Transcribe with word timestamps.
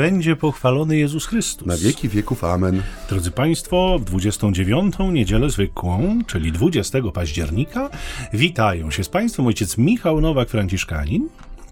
będzie 0.00 0.36
pochwalony 0.36 0.96
Jezus 0.96 1.26
Chrystus. 1.26 1.66
Na 1.66 1.76
wieki 1.76 2.08
wieków. 2.08 2.44
Amen. 2.44 2.82
Drodzy 3.08 3.30
Państwo, 3.30 3.98
w 3.98 4.04
29. 4.04 4.94
niedzielę 5.12 5.50
zwykłą, 5.50 6.18
czyli 6.26 6.52
20 6.52 6.98
października, 7.14 7.90
witają 8.32 8.90
się 8.90 9.04
z 9.04 9.08
Państwem 9.08 9.46
ojciec 9.46 9.78
Michał 9.78 10.20
Nowak-Franciszkanin 10.20 11.20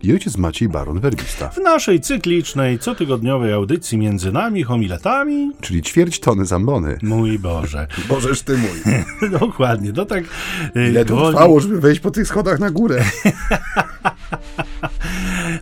i 0.03 0.13
ojciec 0.13 0.37
Maciej 0.37 0.69
Baron 0.69 1.01
Werbista. 1.01 1.49
W 1.49 1.59
naszej 1.59 2.01
cyklicznej, 2.01 2.79
cotygodniowej 2.79 3.53
audycji 3.53 3.99
między 3.99 4.33
nami, 4.33 4.63
homiletami. 4.63 5.53
Czyli 5.61 5.83
ćwierć 5.83 6.21
tony 6.21 6.47
zambony. 6.47 6.99
Mój 7.03 7.39
Boże. 7.39 7.87
Bożeż 8.09 8.43
ty 8.43 8.59
mój. 8.59 8.95
Dokładnie, 9.41 9.93
to 9.93 10.07
tak... 10.07 10.25
Y, 10.77 10.89
Ile 10.89 11.05
to 11.05 11.31
trwało, 11.31 11.61
żeby 11.61 11.81
wejść 11.81 12.01
po 12.01 12.11
tych 12.11 12.29
schodach 12.29 12.59
na 12.59 12.71
górę? 12.71 13.05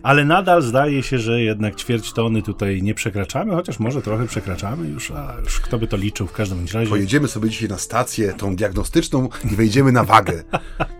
Ale 0.03 0.25
nadal 0.25 0.61
zdaje 0.61 1.03
się, 1.03 1.19
że 1.19 1.41
jednak 1.41 1.75
ćwierć 1.75 2.13
tony 2.13 2.41
tutaj 2.41 2.81
nie 2.81 2.93
przekraczamy, 2.93 3.53
chociaż 3.53 3.79
może 3.79 4.01
trochę 4.01 4.27
przekraczamy 4.27 4.87
już, 4.87 5.11
a 5.11 5.35
już 5.43 5.59
kto 5.59 5.79
by 5.79 5.87
to 5.87 5.97
liczył 5.97 6.27
w 6.27 6.33
każdym 6.33 6.65
razie. 6.73 6.89
Pojedziemy 6.89 7.27
sobie 7.27 7.49
dzisiaj 7.49 7.69
na 7.69 7.77
stację 7.77 8.33
tą 8.33 8.55
diagnostyczną 8.55 9.29
i 9.51 9.55
wejdziemy 9.55 9.91
na 9.91 10.03
wagę. 10.03 10.43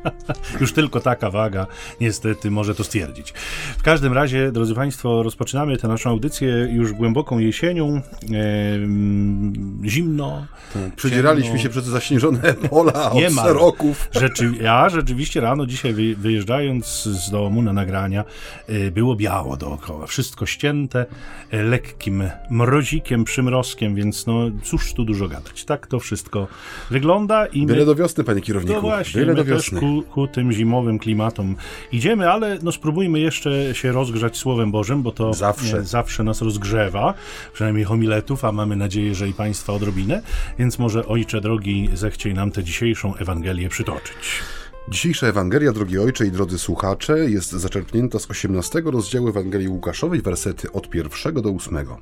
już 0.62 0.74
tylko 0.74 1.00
taka 1.00 1.32
waga 1.32 1.68
niestety 2.02 2.52
może 2.52 2.76
to 2.76 2.84
stwierdzić. 2.84 3.34
W 3.78 3.84
każdym 3.84 4.14
razie, 4.14 4.52
drodzy 4.52 4.76
Państwo, 4.76 5.24
rozpoczynamy 5.24 5.78
tę 5.78 5.88
naszą 5.88 6.10
audycję 6.10 6.50
już 6.72 6.94
głęboką 6.94 7.40
jesienią, 7.40 8.02
zimno. 9.86 10.46
Tak, 10.74 10.96
Przedzieraliśmy 10.96 11.60
się 11.60 11.70
przez 11.70 11.86
zaśnieżone 11.86 12.54
pola 12.70 13.12
od 13.12 13.34
seroków. 13.44 14.10
Rzeczy, 14.12 14.52
ja 14.62 14.90
rzeczywiście 14.90 15.42
rano 15.42 15.66
dzisiaj 15.66 15.94
wyjeżdżając 16.18 17.04
z 17.04 17.32
domu 17.32 17.62
na 17.62 17.74
nagrania, 17.74 18.24
było 18.92 19.16
biało 19.16 19.58
dookoła. 19.58 20.08
Wszystko 20.08 20.46
ścięte, 20.46 21.06
e, 21.52 21.64
lekkim 21.64 22.24
mrozikiem, 22.50 23.24
przymrozkiem, 23.24 23.96
więc 23.96 24.28
no 24.28 24.52
cóż 24.64 24.94
tu 24.94 25.06
dużo 25.06 25.28
gadać. 25.28 25.66
Tak 25.66 25.88
to 25.88 26.00
wszystko 26.00 26.48
wygląda. 26.90 27.46
I 27.46 27.62
my, 27.62 27.74
Byle 27.74 27.86
do 27.86 27.96
wiosny, 27.96 28.24
panie 28.24 28.42
kierowniku. 28.42 28.76
No 28.76 28.82
właśnie, 28.82 29.22
Byle 29.22 29.34
my 29.34 29.38
do 29.38 29.46
wiosny. 29.46 29.80
Ku, 29.80 30.04
ku, 30.12 30.28
tym 30.28 30.52
zimowym 30.52 31.00
klimatom 31.00 31.56
idziemy, 31.92 32.32
ale 32.32 32.60
no 32.64 32.72
spróbujmy 32.72 33.20
jeszcze 33.20 33.76
się 33.76 33.92
rozgrzać 33.92 34.38
Słowem 34.38 34.72
Bożym, 34.72 35.04
bo 35.04 35.12
to 35.12 35.34
zawsze, 35.34 35.84
zawsze 35.84 36.24
nas 36.24 36.42
rozgrzewa, 36.42 37.14
przynajmniej 37.54 37.86
homiletów, 37.86 38.46
a 38.46 38.52
mamy 38.52 38.76
nadzieję, 38.76 39.16
że 39.16 39.30
i 39.30 39.34
Państwa 39.34 39.74
odrobinę, 39.74 40.22
więc 40.60 40.80
może 40.80 41.08
Ojcze 41.08 41.42
drogi, 41.42 41.90
zechciej 41.94 42.34
nam 42.34 42.52
tę 42.52 42.64
dzisiejszą 42.64 43.16
Ewangelię 43.16 43.70
przytoczyć. 43.70 44.44
Dzisiejsza 44.90 45.28
Ewangelia, 45.28 45.72
drogi 45.72 46.00
ojcze 46.00 46.26
i 46.26 46.32
drodzy 46.32 46.60
słuchacze, 46.60 47.30
jest 47.30 47.52
zaczerpnięta 47.52 48.20
z 48.20 48.32
18 48.32 48.82
rozdziału 48.86 49.28
Ewangelii 49.28 49.68
Łukaszowej, 49.68 50.22
wersety 50.22 50.72
od 50.72 50.90
pierwszego 50.90 51.42
do 51.42 51.50
ósmego. 51.50 51.98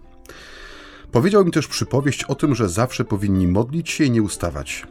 Powiedział 1.12 1.46
mi 1.46 1.52
też 1.52 1.68
przypowieść 1.68 2.24
o 2.24 2.36
tym, 2.36 2.56
że 2.56 2.70
zawsze 2.70 3.06
powinni 3.06 3.48
modlić 3.48 3.90
się 3.90 4.04
i 4.04 4.12
nie 4.12 4.22
ustawać. 4.22 4.88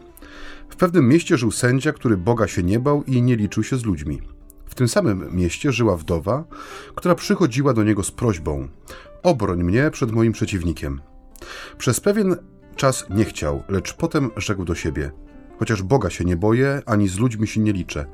W 0.69 0.77
pewnym 0.77 1.09
mieście 1.09 1.39
żył 1.39 1.51
sędzia, 1.51 1.93
który 1.93 2.17
Boga 2.17 2.49
się 2.49 2.63
nie 2.63 2.81
bał 2.81 3.05
i 3.05 3.23
nie 3.23 3.37
liczył 3.37 3.63
się 3.63 3.77
z 3.77 3.85
ludźmi. 3.85 4.23
W 4.67 4.75
tym 4.75 4.89
samym 4.89 5.37
mieście 5.37 5.73
żyła 5.73 5.97
wdowa, 5.97 6.45
która 6.95 7.15
przychodziła 7.15 7.75
do 7.75 7.85
niego 7.85 8.03
z 8.03 8.11
prośbą: 8.11 8.69
Obroń 9.23 9.63
mnie 9.63 9.91
przed 9.91 10.13
moim 10.13 10.33
przeciwnikiem. 10.33 11.01
Przez 11.79 12.01
pewien 12.01 12.37
czas 12.77 13.07
nie 13.11 13.25
chciał, 13.25 13.63
lecz 13.69 13.95
potem 13.95 14.31
rzekł 14.37 14.65
do 14.65 14.75
siebie: 14.75 15.11
Chociaż 15.59 15.83
Boga 15.83 16.11
się 16.11 16.25
nie 16.25 16.37
boję, 16.37 16.83
ani 16.87 17.09
z 17.09 17.19
ludźmi 17.19 17.47
się 17.47 17.61
nie 17.61 17.73
liczę. 17.73 18.07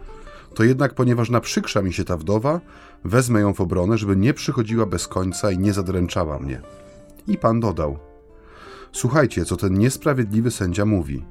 To 0.55 0.64
jednak, 0.64 0.94
ponieważ 0.94 1.30
naprzykrza 1.30 1.83
mi 1.83 1.92
się 1.92 2.05
ta 2.05 2.17
wdowa, 2.17 2.61
wezmę 3.05 3.40
ją 3.40 3.55
w 3.55 3.61
obronę, 3.61 3.98
żeby 3.98 4.17
nie 4.17 4.34
przychodziła 4.34 4.86
bez 4.86 5.08
końca 5.08 5.51
i 5.51 5.58
nie 5.58 5.73
zadręczała 5.73 6.39
mnie. 6.39 6.61
I 7.27 7.39
pan 7.39 7.61
dodał: 7.61 7.98
Słuchajcie, 8.92 9.45
co 9.45 9.56
ten 9.56 9.78
niesprawiedliwy 9.78 10.51
sędzia 10.51 10.84
mówi. 10.84 11.24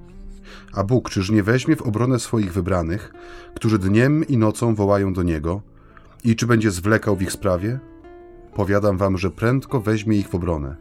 A 0.74 0.84
Bóg 0.84 1.10
czyż 1.10 1.30
nie 1.30 1.44
weźmie 1.44 1.76
w 1.76 1.82
obronę 1.82 2.20
swoich 2.20 2.54
wybranych, 2.54 3.14
którzy 3.56 3.80
dniem 3.80 4.28
i 4.28 4.38
nocą 4.38 4.76
wołają 4.76 5.14
do 5.14 5.24
Niego, 5.24 5.62
i 6.24 6.36
czy 6.36 6.48
będzie 6.48 6.72
zwlekał 6.72 7.16
w 7.16 7.22
ich 7.22 7.32
sprawie? 7.32 7.80
Powiadam 8.56 8.98
wam, 8.98 9.18
że 9.18 9.32
prędko 9.32 9.82
weźmie 9.82 10.18
ich 10.18 10.30
w 10.30 10.36
obronę. 10.36 10.76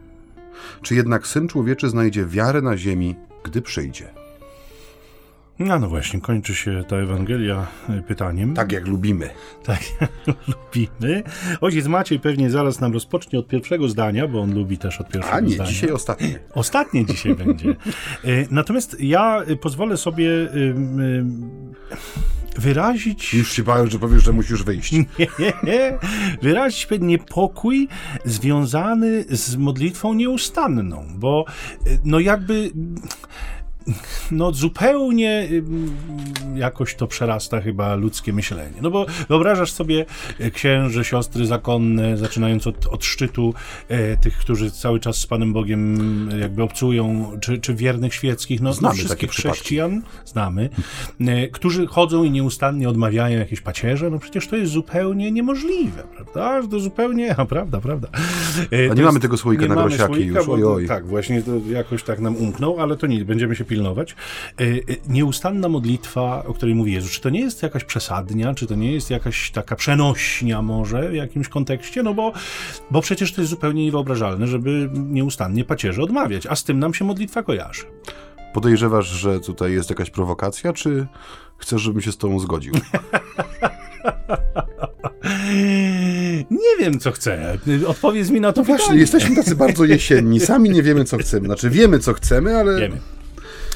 Czy 0.81 0.95
jednak 0.95 1.27
Syn 1.27 1.47
Człowieczy 1.47 1.89
znajdzie 1.89 2.25
wiarę 2.25 2.61
na 2.61 2.77
ziemi, 2.77 3.15
gdy 3.43 3.61
przyjdzie? 3.61 4.18
No, 5.59 5.79
no 5.79 5.89
właśnie, 5.89 6.21
kończy 6.21 6.55
się 6.55 6.83
ta 6.87 6.95
Ewangelia 6.95 7.67
e, 7.89 8.01
pytaniem. 8.01 8.53
Tak 8.53 8.71
jak 8.71 8.87
lubimy. 8.87 9.29
Tak 9.63 9.79
jak 10.01 10.11
lubimy. 10.27 11.23
Ojciec 11.61 11.87
Maciej 11.87 12.19
pewnie 12.19 12.49
zaraz 12.49 12.79
nam 12.79 12.93
rozpocznie 12.93 13.39
od 13.39 13.47
pierwszego 13.47 13.89
zdania, 13.89 14.27
bo 14.27 14.41
on 14.41 14.53
lubi 14.53 14.77
też 14.77 15.01
od 15.01 15.07
pierwszego 15.09 15.37
A 15.37 15.39
nie, 15.39 15.49
zdania. 15.49 15.69
dzisiaj 15.69 15.91
ostatnie. 15.91 16.39
Ostatnie 16.53 17.05
dzisiaj 17.05 17.35
będzie. 17.35 17.69
E, 17.69 17.75
natomiast 18.51 18.97
ja 18.99 19.41
e, 19.47 19.55
pozwolę 19.55 19.97
sobie 19.97 20.29
wyrazić... 22.57 23.33
Już 23.33 23.51
się 23.51 23.63
bałem, 23.63 23.89
że 23.89 23.99
powiesz, 23.99 24.23
że 24.23 24.33
musisz 24.33 24.63
wyjść. 24.63 24.91
Nie, 25.19 25.53
nie. 25.63 25.97
Wyrazić 26.41 26.85
pewien 26.85 27.07
niepokój 27.07 27.87
związany 28.25 29.25
z 29.29 29.55
modlitwą 29.55 30.13
nieustanną, 30.13 31.05
bo 31.15 31.45
no 32.05 32.19
jakby 32.19 32.71
no 34.31 34.51
zupełnie 34.51 35.49
jakoś 36.55 36.95
to 36.95 37.07
przerasta 37.07 37.61
chyba 37.61 37.95
ludzkie 37.95 38.33
myślenie. 38.33 38.81
No 38.81 38.91
bo 38.91 39.05
wyobrażasz 39.29 39.71
sobie 39.71 40.05
e, 40.39 40.51
księży, 40.51 41.03
siostry 41.03 41.45
zakonne, 41.45 42.17
zaczynając 42.17 42.67
od, 42.67 42.87
od 42.87 43.05
szczytu 43.05 43.53
e, 43.87 44.17
tych, 44.17 44.37
którzy 44.37 44.71
cały 44.71 44.99
czas 44.99 45.17
z 45.17 45.27
Panem 45.27 45.53
Bogiem 45.53 46.29
e, 46.33 46.37
jakby 46.39 46.63
obcują, 46.63 47.31
czy, 47.41 47.57
czy 47.57 47.73
wiernych 47.73 48.13
świeckich, 48.13 48.61
no, 48.61 48.73
znamy 48.73 48.95
wszystkich 48.95 49.31
chrześcijan, 49.31 50.01
znamy, 50.25 50.69
e, 51.19 51.47
którzy 51.47 51.87
chodzą 51.87 52.23
i 52.23 52.31
nieustannie 52.31 52.89
odmawiają 52.89 53.39
jakieś 53.39 53.61
pacierze, 53.61 54.09
no 54.09 54.19
przecież 54.19 54.47
to 54.47 54.55
jest 54.55 54.71
zupełnie 54.71 55.31
niemożliwe, 55.31 56.03
prawda? 56.15 56.67
To 56.67 56.79
zupełnie, 56.79 57.35
a 57.39 57.45
prawda, 57.45 57.81
prawda. 57.81 58.07
E, 58.71 58.91
a 58.91 58.93
nie 58.93 59.03
mamy 59.03 59.19
tego 59.19 59.37
słoika 59.37 59.65
na 59.65 59.75
grosiaki 59.75 60.25
już, 60.25 60.49
oj, 60.49 60.63
oj. 60.63 60.87
Tak, 60.87 61.07
właśnie 61.07 61.41
to 61.41 61.51
jakoś 61.71 62.03
tak 62.03 62.19
nam 62.19 62.35
umknął, 62.35 62.79
ale 62.79 62.97
to 62.97 63.07
nic, 63.07 63.23
będziemy 63.23 63.55
się 63.55 63.65
pilnować. 63.65 63.78
E, 63.87 64.63
e, 64.63 64.77
nieustanna 65.07 65.69
modlitwa, 65.69 66.43
o 66.45 66.53
której 66.53 66.75
mówi 66.75 66.93
Jezus, 66.93 67.11
czy 67.11 67.21
to 67.21 67.29
nie 67.29 67.41
jest 67.41 67.63
jakaś 67.63 67.83
przesadnia, 67.83 68.53
czy 68.53 68.67
to 68.67 68.75
nie 68.75 68.91
jest 68.91 69.09
jakaś 69.09 69.51
taka 69.51 69.75
przenośnia 69.75 70.61
może 70.61 71.09
w 71.09 71.13
jakimś 71.13 71.47
kontekście? 71.47 72.03
No 72.03 72.13
bo, 72.13 72.33
bo 72.91 73.01
przecież 73.01 73.33
to 73.33 73.41
jest 73.41 73.49
zupełnie 73.49 73.85
niewyobrażalne, 73.85 74.47
żeby 74.47 74.89
nieustannie 74.93 75.65
pacierze 75.65 76.01
odmawiać, 76.01 76.47
a 76.47 76.55
z 76.55 76.63
tym 76.63 76.79
nam 76.79 76.93
się 76.93 77.05
modlitwa 77.05 77.43
kojarzy. 77.43 77.83
Podejrzewasz, 78.53 79.07
że 79.07 79.39
tutaj 79.39 79.73
jest 79.73 79.89
jakaś 79.89 80.09
prowokacja, 80.09 80.73
czy 80.73 81.07
chcesz, 81.57 81.81
żebym 81.81 82.01
się 82.01 82.11
z 82.11 82.17
tobą 82.17 82.39
zgodził? 82.39 82.73
Nie 86.51 86.77
wiem, 86.79 86.99
co 86.99 87.11
chcę. 87.11 87.57
Odpowiedz 87.87 88.29
mi 88.29 88.41
na 88.41 88.53
to 88.53 88.61
no 88.61 88.65
Właśnie, 88.65 88.97
jesteśmy 88.97 89.35
tacy 89.35 89.55
bardzo 89.55 89.85
jesienni. 89.85 90.39
Sami 90.39 90.69
nie 90.69 90.83
wiemy, 90.83 91.05
co 91.05 91.17
chcemy. 91.17 91.45
Znaczy, 91.45 91.69
wiemy, 91.69 91.99
co 91.99 92.13
chcemy, 92.13 92.57
ale... 92.57 92.79
Wiemy. 92.79 92.97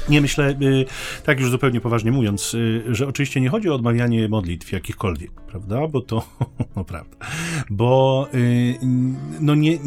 Nie 0.09 0.21
myślę, 0.21 0.49
y, 0.49 0.85
tak 1.25 1.39
już 1.39 1.51
zupełnie 1.51 1.81
poważnie 1.81 2.11
mówiąc, 2.11 2.53
y, 2.53 2.83
że 2.87 3.07
oczywiście 3.07 3.41
nie 3.41 3.49
chodzi 3.49 3.69
o 3.69 3.75
odmawianie 3.75 4.29
modlitw 4.29 4.71
jakichkolwiek, 4.71 5.31
prawda? 5.31 5.87
Bo 5.87 6.01
to, 6.01 6.27
no 6.75 6.83
prawda, 6.83 7.17
bo 7.69 8.27
y, 8.33 8.77
no 9.39 9.55
nie, 9.55 9.77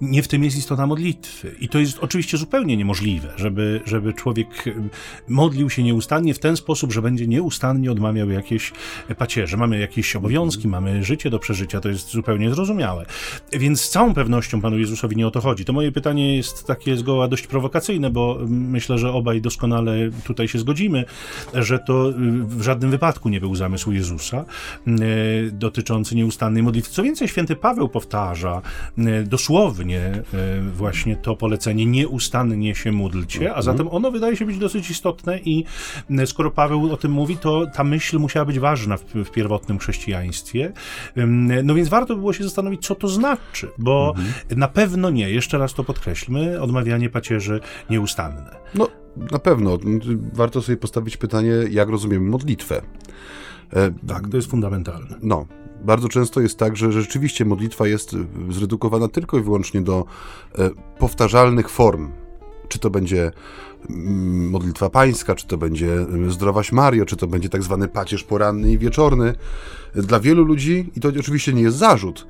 nie 0.00 0.22
w 0.22 0.28
tym 0.28 0.44
jest 0.44 0.56
istota 0.56 0.86
modlitwy. 0.86 1.56
I 1.60 1.68
to 1.68 1.78
jest 1.78 1.98
oczywiście 1.98 2.38
zupełnie 2.38 2.76
niemożliwe, 2.76 3.32
żeby, 3.36 3.80
żeby 3.84 4.12
człowiek 4.12 4.64
modlił 5.28 5.70
się 5.70 5.82
nieustannie 5.82 6.34
w 6.34 6.38
ten 6.38 6.56
sposób, 6.56 6.92
że 6.92 7.02
będzie 7.02 7.26
nieustannie 7.26 7.92
odmawiał 7.92 8.30
jakieś 8.30 8.72
pacierze. 9.18 9.56
Mamy 9.56 9.78
jakieś 9.78 10.16
obowiązki, 10.16 10.68
mamy 10.68 11.04
życie 11.04 11.30
do 11.30 11.38
przeżycia, 11.38 11.80
to 11.80 11.88
jest 11.88 12.10
zupełnie 12.10 12.50
zrozumiałe. 12.50 13.06
Więc 13.52 13.80
z 13.80 13.90
całą 13.90 14.14
pewnością 14.14 14.60
Panu 14.60 14.78
Jezusowi 14.78 15.16
nie 15.16 15.26
o 15.26 15.30
to 15.30 15.40
chodzi. 15.40 15.64
To 15.64 15.72
moje 15.72 15.92
pytanie 15.92 16.36
jest 16.36 16.66
takie 16.66 16.96
zgoła 16.96 17.28
dość 17.28 17.46
prowokacyjne, 17.46 18.10
bo 18.10 18.38
myślę, 18.48 18.98
że 18.98 19.12
obaj 19.12 19.41
doskonale 19.42 19.94
tutaj 20.24 20.48
się 20.48 20.58
zgodzimy, 20.58 21.04
że 21.54 21.78
to 21.78 22.10
y, 22.10 22.12
w 22.44 22.62
żadnym 22.62 22.90
wypadku 22.90 23.28
nie 23.28 23.40
był 23.40 23.54
zamysł 23.54 23.92
Jezusa 23.92 24.44
y, 24.88 25.50
dotyczący 25.52 26.16
nieustannej 26.16 26.62
modlitwy. 26.62 26.92
Co 26.92 27.02
więcej, 27.02 27.28
święty 27.28 27.56
Paweł 27.56 27.88
powtarza 27.88 28.62
y, 28.98 29.24
dosłownie 29.26 30.22
właśnie 30.74 31.16
to 31.16 31.36
polecenie 31.36 31.86
nieustannie 31.86 32.74
się 32.74 32.92
módlcie, 32.92 33.40
a 33.40 33.58
mhm. 33.58 33.62
zatem 33.62 33.88
ono 33.88 34.10
wydaje 34.10 34.36
się 34.36 34.44
być 34.44 34.58
dosyć 34.58 34.90
istotne 34.90 35.38
i 35.38 35.64
skoro 36.26 36.50
Paweł 36.50 36.92
o 36.92 36.96
tym 36.96 37.12
mówi, 37.12 37.36
to 37.36 37.66
ta 37.66 37.84
myśl 37.84 38.18
musiała 38.18 38.44
być 38.44 38.58
ważna 38.58 38.96
w, 38.96 39.04
w 39.04 39.30
pierwotnym 39.30 39.78
chrześcijaństwie. 39.78 40.72
No 41.64 41.74
więc 41.74 41.88
warto 41.88 42.16
było 42.16 42.32
się 42.32 42.44
zastanowić, 42.44 42.86
co 42.86 42.94
to 42.94 43.08
znaczy, 43.08 43.68
bo 43.78 44.14
mhm. 44.16 44.58
na 44.60 44.68
pewno 44.68 45.10
nie, 45.10 45.30
jeszcze 45.30 45.58
raz 45.58 45.74
to 45.74 45.84
podkreślmy, 45.84 46.60
odmawianie 46.60 47.10
pacierzy 47.10 47.60
nieustanne. 47.90 48.56
No, 48.74 48.88
na 49.16 49.38
pewno. 49.38 49.78
Warto 50.32 50.62
sobie 50.62 50.76
postawić 50.76 51.16
pytanie, 51.16 51.52
jak 51.70 51.88
rozumiemy 51.88 52.30
modlitwę. 52.30 52.82
E, 53.72 53.90
tak, 54.08 54.28
to 54.28 54.36
jest 54.36 54.50
fundamentalne. 54.50 55.16
No, 55.22 55.46
bardzo 55.84 56.08
często 56.08 56.40
jest 56.40 56.58
tak, 56.58 56.76
że 56.76 56.92
rzeczywiście 56.92 57.44
modlitwa 57.44 57.86
jest 57.86 58.16
zredukowana 58.50 59.08
tylko 59.08 59.38
i 59.38 59.42
wyłącznie 59.42 59.80
do 59.80 60.04
e, 60.58 60.70
powtarzalnych 60.98 61.70
form. 61.70 62.10
Czy 62.68 62.78
to 62.78 62.90
będzie 62.90 63.30
mm, 63.90 64.50
modlitwa 64.50 64.90
pańska, 64.90 65.34
czy 65.34 65.46
to 65.46 65.58
będzie 65.58 65.94
e, 65.94 66.30
zdrowaś 66.30 66.72
Mario, 66.72 67.06
czy 67.06 67.16
to 67.16 67.26
będzie 67.26 67.48
tak 67.48 67.62
zwany 67.62 67.88
pacierz 67.88 68.24
poranny 68.24 68.72
i 68.72 68.78
wieczorny. 68.78 69.34
Dla 69.94 70.20
wielu 70.20 70.44
ludzi, 70.44 70.90
i 70.96 71.00
to 71.00 71.08
oczywiście 71.08 71.52
nie 71.52 71.62
jest 71.62 71.76
zarzut, 71.76 72.26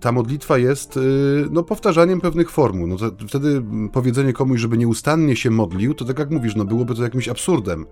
ta 0.00 0.12
modlitwa 0.12 0.58
jest 0.58 0.98
no, 1.50 1.62
powtarzaniem 1.62 2.20
pewnych 2.20 2.50
formuł. 2.50 2.86
No 2.86 2.96
wtedy 3.28 3.62
powiedzenie 3.92 4.32
komuś, 4.32 4.60
żeby 4.60 4.78
nieustannie 4.78 5.36
się 5.36 5.50
modlił, 5.50 5.94
to 5.94 6.04
tak 6.04 6.18
jak 6.18 6.30
mówisz, 6.30 6.56
no 6.56 6.64
byłoby 6.64 6.94
to 6.94 7.02
jakimś 7.02 7.28
absurdem. 7.28 7.86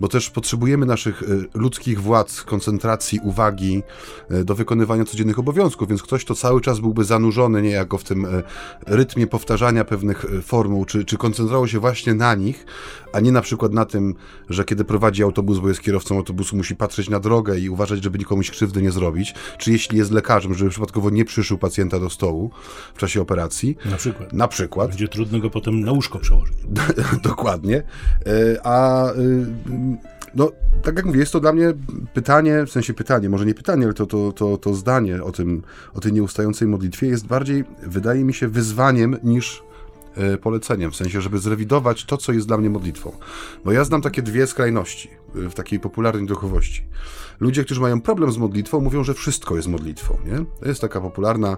Bo 0.00 0.08
też 0.08 0.30
potrzebujemy 0.30 0.86
naszych 0.86 1.22
e, 1.22 1.26
ludzkich 1.54 2.00
władz, 2.00 2.42
koncentracji, 2.42 3.20
uwagi 3.22 3.82
e, 4.30 4.44
do 4.44 4.54
wykonywania 4.54 5.04
codziennych 5.04 5.38
obowiązków, 5.38 5.88
więc 5.88 6.02
ktoś, 6.02 6.24
kto 6.24 6.34
cały 6.34 6.60
czas 6.60 6.80
byłby 6.80 7.04
zanurzony 7.04 7.62
niejako 7.62 7.98
w 7.98 8.04
tym 8.04 8.24
e, 8.24 8.42
rytmie 8.86 9.26
powtarzania 9.26 9.84
pewnych 9.84 10.26
formuł, 10.42 10.84
czy, 10.84 11.04
czy 11.04 11.16
koncentrował 11.16 11.68
się 11.68 11.80
właśnie 11.80 12.14
na 12.14 12.34
nich, 12.34 12.66
a 13.12 13.20
nie 13.20 13.32
na 13.32 13.40
przykład 13.40 13.72
na 13.72 13.84
tym, 13.84 14.14
że 14.48 14.64
kiedy 14.64 14.84
prowadzi 14.84 15.22
autobus, 15.22 15.58
bo 15.58 15.68
jest 15.68 15.80
kierowcą 15.80 16.16
autobusu, 16.16 16.56
musi 16.56 16.76
patrzeć 16.76 17.08
na 17.08 17.20
drogę 17.20 17.58
i 17.58 17.68
uważać, 17.68 18.02
żeby 18.02 18.18
nikomuś 18.18 18.50
krzywdy 18.50 18.82
nie 18.82 18.90
zrobić, 18.90 19.34
czy 19.58 19.72
jeśli 19.72 19.98
jest 19.98 20.10
lekarzem, 20.10 20.54
żeby 20.54 20.70
przypadkowo 20.70 21.07
nie 21.10 21.24
przyszył 21.24 21.58
pacjenta 21.58 22.00
do 22.00 22.10
stołu 22.10 22.50
w 22.94 22.98
czasie 22.98 23.20
operacji. 23.20 23.76
Na 23.84 23.96
przykład. 23.96 24.32
Na 24.32 24.48
przykład. 24.48 24.88
Będzie 24.88 25.08
trudno 25.08 25.38
go 25.38 25.50
potem 25.50 25.80
na 25.80 25.92
łóżko 25.92 26.18
przełożyć. 26.18 26.56
Dokładnie. 27.22 27.82
A 28.64 29.06
no, 30.34 30.52
tak 30.82 30.96
jak 30.96 31.06
mówię, 31.06 31.20
jest 31.20 31.32
to 31.32 31.40
dla 31.40 31.52
mnie 31.52 31.72
pytanie, 32.14 32.66
w 32.66 32.70
sensie 32.70 32.94
pytanie, 32.94 33.28
może 33.28 33.46
nie 33.46 33.54
pytanie, 33.54 33.84
ale 33.84 33.94
to, 33.94 34.06
to, 34.06 34.32
to, 34.32 34.56
to 34.56 34.74
zdanie 34.74 35.22
o, 35.22 35.32
tym, 35.32 35.62
o 35.94 36.00
tej 36.00 36.12
nieustającej 36.12 36.68
modlitwie 36.68 37.06
jest 37.06 37.26
bardziej, 37.26 37.64
wydaje 37.82 38.24
mi 38.24 38.34
się, 38.34 38.48
wyzwaniem 38.48 39.16
niż 39.22 39.62
e, 39.62 39.67
poleceniem, 40.42 40.90
w 40.90 40.96
sensie, 40.96 41.20
żeby 41.20 41.38
zrewidować 41.38 42.04
to, 42.04 42.16
co 42.16 42.32
jest 42.32 42.46
dla 42.46 42.58
mnie 42.58 42.70
modlitwą. 42.70 43.12
Bo 43.64 43.72
ja 43.72 43.84
znam 43.84 44.02
takie 44.02 44.22
dwie 44.22 44.46
skrajności 44.46 45.10
w 45.34 45.54
takiej 45.54 45.80
popularnej 45.80 46.26
duchowości. 46.26 46.82
Ludzie, 47.40 47.64
którzy 47.64 47.80
mają 47.80 48.00
problem 48.00 48.32
z 48.32 48.38
modlitwą, 48.38 48.80
mówią, 48.80 49.04
że 49.04 49.14
wszystko 49.14 49.56
jest 49.56 49.68
modlitwą. 49.68 50.18
Nie? 50.24 50.44
To 50.60 50.68
jest 50.68 50.80
taka 50.80 51.00
popularna 51.00 51.56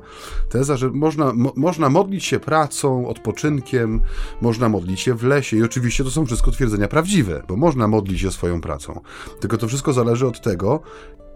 teza, 0.49 0.77
że 0.77 0.91
można, 0.91 1.33
mo, 1.33 1.53
można 1.57 1.89
modlić 1.91 2.25
się 2.25 2.41
pracą, 2.41 3.09
odpoczynkiem, 3.09 4.01
można 4.41 4.69
modlić 4.69 5.01
się 5.01 5.15
w 5.15 5.23
lesie. 5.23 5.57
I 5.57 5.63
oczywiście 5.63 6.05
to 6.05 6.11
są 6.11 6.27
wszystko 6.27 6.51
twierdzenia 6.51 6.89
prawdziwe, 6.89 7.43
bo 7.49 7.57
można 7.57 7.89
modlić 7.89 8.21
się 8.21 8.31
swoją 8.31 8.61
pracą. 8.61 9.01
Tylko 9.41 9.59
to 9.59 9.69
wszystko 9.69 9.93
zależy 9.93 10.27
od 10.27 10.41
tego, 10.41 10.83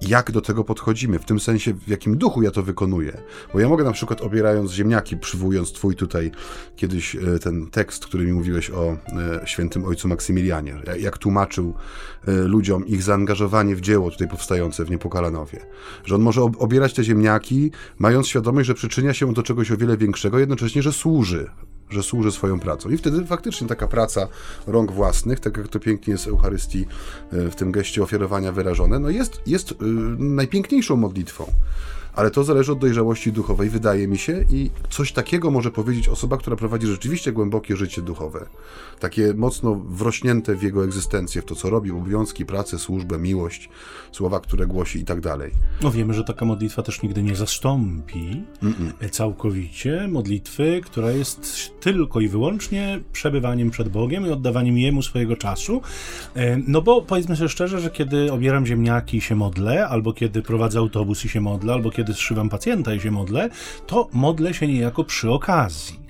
jak 0.08 0.30
do 0.30 0.40
tego 0.40 0.64
podchodzimy, 0.64 1.18
w 1.18 1.24
tym 1.24 1.40
sensie, 1.40 1.74
w 1.74 1.88
jakim 1.88 2.18
duchu 2.18 2.42
ja 2.42 2.50
to 2.50 2.62
wykonuję. 2.62 3.20
Bo 3.52 3.60
ja 3.60 3.68
mogę 3.68 3.84
na 3.84 3.92
przykład 3.92 4.20
obierając 4.20 4.70
ziemniaki, 4.70 5.16
przywołując 5.16 5.72
twój 5.72 5.96
tutaj 5.96 6.30
kiedyś 6.76 7.16
e, 7.16 7.38
ten 7.38 7.70
tekst, 7.70 8.06
który 8.06 8.24
mi 8.24 8.32
mówiłeś 8.32 8.70
o 8.70 8.92
e, 8.92 8.96
świętym 9.44 9.84
ojcu 9.84 10.08
Maksymilianie, 10.08 10.76
jak 11.00 11.18
tłumaczył 11.18 11.74
e, 12.28 12.32
ludziom 12.32 12.86
ich 12.86 13.02
zaangażowanie 13.02 13.76
w 13.76 13.80
dzieło 13.80 14.10
tutaj 14.10 14.28
powstające 14.28 14.84
w 14.84 14.90
Niepokalanowie. 14.90 15.60
Że 16.04 16.14
on 16.14 16.20
może 16.20 16.42
obierać 16.42 16.94
te 16.94 17.04
ziemniaki, 17.04 17.70
mając 17.98 18.28
świadomość, 18.28 18.66
że 18.66 18.74
przyczynia 18.74 19.14
się 19.14 19.32
do 19.32 19.42
czegoś 19.42 19.70
o 19.70 19.76
wiele 19.76 19.96
większego, 19.96 20.38
jednocześnie, 20.38 20.82
że 20.82 20.92
służy 20.92 21.50
że 21.90 22.02
służy 22.02 22.32
swoją 22.32 22.60
pracą. 22.60 22.90
I 22.90 22.96
wtedy 22.96 23.26
faktycznie 23.26 23.68
taka 23.68 23.88
praca 23.88 24.28
rąk 24.66 24.92
własnych, 24.92 25.40
tak 25.40 25.56
jak 25.56 25.68
to 25.68 25.80
pięknie 25.80 26.12
jest 26.12 26.24
w 26.24 26.28
Eucharystii, 26.28 26.86
e, 27.32 27.50
w 27.50 27.54
tym 27.56 27.72
geście 27.72 28.02
ofiarowania 28.02 28.52
wyrażone, 28.52 28.98
no 28.98 29.10
jest, 29.10 29.40
jest 29.46 29.72
y, 29.72 29.74
najpiękniejszą 30.18 30.96
modlitwą 30.96 31.52
ale 32.16 32.30
to 32.30 32.44
zależy 32.44 32.72
od 32.72 32.78
dojrzałości 32.78 33.32
duchowej, 33.32 33.70
wydaje 33.70 34.08
mi 34.08 34.18
się, 34.18 34.44
i 34.50 34.70
coś 34.90 35.12
takiego 35.12 35.50
może 35.50 35.70
powiedzieć 35.70 36.08
osoba, 36.08 36.36
która 36.36 36.56
prowadzi 36.56 36.86
rzeczywiście 36.86 37.32
głębokie 37.32 37.76
życie 37.76 38.02
duchowe. 38.02 38.46
Takie 39.00 39.34
mocno 39.34 39.74
wrośnięte 39.74 40.54
w 40.54 40.62
jego 40.62 40.84
egzystencję, 40.84 41.42
w 41.42 41.44
to, 41.44 41.54
co 41.54 41.70
robi, 41.70 41.90
obowiązki, 41.90 42.46
pracę, 42.46 42.78
służbę, 42.78 43.18
miłość, 43.18 43.68
słowa, 44.12 44.40
które 44.40 44.66
głosi 44.66 44.98
i 44.98 45.04
tak 45.04 45.20
dalej. 45.20 45.50
No 45.82 45.90
wiemy, 45.90 46.14
że 46.14 46.24
taka 46.24 46.44
modlitwa 46.44 46.82
też 46.82 47.02
nigdy 47.02 47.22
nie 47.22 47.36
zastąpi 47.36 48.42
Mm-mm. 48.62 49.10
całkowicie 49.10 50.08
modlitwy, 50.08 50.80
która 50.84 51.10
jest 51.10 51.70
tylko 51.80 52.20
i 52.20 52.28
wyłącznie 52.28 53.00
przebywaniem 53.12 53.70
przed 53.70 53.88
Bogiem 53.88 54.26
i 54.26 54.30
oddawaniem 54.30 54.78
Jemu 54.78 55.02
swojego 55.02 55.36
czasu. 55.36 55.82
E, 56.34 56.56
no 56.56 56.82
bo 56.82 57.02
powiedzmy 57.02 57.36
sobie 57.36 57.48
szczerze, 57.48 57.80
że 57.80 57.90
kiedy 57.90 58.32
obieram 58.32 58.66
ziemniaki 58.66 59.16
i 59.16 59.20
się 59.20 59.36
modlę, 59.36 59.88
albo 59.88 60.12
kiedy 60.12 60.42
prowadzę 60.42 60.78
autobus 60.78 61.24
i 61.24 61.28
się 61.28 61.40
modlę, 61.40 61.72
albo 61.72 61.90
kiedy 61.90 62.03
kiedy 62.04 62.14
zszywam 62.14 62.48
pacjenta 62.48 62.94
i 62.94 63.00
się 63.00 63.10
modlę, 63.10 63.50
to 63.86 64.08
modlę 64.12 64.54
się 64.54 64.66
niejako 64.66 65.04
przy 65.04 65.30
okazji. 65.30 66.04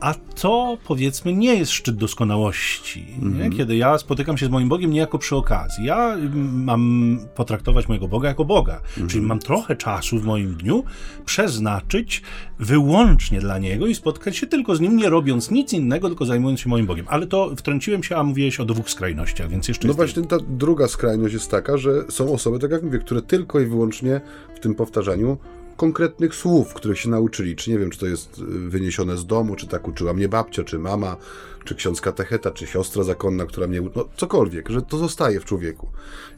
A 0.00 0.14
to 0.40 0.78
powiedzmy 0.86 1.32
nie 1.32 1.54
jest 1.54 1.72
szczyt 1.72 1.96
doskonałości. 1.96 3.06
Mm. 3.22 3.52
Kiedy 3.52 3.76
ja 3.76 3.98
spotykam 3.98 4.38
się 4.38 4.46
z 4.46 4.48
moim 4.48 4.68
Bogiem 4.68 4.90
niejako 4.90 5.18
przy 5.18 5.36
okazji. 5.36 5.84
Ja 5.84 6.14
mm, 6.14 6.64
mam 6.64 7.18
potraktować 7.34 7.88
mojego 7.88 8.08
Boga 8.08 8.28
jako 8.28 8.44
Boga. 8.44 8.80
Mm. 8.96 9.08
Czyli 9.08 9.26
mam 9.26 9.38
trochę 9.38 9.76
czasu 9.76 10.18
w 10.18 10.24
moim 10.24 10.54
dniu 10.54 10.84
przeznaczyć 11.24 12.22
wyłącznie 12.58 13.40
dla 13.40 13.58
Niego 13.58 13.86
i 13.86 13.94
spotkać 13.94 14.36
się 14.36 14.46
tylko 14.46 14.76
z 14.76 14.80
Nim, 14.80 14.96
nie 14.96 15.08
robiąc 15.08 15.50
nic 15.50 15.72
innego, 15.72 16.08
tylko 16.08 16.24
zajmując 16.24 16.60
się 16.60 16.68
moim 16.68 16.86
Bogiem. 16.86 17.06
Ale 17.08 17.26
to 17.26 17.56
wtrąciłem 17.56 18.02
się, 18.02 18.16
a 18.16 18.22
mówiłeś 18.22 18.60
o 18.60 18.64
dwóch 18.64 18.90
skrajnościach, 18.90 19.48
więc 19.48 19.68
jeszcze... 19.68 19.88
No 19.88 19.94
właśnie 19.94 20.22
ta 20.22 20.36
druga 20.48 20.88
skrajność 20.88 21.34
jest 21.34 21.50
taka, 21.50 21.76
że 21.76 22.04
są 22.10 22.32
osoby, 22.32 22.58
tak 22.58 22.70
jak 22.70 22.82
mówię, 22.82 22.98
które 22.98 23.22
tylko 23.22 23.60
i 23.60 23.66
wyłącznie 23.66 24.20
w 24.54 24.60
tym 24.60 24.74
powtarzaniu 24.74 25.33
konkretnych 25.76 26.34
słów, 26.34 26.74
których 26.74 27.00
się 27.00 27.10
nauczyli. 27.10 27.56
Czy 27.56 27.70
nie 27.70 27.78
wiem, 27.78 27.90
czy 27.90 27.98
to 27.98 28.06
jest 28.06 28.38
y, 28.38 28.42
wyniesione 28.44 29.16
z 29.16 29.26
domu, 29.26 29.56
czy 29.56 29.66
tak 29.66 29.88
uczyła 29.88 30.12
mnie 30.12 30.28
babcia, 30.28 30.64
czy 30.64 30.78
mama, 30.78 31.16
czy 31.64 31.74
ksiądz 31.74 32.00
katecheta, 32.00 32.50
czy 32.50 32.66
siostra 32.66 33.02
zakonna, 33.02 33.46
która 33.46 33.66
mnie... 33.66 33.80
No 33.96 34.08
cokolwiek, 34.16 34.68
że 34.68 34.82
to 34.82 34.98
zostaje 34.98 35.40
w 35.40 35.44
człowieku. 35.44 35.88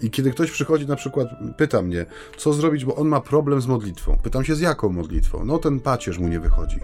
I 0.02 0.10
kiedy 0.10 0.30
ktoś 0.30 0.50
przychodzi 0.50 0.86
na 0.86 0.96
przykład, 0.96 1.28
pyta 1.56 1.82
mnie, 1.82 2.06
co 2.36 2.52
zrobić, 2.52 2.84
bo 2.84 2.96
on 2.96 3.08
ma 3.08 3.20
problem 3.20 3.60
z 3.60 3.66
modlitwą. 3.66 4.18
Pytam 4.22 4.44
się, 4.44 4.54
z 4.54 4.60
jaką 4.60 4.88
modlitwą? 4.88 5.44
No 5.44 5.58
ten 5.58 5.80
pacierz 5.80 6.18
mu 6.18 6.28
nie 6.28 6.40
wychodzi. 6.40 6.80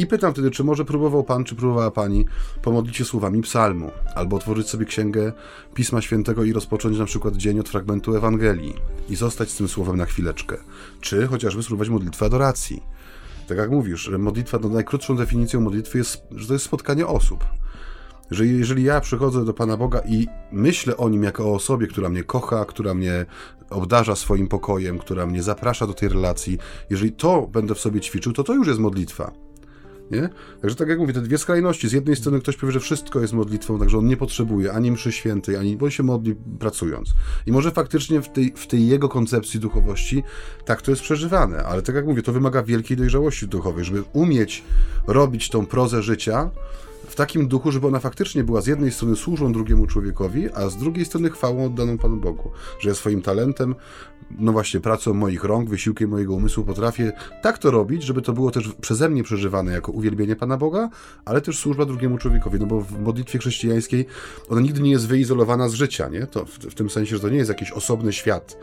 I 0.00 0.06
pytam 0.06 0.32
wtedy, 0.32 0.50
czy 0.50 0.64
może 0.64 0.84
próbował 0.84 1.24
pan, 1.24 1.44
czy 1.44 1.54
próbowała 1.54 1.90
pani 1.90 2.24
pomodlić 2.62 2.96
się 2.96 3.04
słowami 3.04 3.42
psalmu, 3.42 3.90
albo 4.14 4.36
otworzyć 4.36 4.68
sobie 4.68 4.86
księgę 4.86 5.32
Pisma 5.74 6.00
Świętego 6.00 6.44
i 6.44 6.52
rozpocząć 6.52 6.98
na 6.98 7.04
przykład 7.04 7.36
dzień 7.36 7.60
od 7.60 7.68
fragmentu 7.68 8.16
Ewangelii 8.16 8.74
i 9.08 9.16
zostać 9.16 9.50
z 9.50 9.56
tym 9.56 9.68
słowem 9.68 9.96
na 9.96 10.04
chwileczkę, 10.04 10.56
czy 11.00 11.26
chociażby 11.26 11.62
spróbować 11.62 11.88
modlitwę 11.88 12.26
adoracji. 12.26 12.82
Tak 13.48 13.58
jak 13.58 13.70
mówisz, 13.70 14.00
że 14.00 14.18
modlitwa, 14.18 14.58
no 14.62 14.68
najkrótszą 14.68 15.16
definicją 15.16 15.60
modlitwy 15.60 15.98
jest, 15.98 16.22
że 16.30 16.46
to 16.46 16.52
jest 16.52 16.64
spotkanie 16.64 17.06
osób. 17.06 17.44
Że 18.30 18.46
jeżeli 18.46 18.82
ja 18.82 19.00
przychodzę 19.00 19.44
do 19.44 19.54
Pana 19.54 19.76
Boga 19.76 20.00
i 20.08 20.26
myślę 20.52 20.96
o 20.96 21.08
Nim 21.08 21.22
jako 21.22 21.44
o 21.44 21.54
osobie, 21.54 21.86
która 21.86 22.08
mnie 22.08 22.24
kocha, 22.24 22.64
która 22.64 22.94
mnie 22.94 23.26
obdarza 23.70 24.16
swoim 24.16 24.48
pokojem, 24.48 24.98
która 24.98 25.26
mnie 25.26 25.42
zaprasza 25.42 25.86
do 25.86 25.94
tej 25.94 26.08
relacji, 26.08 26.58
jeżeli 26.90 27.12
to 27.12 27.46
będę 27.52 27.74
w 27.74 27.80
sobie 27.80 28.00
ćwiczył, 28.00 28.32
to 28.32 28.44
to 28.44 28.54
już 28.54 28.66
jest 28.66 28.80
modlitwa. 28.80 29.49
Nie? 30.10 30.28
Także 30.60 30.76
tak 30.76 30.88
jak 30.88 30.98
mówię, 30.98 31.12
te 31.12 31.20
dwie 31.20 31.38
skrajności. 31.38 31.88
Z 31.88 31.92
jednej 31.92 32.16
strony 32.16 32.40
ktoś 32.40 32.56
powie, 32.56 32.72
że 32.72 32.80
wszystko 32.80 33.20
jest 33.20 33.32
modlitwą, 33.32 33.78
także 33.78 33.98
on 33.98 34.06
nie 34.06 34.16
potrzebuje 34.16 34.72
ani 34.72 34.90
mszy 34.90 35.12
świętej, 35.12 35.56
ani, 35.56 35.76
bo 35.76 35.84
on 35.84 35.90
się 35.90 36.02
modli 36.02 36.34
pracując. 36.58 37.14
I 37.46 37.52
może 37.52 37.70
faktycznie 37.70 38.22
w 38.22 38.28
tej, 38.28 38.52
w 38.56 38.66
tej 38.66 38.86
jego 38.86 39.08
koncepcji 39.08 39.60
duchowości 39.60 40.22
tak 40.64 40.82
to 40.82 40.90
jest 40.90 41.02
przeżywane, 41.02 41.62
ale 41.62 41.82
tak 41.82 41.94
jak 41.94 42.06
mówię, 42.06 42.22
to 42.22 42.32
wymaga 42.32 42.62
wielkiej 42.62 42.96
dojrzałości 42.96 43.48
duchowej, 43.48 43.84
żeby 43.84 44.02
umieć 44.12 44.64
robić 45.06 45.50
tą 45.50 45.66
prozę 45.66 46.02
życia, 46.02 46.50
takim 47.20 47.48
duchu, 47.48 47.72
żeby 47.72 47.86
ona 47.86 48.00
faktycznie 48.00 48.44
była 48.44 48.60
z 48.60 48.66
jednej 48.66 48.92
strony 48.92 49.16
służą 49.16 49.52
drugiemu 49.52 49.86
człowiekowi, 49.86 50.52
a 50.54 50.68
z 50.68 50.76
drugiej 50.76 51.04
strony 51.04 51.30
chwałą 51.30 51.66
oddaną 51.66 51.98
Panu 51.98 52.16
Bogu. 52.16 52.50
Że 52.78 52.88
ja 52.88 52.94
swoim 52.94 53.22
talentem, 53.22 53.74
no 54.38 54.52
właśnie 54.52 54.80
pracą 54.80 55.14
moich 55.14 55.44
rąk, 55.44 55.68
wysiłkiem 55.68 56.10
mojego 56.10 56.34
umysłu 56.34 56.64
potrafię 56.64 57.12
tak 57.42 57.58
to 57.58 57.70
robić, 57.70 58.02
żeby 58.02 58.22
to 58.22 58.32
było 58.32 58.50
też 58.50 58.68
przeze 58.80 59.08
mnie 59.08 59.22
przeżywane 59.22 59.72
jako 59.72 59.92
uwielbienie 59.92 60.36
Pana 60.36 60.56
Boga, 60.56 60.90
ale 61.24 61.40
też 61.40 61.58
służba 61.58 61.84
drugiemu 61.84 62.18
człowiekowi, 62.18 62.58
no 62.58 62.66
bo 62.66 62.80
w 62.80 63.00
modlitwie 63.00 63.38
chrześcijańskiej 63.38 64.06
ona 64.48 64.60
nigdy 64.60 64.80
nie 64.80 64.90
jest 64.90 65.06
wyizolowana 65.06 65.68
z 65.68 65.74
życia, 65.74 66.08
nie? 66.08 66.26
To 66.26 66.44
w, 66.44 66.50
w 66.50 66.74
tym 66.74 66.90
sensie, 66.90 67.16
że 67.16 67.22
to 67.22 67.28
nie 67.28 67.36
jest 67.36 67.48
jakiś 67.48 67.72
osobny 67.72 68.12
świat. 68.12 68.56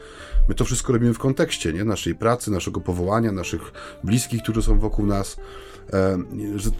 My 0.49 0.55
to 0.55 0.65
wszystko 0.65 0.93
robimy 0.93 1.13
w 1.13 1.19
kontekście, 1.19 1.73
nie? 1.73 1.83
Naszej 1.83 2.15
pracy, 2.15 2.51
naszego 2.51 2.81
powołania, 2.81 3.31
naszych 3.31 3.61
bliskich, 4.03 4.43
którzy 4.43 4.61
są 4.61 4.79
wokół 4.79 5.05
nas. 5.05 5.37
E, 5.93 6.17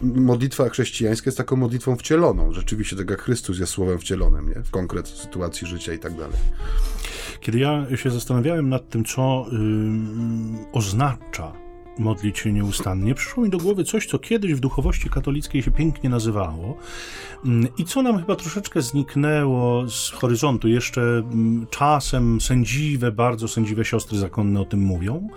modlitwa 0.02 0.68
chrześcijańska 0.68 1.28
jest 1.28 1.38
taką 1.38 1.56
modlitwą 1.68 1.96
wcieloną, 1.96 2.52
rzeczywiście 2.52 2.96
tak 2.96 3.10
jak 3.10 3.22
Chrystus 3.22 3.58
jest 3.58 3.72
słowem 3.72 3.98
wcielonym, 3.98 4.48
nie? 4.48 4.62
w 4.62 4.70
konkret 4.70 5.08
sytuacji 5.08 5.66
życia 5.66 5.92
i 5.92 5.98
tak 5.98 6.14
dalej. 6.14 6.38
Kiedy 7.40 7.58
ja 7.58 7.96
się 7.96 8.10
zastanawiałem 8.10 8.68
nad 8.68 8.88
tym, 8.88 9.04
co 9.04 9.46
yy, 9.52 9.58
oznacza 10.72 11.52
modlić 11.98 12.38
się 12.38 12.52
nieustannie, 12.52 13.14
przyszło 13.14 13.42
mi 13.42 13.50
do 13.50 13.58
głowy 13.58 13.84
coś, 13.84 14.06
co 14.06 14.18
kiedyś 14.18 14.54
w 14.54 14.60
duchowości 14.60 15.10
katolickiej 15.10 15.62
się 15.62 15.70
pięknie 15.70 16.10
nazywało 16.10 16.76
i 17.78 17.84
co 17.84 18.02
nam 18.02 18.18
chyba 18.18 18.36
troszeczkę 18.36 18.82
zniknęło 18.82 19.88
z 19.90 20.10
horyzontu. 20.10 20.68
Jeszcze 20.68 21.22
czasem 21.70 22.40
sędziwe, 22.40 23.12
bardzo 23.12 23.48
sędziwe 23.48 23.84
siostry 23.84 24.18
zakonne 24.18 24.60
o 24.60 24.64
tym 24.64 24.80
mówią. 24.80 25.28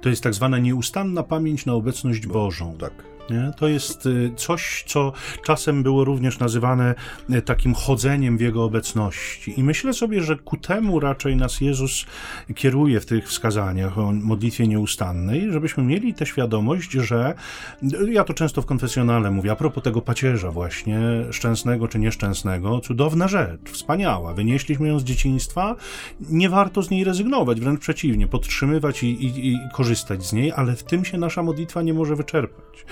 To 0.00 0.08
jest 0.08 0.22
tak 0.22 0.34
zwana 0.34 0.58
nieustanna 0.58 1.22
pamięć 1.22 1.66
na 1.66 1.72
obecność 1.72 2.26
Bożą. 2.26 2.76
Tak. 2.78 3.17
Nie? 3.30 3.52
To 3.56 3.68
jest 3.68 4.06
y, 4.06 4.32
coś, 4.36 4.84
co 4.86 5.12
czasem 5.44 5.82
było 5.82 6.04
również 6.04 6.38
nazywane 6.38 6.94
y, 7.30 7.42
takim 7.42 7.74
chodzeniem 7.74 8.38
w 8.38 8.40
Jego 8.40 8.64
obecności. 8.64 9.60
I 9.60 9.64
myślę 9.64 9.92
sobie, 9.92 10.22
że 10.22 10.36
ku 10.36 10.56
temu 10.56 11.00
raczej 11.00 11.36
nas 11.36 11.60
Jezus 11.60 12.06
kieruje 12.54 13.00
w 13.00 13.06
tych 13.06 13.28
wskazaniach 13.28 13.98
o 13.98 14.12
modlitwie 14.12 14.66
nieustannej, 14.66 15.52
żebyśmy 15.52 15.84
mieli 15.84 16.14
tę 16.14 16.26
świadomość, 16.26 16.90
że 16.90 17.34
y, 17.82 18.12
ja 18.12 18.24
to 18.24 18.34
często 18.34 18.62
w 18.62 18.66
konfesjonale 18.66 19.30
mówię, 19.30 19.52
a 19.52 19.56
propos 19.56 19.84
tego 19.84 20.02
pacierza 20.02 20.50
właśnie, 20.50 20.98
szczęsnego 21.30 21.88
czy 21.88 21.98
nieszczęsnego, 21.98 22.80
cudowna 22.80 23.28
rzecz, 23.28 23.60
wspaniała. 23.70 24.34
Wynieśliśmy 24.34 24.88
ją 24.88 24.98
z 24.98 25.04
dzieciństwa, 25.04 25.76
nie 26.20 26.48
warto 26.48 26.82
z 26.82 26.90
niej 26.90 27.04
rezygnować, 27.04 27.60
wręcz 27.60 27.80
przeciwnie, 27.80 28.26
podtrzymywać 28.26 29.02
i, 29.02 29.06
i, 29.06 29.52
i 29.52 29.58
korzystać 29.72 30.26
z 30.26 30.32
niej, 30.32 30.52
ale 30.52 30.76
w 30.76 30.82
tym 30.82 31.04
się 31.04 31.18
nasza 31.18 31.42
modlitwa 31.42 31.82
nie 31.82 31.94
może 31.94 32.16
wyczerpać. 32.16 32.84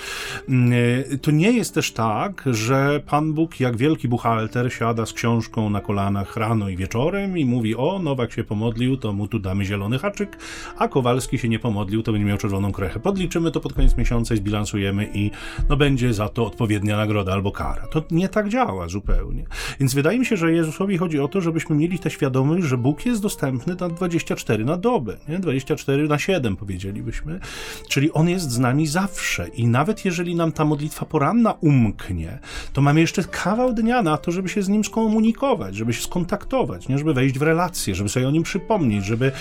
Mm, 0.48 0.72
e, 1.12 1.18
to 1.18 1.30
nie 1.30 1.52
jest 1.52 1.74
też 1.74 1.92
tak, 1.92 2.44
że 2.46 3.00
Pan 3.06 3.32
Bóg, 3.32 3.60
jak 3.60 3.76
wielki 3.76 4.08
buchalter, 4.08 4.72
siada 4.72 5.06
z 5.06 5.12
książką 5.12 5.70
na 5.70 5.80
kolanach 5.80 6.36
rano 6.36 6.68
i 6.68 6.76
wieczorem 6.76 7.38
i 7.38 7.44
mówi: 7.44 7.76
O, 7.76 7.98
Nowak 7.98 8.32
się 8.32 8.44
pomodlił, 8.44 8.96
to 8.96 9.12
mu 9.12 9.28
tu 9.28 9.38
damy 9.38 9.64
zielony 9.64 9.98
haczyk, 9.98 10.38
a 10.78 10.88
Kowalski 10.88 11.38
się 11.38 11.48
nie 11.48 11.58
pomodlił, 11.58 12.02
to 12.02 12.12
będzie 12.12 12.26
miał 12.26 12.38
czerwoną 12.38 12.72
krechę. 12.72 13.00
Podliczymy 13.00 13.50
to 13.50 13.60
pod 13.60 13.72
koniec 13.72 13.96
miesiąca 13.96 14.34
i 14.34 14.36
zbilansujemy 14.36 15.10
i 15.14 15.30
no 15.68 15.76
będzie 15.76 16.14
za 16.14 16.28
to 16.28 16.46
odpowiednia 16.46 16.96
nagroda 16.96 17.32
albo 17.32 17.52
kara. 17.52 17.86
To 17.86 18.02
nie 18.10 18.28
tak 18.28 18.48
działa 18.48 18.88
zupełnie. 18.88 19.44
Więc 19.80 19.94
wydaje 19.94 20.18
mi 20.18 20.26
się, 20.26 20.36
że 20.36 20.52
Jezusowi 20.52 20.98
chodzi 20.98 21.20
o 21.20 21.28
to, 21.28 21.40
żebyśmy 21.40 21.76
mieli 21.76 21.98
tę 21.98 22.10
świadomość, 22.10 22.66
że 22.66 22.78
Bóg 22.78 23.06
jest 23.06 23.22
dostępny 23.22 23.76
na 23.80 23.88
24 23.88 24.64
na 24.64 24.76
dobę, 24.76 25.16
nie? 25.28 25.38
24 25.38 26.08
na 26.08 26.18
7 26.18 26.56
powiedzielibyśmy. 26.56 27.40
Czyli 27.88 28.12
On 28.12 28.28
jest 28.28 28.50
z 28.50 28.58
nami 28.58 28.86
zawsze 28.86 29.48
i 29.48 29.66
nawet 29.66 30.04
jeżeli 30.04 30.15
jeżeli 30.16 30.34
nam 30.34 30.52
ta 30.52 30.64
modlitwa 30.64 31.06
poranna 31.06 31.54
umknie, 31.60 32.38
to 32.72 32.82
mamy 32.82 33.00
jeszcze 33.00 33.24
kawał 33.24 33.72
dnia 33.72 34.02
na 34.02 34.16
to, 34.16 34.32
żeby 34.32 34.48
się 34.48 34.62
z 34.62 34.68
nim 34.68 34.84
skomunikować, 34.84 35.76
żeby 35.76 35.92
się 35.92 36.02
skontaktować, 36.02 36.88
nie? 36.88 36.98
żeby 36.98 37.14
wejść 37.14 37.38
w 37.38 37.42
relacje, 37.42 37.94
żeby 37.94 38.08
sobie 38.08 38.28
o 38.28 38.30
nim 38.30 38.42
przypomnieć, 38.42 39.04
żeby 39.04 39.32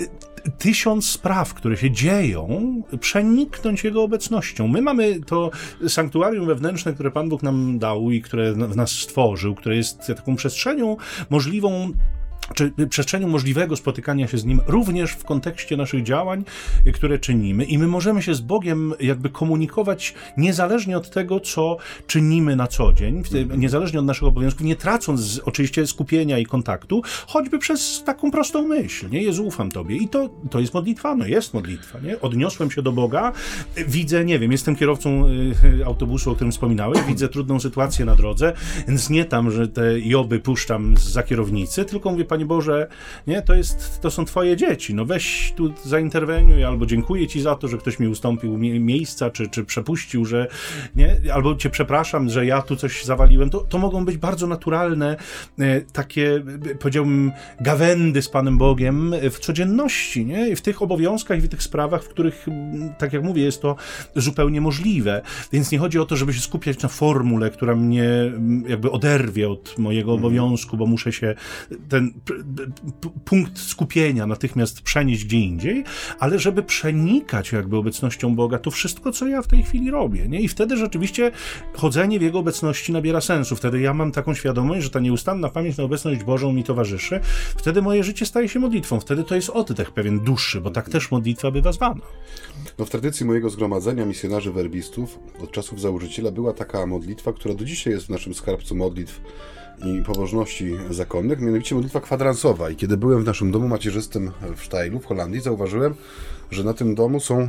y, 0.00 0.08
tysiąc 0.58 1.10
spraw, 1.10 1.54
które 1.54 1.76
się 1.76 1.90
dzieją, 1.90 2.82
przeniknąć 3.00 3.84
Jego 3.84 4.02
obecnością. 4.02 4.68
My 4.68 4.82
mamy 4.82 5.20
to 5.20 5.50
sanktuarium 5.88 6.46
wewnętrzne, 6.46 6.92
które 6.92 7.10
Pan 7.10 7.28
Bóg 7.28 7.42
nam 7.42 7.78
dał 7.78 8.10
i 8.10 8.22
które 8.22 8.52
w 8.52 8.76
nas 8.76 8.90
stworzył, 8.90 9.54
które 9.54 9.76
jest 9.76 10.06
taką 10.06 10.36
przestrzenią 10.36 10.96
możliwą 11.30 11.92
czy 12.54 12.72
przestrzenią 12.88 13.28
możliwego 13.28 13.76
spotykania 13.76 14.28
się 14.28 14.38
z 14.38 14.44
Nim 14.44 14.60
również 14.66 15.12
w 15.12 15.24
kontekście 15.24 15.76
naszych 15.76 16.02
działań, 16.02 16.44
które 16.94 17.18
czynimy. 17.18 17.64
I 17.64 17.78
my 17.78 17.86
możemy 17.86 18.22
się 18.22 18.34
z 18.34 18.40
Bogiem 18.40 18.94
jakby 19.00 19.30
komunikować 19.30 20.14
niezależnie 20.36 20.96
od 20.96 21.10
tego, 21.10 21.40
co 21.40 21.76
czynimy 22.06 22.56
na 22.56 22.66
co 22.66 22.92
dzień, 22.92 23.22
niezależnie 23.56 23.98
od 23.98 24.04
naszych 24.04 24.24
obowiązków, 24.24 24.66
nie 24.66 24.76
tracąc 24.76 25.40
oczywiście 25.44 25.86
skupienia 25.86 26.38
i 26.38 26.46
kontaktu, 26.46 27.02
choćby 27.26 27.58
przez 27.58 28.02
taką 28.04 28.30
prostą 28.30 28.68
myśl, 28.68 29.10
nie? 29.10 29.22
Jezu, 29.22 29.46
ufam 29.46 29.70
Tobie. 29.70 29.96
I 29.96 30.08
to, 30.08 30.30
to 30.50 30.60
jest 30.60 30.74
modlitwa, 30.74 31.14
no 31.14 31.26
jest 31.26 31.54
modlitwa, 31.54 32.00
nie? 32.00 32.20
Odniosłem 32.20 32.70
się 32.70 32.82
do 32.82 32.92
Boga, 32.92 33.32
widzę, 33.88 34.24
nie 34.24 34.38
wiem, 34.38 34.52
jestem 34.52 34.76
kierowcą 34.76 35.28
y, 35.80 35.86
autobusu, 35.86 36.30
o 36.30 36.34
którym 36.34 36.52
wspominałeś, 36.52 37.02
widzę 37.02 37.28
trudną 37.28 37.60
sytuację 37.60 38.04
na 38.04 38.16
drodze, 38.16 38.52
więc 38.88 39.10
nie 39.10 39.24
tam, 39.24 39.50
że 39.50 39.68
te 39.68 40.00
joby 40.00 40.40
puszczam 40.40 40.94
za 40.96 41.22
kierownicy, 41.22 41.84
tylko 41.84 42.10
mówię, 42.10 42.24
Panie 42.34 42.46
Boże, 42.46 42.88
nie, 43.26 43.42
to, 43.42 43.54
jest, 43.54 44.00
to 44.00 44.10
są 44.10 44.24
Twoje 44.24 44.56
dzieci, 44.56 44.94
no 44.94 45.04
weź 45.04 45.52
tu 45.56 45.72
zainterweniuj, 45.84 46.64
albo 46.64 46.86
dziękuję 46.86 47.26
Ci 47.26 47.40
za 47.40 47.54
to, 47.54 47.68
że 47.68 47.78
ktoś 47.78 47.98
mi 47.98 48.08
ustąpił 48.08 48.58
miejsca, 48.58 49.30
czy, 49.30 49.48
czy 49.48 49.64
przepuścił, 49.64 50.24
że 50.24 50.46
nie, 50.96 51.16
albo 51.32 51.56
Cię 51.56 51.70
przepraszam, 51.70 52.28
że 52.28 52.46
ja 52.46 52.62
tu 52.62 52.76
coś 52.76 53.04
zawaliłem. 53.04 53.50
To, 53.50 53.60
to 53.60 53.78
mogą 53.78 54.04
być 54.04 54.16
bardzo 54.16 54.46
naturalne 54.46 55.16
e, 55.58 55.80
takie, 55.80 56.42
powiedziałbym, 56.80 57.32
gawędy 57.60 58.22
z 58.22 58.28
Panem 58.28 58.58
Bogiem 58.58 59.14
w 59.30 59.38
codzienności, 59.38 60.26
nie, 60.26 60.48
I 60.48 60.56
w 60.56 60.60
tych 60.60 60.82
obowiązkach 60.82 61.38
i 61.38 61.40
w 61.40 61.48
tych 61.48 61.62
sprawach, 61.62 62.04
w 62.04 62.08
których, 62.08 62.46
tak 62.98 63.12
jak 63.12 63.22
mówię, 63.22 63.42
jest 63.42 63.62
to 63.62 63.76
zupełnie 64.16 64.60
możliwe. 64.60 65.22
Więc 65.52 65.70
nie 65.70 65.78
chodzi 65.78 65.98
o 65.98 66.06
to, 66.06 66.16
żeby 66.16 66.32
się 66.32 66.40
skupiać 66.40 66.82
na 66.82 66.88
formule, 66.88 67.50
która 67.50 67.76
mnie 67.76 68.08
jakby 68.68 68.90
oderwie 68.90 69.48
od 69.48 69.78
mojego 69.78 70.12
mhm. 70.12 70.26
obowiązku, 70.26 70.76
bo 70.76 70.86
muszę 70.86 71.12
się 71.12 71.34
ten 71.88 72.12
punkt 73.24 73.58
skupienia 73.58 74.26
natychmiast 74.26 74.82
przenieść 74.82 75.24
gdzie 75.24 75.38
indziej, 75.38 75.84
ale 76.18 76.38
żeby 76.38 76.62
przenikać 76.62 77.52
jakby 77.52 77.76
obecnością 77.76 78.34
Boga 78.34 78.58
to 78.58 78.70
wszystko, 78.70 79.12
co 79.12 79.26
ja 79.26 79.42
w 79.42 79.46
tej 79.46 79.62
chwili 79.62 79.90
robię. 79.90 80.28
Nie? 80.28 80.40
I 80.40 80.48
wtedy 80.48 80.76
rzeczywiście 80.76 81.30
chodzenie 81.74 82.18
w 82.18 82.22
Jego 82.22 82.38
obecności 82.38 82.92
nabiera 82.92 83.20
sensu. 83.20 83.56
Wtedy 83.56 83.80
ja 83.80 83.94
mam 83.94 84.12
taką 84.12 84.34
świadomość, 84.34 84.82
że 84.82 84.90
ta 84.90 85.00
nieustanna 85.00 85.48
pamięć 85.48 85.76
na 85.76 85.84
obecność 85.84 86.24
Bożą 86.24 86.52
mi 86.52 86.64
towarzyszy. 86.64 87.20
Wtedy 87.56 87.82
moje 87.82 88.04
życie 88.04 88.26
staje 88.26 88.48
się 88.48 88.60
modlitwą. 88.60 89.00
Wtedy 89.00 89.24
to 89.24 89.34
jest 89.34 89.50
oddech 89.50 89.90
pewien 89.90 90.20
dłuższy, 90.20 90.60
bo 90.60 90.70
tak 90.70 90.88
też 90.88 91.10
modlitwa 91.10 91.50
bywa 91.50 91.72
zwana. 91.72 92.00
No 92.78 92.84
w 92.84 92.90
tradycji 92.90 93.26
mojego 93.26 93.50
zgromadzenia 93.50 94.04
misjonarzy 94.04 94.52
werbistów 94.52 95.18
od 95.42 95.50
czasów 95.50 95.80
założyciela 95.80 96.30
była 96.30 96.52
taka 96.52 96.86
modlitwa, 96.86 97.32
która 97.32 97.54
do 97.54 97.64
dzisiaj 97.64 97.92
jest 97.92 98.06
w 98.06 98.10
naszym 98.10 98.34
skarbcu 98.34 98.74
modlitw 98.74 99.20
i 99.84 100.02
pobożności 100.02 100.76
zakonnych, 100.90 101.40
mianowicie 101.40 101.74
modlitwa 101.74 102.00
kwadransowa. 102.00 102.70
I 102.70 102.76
kiedy 102.76 102.96
byłem 102.96 103.22
w 103.22 103.26
naszym 103.26 103.50
domu 103.50 103.68
macierzystym 103.68 104.30
w 104.56 104.62
Sztajlu, 104.62 105.00
w 105.00 105.06
Holandii, 105.06 105.40
zauważyłem, 105.40 105.94
że 106.50 106.64
na 106.64 106.74
tym 106.74 106.94
domu 106.94 107.20
są 107.20 107.40
e, 107.40 107.48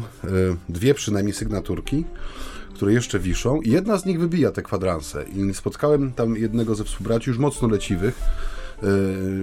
dwie 0.69 0.93
przynajmniej 0.93 1.33
sygnaturki, 1.33 2.05
które 2.73 2.93
jeszcze 2.93 3.19
wiszą 3.19 3.61
i 3.61 3.71
jedna 3.71 3.97
z 3.97 4.05
nich 4.05 4.19
wybija 4.19 4.51
te 4.51 4.61
kwadranse. 4.61 5.23
I 5.23 5.53
spotkałem 5.53 6.13
tam 6.13 6.37
jednego 6.37 6.75
ze 6.75 6.83
współbraci 6.83 7.29
już 7.29 7.39
mocno 7.39 7.67
leciwych, 7.67 8.21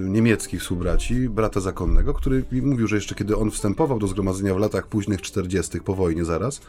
niemieckich 0.02 0.60
współbraci, 0.60 1.28
brata 1.28 1.60
zakonnego, 1.60 2.14
który 2.14 2.44
mówił, 2.62 2.86
że 2.86 2.96
jeszcze 2.96 3.14
kiedy 3.14 3.36
on 3.36 3.50
wstępował 3.50 3.98
do 3.98 4.06
zgromadzenia 4.06 4.54
w 4.54 4.58
latach 4.58 4.86
późnych 4.86 5.22
40., 5.22 5.80
po 5.80 5.94
wojnie 5.94 6.24
zaraz, 6.24 6.60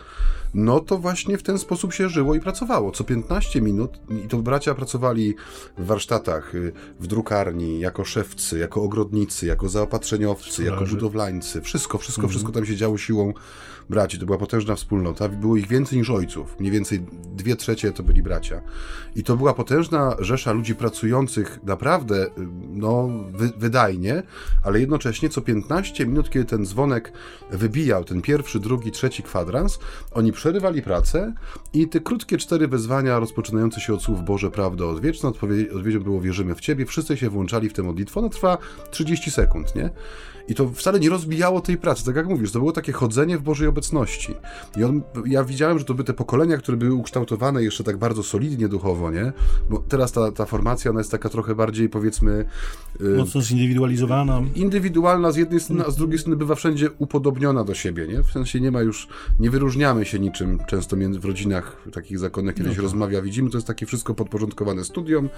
no 0.54 0.80
to 0.80 0.98
właśnie 0.98 1.38
w 1.38 1.44
ten 1.44 1.60
sposób 1.60 1.94
się 1.94 2.10
żyło 2.10 2.36
i 2.36 2.40
pracowało. 2.40 2.92
Co 2.92 3.04
15 3.04 3.62
minut, 3.62 4.00
i 4.26 4.28
to 4.28 4.38
bracia 4.38 4.76
pracowali 4.76 5.36
w 5.78 5.86
warsztatach, 5.86 6.56
y, 6.56 6.72
w 7.00 7.08
drukarni, 7.08 7.80
jako 7.80 8.06
szewcy, 8.06 8.60
jako 8.60 8.84
ogrodnicy, 8.84 9.46
jako 9.46 9.70
zaopatrzeniowcy, 9.70 10.64
jako 10.64 10.86
budowlańcy. 10.86 11.62
Wszystko, 11.62 11.98
wszystko, 11.98 12.22
mhm. 12.22 12.30
wszystko 12.30 12.52
tam 12.52 12.66
się 12.66 12.76
działo 12.76 12.98
siłą 12.98 13.34
braci. 13.90 14.20
To 14.20 14.26
była 14.26 14.38
potężna 14.38 14.76
wspólnota. 14.76 15.30
Było 15.30 15.58
ich 15.58 15.68
więcej 15.68 15.98
niż 15.98 16.10
ojców. 16.10 16.60
Mniej 16.60 16.72
więcej 16.72 17.06
dwie 17.36 17.56
trzecie 17.56 17.92
to 17.92 18.04
byli 18.04 18.24
bracia. 18.24 18.62
I 19.16 19.24
to 19.24 19.38
była 19.38 19.54
potężna 19.54 20.16
rzesza 20.20 20.52
ludzi 20.52 20.76
pracujących 20.76 21.60
naprawdę 21.64 22.26
no, 22.70 23.10
wy, 23.32 23.52
wydajnie, 23.58 24.24
ale 24.64 24.80
jednocześnie 24.80 25.30
co 25.30 25.42
15 25.42 26.06
minut, 26.06 26.30
kiedy 26.30 26.46
ten 26.46 26.66
dzwonek 26.66 27.14
wybijał, 27.52 28.04
ten 28.04 28.22
pierwszy, 28.22 28.60
drugi, 28.60 28.92
trzeci 28.92 29.24
kwadrans, 29.24 29.80
oni 30.12 30.32
przerywali 30.32 30.82
pracę 30.82 31.34
i 31.74 31.88
te 31.88 32.00
krótkie 32.00 32.38
cztery 32.38 32.68
wezwania 32.68 33.20
rozpoczynające 33.20 33.82
się 33.82 33.94
od 33.94 34.02
słów 34.02 34.24
Boże, 34.26 34.52
prawda, 34.52 34.86
odwieczna, 34.86 35.30
odpowiedzią 35.30 36.00
było 36.00 36.22
wierzymy 36.22 36.56
w 36.56 36.62
Ciebie, 36.62 36.86
wszyscy 36.86 37.18
się 37.18 37.30
włączali 37.30 37.70
w 37.70 37.74
tę 37.74 37.84
modlitwę, 37.84 38.20
ona 38.20 38.30
trwa 38.30 38.58
30 38.92 39.32
sekund, 39.32 39.76
nie? 39.76 39.90
I 40.48 40.56
to 40.56 40.70
wcale 40.70 41.00
nie 41.00 41.10
rozbijało 41.10 41.62
tej 41.62 41.78
pracy, 41.78 42.06
tak 42.06 42.16
jak 42.16 42.28
mówisz, 42.28 42.52
to 42.52 42.60
było 42.60 42.72
takie 42.72 42.92
chodzenie 42.92 43.38
w 43.38 43.42
Bożej 43.42 43.68
obecności. 43.74 44.34
I 44.78 44.84
on, 44.84 45.02
ja 45.26 45.44
widziałem, 45.44 45.80
że 45.80 45.86
to 45.86 45.94
by 45.94 46.04
te 46.04 46.14
pokolenia, 46.14 46.58
które 46.58 46.78
były 46.78 46.94
ukształtowane 46.94 47.64
jeszcze 47.64 47.84
tak 47.84 47.98
bardzo 47.98 48.24
solidnie 48.24 48.68
duchowo, 48.68 49.12
nie? 49.12 49.34
Bo 49.70 49.84
teraz 49.88 50.12
ta, 50.12 50.32
ta 50.32 50.46
formacja, 50.46 50.92
ona 50.92 51.00
jest 51.00 51.12
taka 51.12 51.30
trochę 51.30 51.56
bardziej, 51.56 51.90
powiedzmy... 51.90 52.46
Y, 53.02 53.18
Mocno 53.18 53.42
zindywidualizowana. 53.42 54.42
Indywidualna 54.56 55.32
z 55.32 55.36
jednej 55.36 55.60
strony, 55.60 55.86
a 55.86 55.92
z 55.92 55.96
drugiej 55.96 56.20
strony 56.20 56.36
bywa 56.38 56.56
wszędzie 56.56 56.90
upodobniona 56.98 57.64
do 57.64 57.74
siebie, 57.74 58.08
nie? 58.08 58.24
W 58.24 58.32
sensie 58.32 58.62
nie 58.62 58.72
ma 58.72 58.82
już, 58.82 59.08
nie 59.40 59.50
wyróżniamy 59.50 60.06
się 60.06 60.20
niczym 60.20 60.60
często 60.68 60.96
w 61.20 61.26
rodzinach 61.26 61.78
takich 61.94 62.20
zakonnych, 62.20 62.56
kiedy 62.56 62.70
no 62.70 62.74
się 62.74 62.78
tak. 62.78 62.84
rozmawia, 62.84 63.22
widzimy, 63.22 63.50
to 63.50 63.58
jest 63.58 63.68
takie 63.68 63.86
wszystko 63.86 64.14
podporządkowane 64.14 64.84
studiom, 64.84 65.30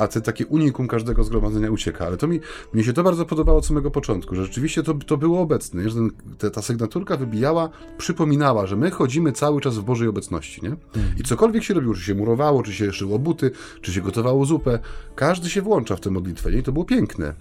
a 0.00 0.08
te 0.08 0.20
takie 0.20 0.46
unikum 0.46 0.88
każdego 0.88 1.24
zgromadzenia 1.24 1.70
ucieka. 1.70 2.06
Ale 2.06 2.16
to 2.16 2.26
mi, 2.28 2.40
mnie 2.72 2.84
się 2.84 2.92
to 2.92 3.02
bardzo 3.02 3.26
podobało 3.26 3.58
od 3.58 3.66
samego 3.66 3.90
początku, 3.90 4.34
że 4.34 4.44
rzeczywiście 4.44 4.82
to, 4.82 4.94
to 4.94 5.16
było 5.16 5.40
obecne, 5.40 5.88
że 5.88 5.94
ten, 5.94 6.10
te, 6.38 6.50
ta 6.50 6.62
sygnaturka 6.62 7.16
wybijała, 7.16 7.70
przypominała, 7.98 8.66
że 8.66 8.76
my 8.76 8.90
chodzimy 8.90 9.32
cały 9.32 9.60
czas 9.60 9.78
w 9.78 9.82
Bożej 9.82 10.08
obecności, 10.08 10.62
nie? 10.62 10.68
Mhm. 10.68 11.18
I 11.18 11.22
cokolwiek 11.22 11.64
się 11.64 11.74
robiło, 11.74 11.94
czy 11.94 12.00
się 12.00 12.14
murowało, 12.14 12.62
czy 12.62 12.72
się 12.72 12.92
szyło 12.92 13.18
buty, 13.18 13.50
czy 13.80 13.92
się 13.92 14.00
gotowało 14.00 14.44
zupę, 14.44 14.78
każdy 15.14 15.50
się 15.50 15.62
włącza 15.62 15.96
w 15.96 16.00
tę 16.00 16.10
modlitwę, 16.10 16.52
nie? 16.52 16.58
I 16.58 16.62
to 16.62 16.72
było 16.72 16.84
piękne. 16.84 17.34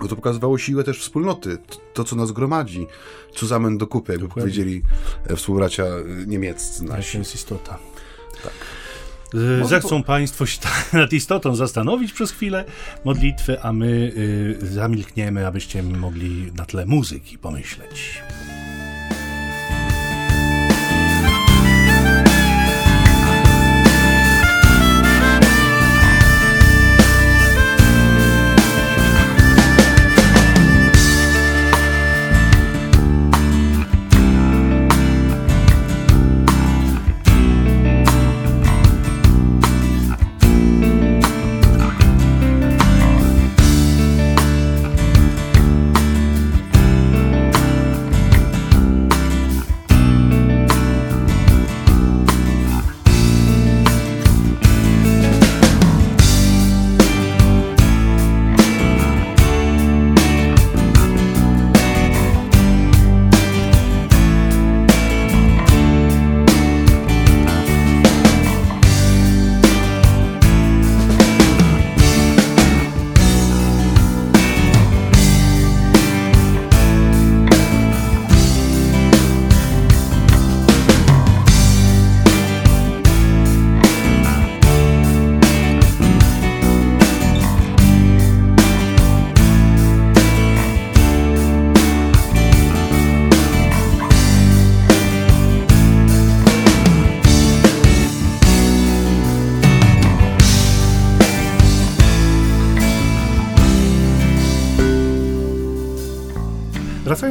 Bo 0.00 0.08
to 0.08 0.16
pokazywało 0.16 0.58
siłę 0.58 0.84
też 0.84 1.00
wspólnoty, 1.00 1.58
to, 1.94 2.04
co 2.04 2.16
nas 2.16 2.32
gromadzi. 2.32 2.86
Zusammen 3.38 3.78
do 3.78 3.86
kupy, 3.86 4.12
jakby 4.12 4.28
Dokładnie. 4.28 4.42
powiedzieli 4.42 4.82
e, 5.26 5.36
współbracia 5.36 5.84
e, 5.84 6.26
niemieccy 6.26 6.84
nasi. 6.84 7.18
jest 7.18 7.34
istota. 7.34 7.78
Tak. 8.42 8.52
Może 9.34 9.64
Zechcą 9.64 10.02
Państwo 10.02 10.46
się 10.46 10.58
nad 10.92 11.12
istotą 11.12 11.54
zastanowić 11.54 12.12
przez 12.12 12.32
chwilę 12.32 12.64
modlitwy, 13.04 13.62
a 13.62 13.72
my 13.72 14.12
y, 14.62 14.66
zamilkniemy, 14.66 15.46
abyście 15.46 15.82
mogli 15.82 16.52
na 16.56 16.66
tle 16.66 16.86
muzyki 16.86 17.38
pomyśleć. 17.38 18.22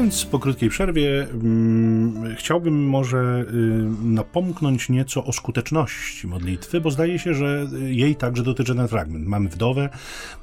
Wracając 0.09 0.31
po 0.31 0.39
krótkiej 0.39 0.69
przerwie, 0.69 1.27
mm, 1.33 2.35
chciałbym 2.35 2.87
może 2.89 3.17
y, 3.17 3.45
napomknąć 4.03 4.89
nieco 4.89 5.25
o 5.25 5.33
skuteczności 5.33 6.27
modlitwy, 6.27 6.81
bo 6.81 6.91
zdaje 6.91 7.19
się, 7.19 7.33
że 7.33 7.67
jej 7.87 8.15
także 8.15 8.43
dotyczy 8.43 8.75
ten 8.75 8.87
fragment. 8.87 9.27
Mamy 9.27 9.49
wdowę, 9.49 9.89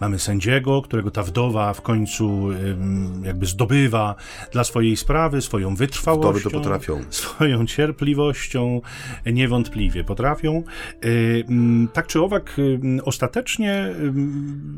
mamy 0.01 0.19
sędziego, 0.19 0.83
którego 0.83 1.11
ta 1.11 1.23
wdowa 1.23 1.75
w 1.75 1.83
końcu 1.83 2.51
y, 2.51 2.77
jakby 3.25 3.47
zdobywa 3.47 4.15
dla 4.53 4.65
swojej 4.65 4.97
sprawy, 4.97 5.41
swoją 5.41 5.75
wytrwałością. 5.75 6.31
Wdowy 6.31 6.43
to 6.43 6.51
potrafią. 6.51 7.05
Swoją 7.11 7.67
cierpliwością 7.67 8.81
niewątpliwie 9.27 10.05
potrafią. 10.05 10.63
Y, 11.05 11.45
mm, 11.49 11.89
Tak 11.93 12.07
czy 12.07 12.23
owak, 12.23 12.57
ostatecznie 13.05 13.95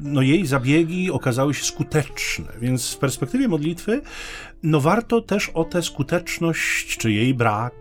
no, 0.03 0.23
jej 0.23 0.47
zabiegi 0.47 1.11
okazały 1.11 1.55
się 1.55 1.65
skuteczne, 1.65 2.53
więc 2.61 2.95
w 2.95 2.99
perspektywie 2.99 3.49
modlitwy 3.49 4.03
no 4.63 4.81
warto 4.81 5.21
też 5.21 5.49
o 5.49 5.65
tę 5.65 5.83
skuteczność, 5.83 6.99
czy 6.99 7.13
jej 7.13 7.35
brak 7.35 7.75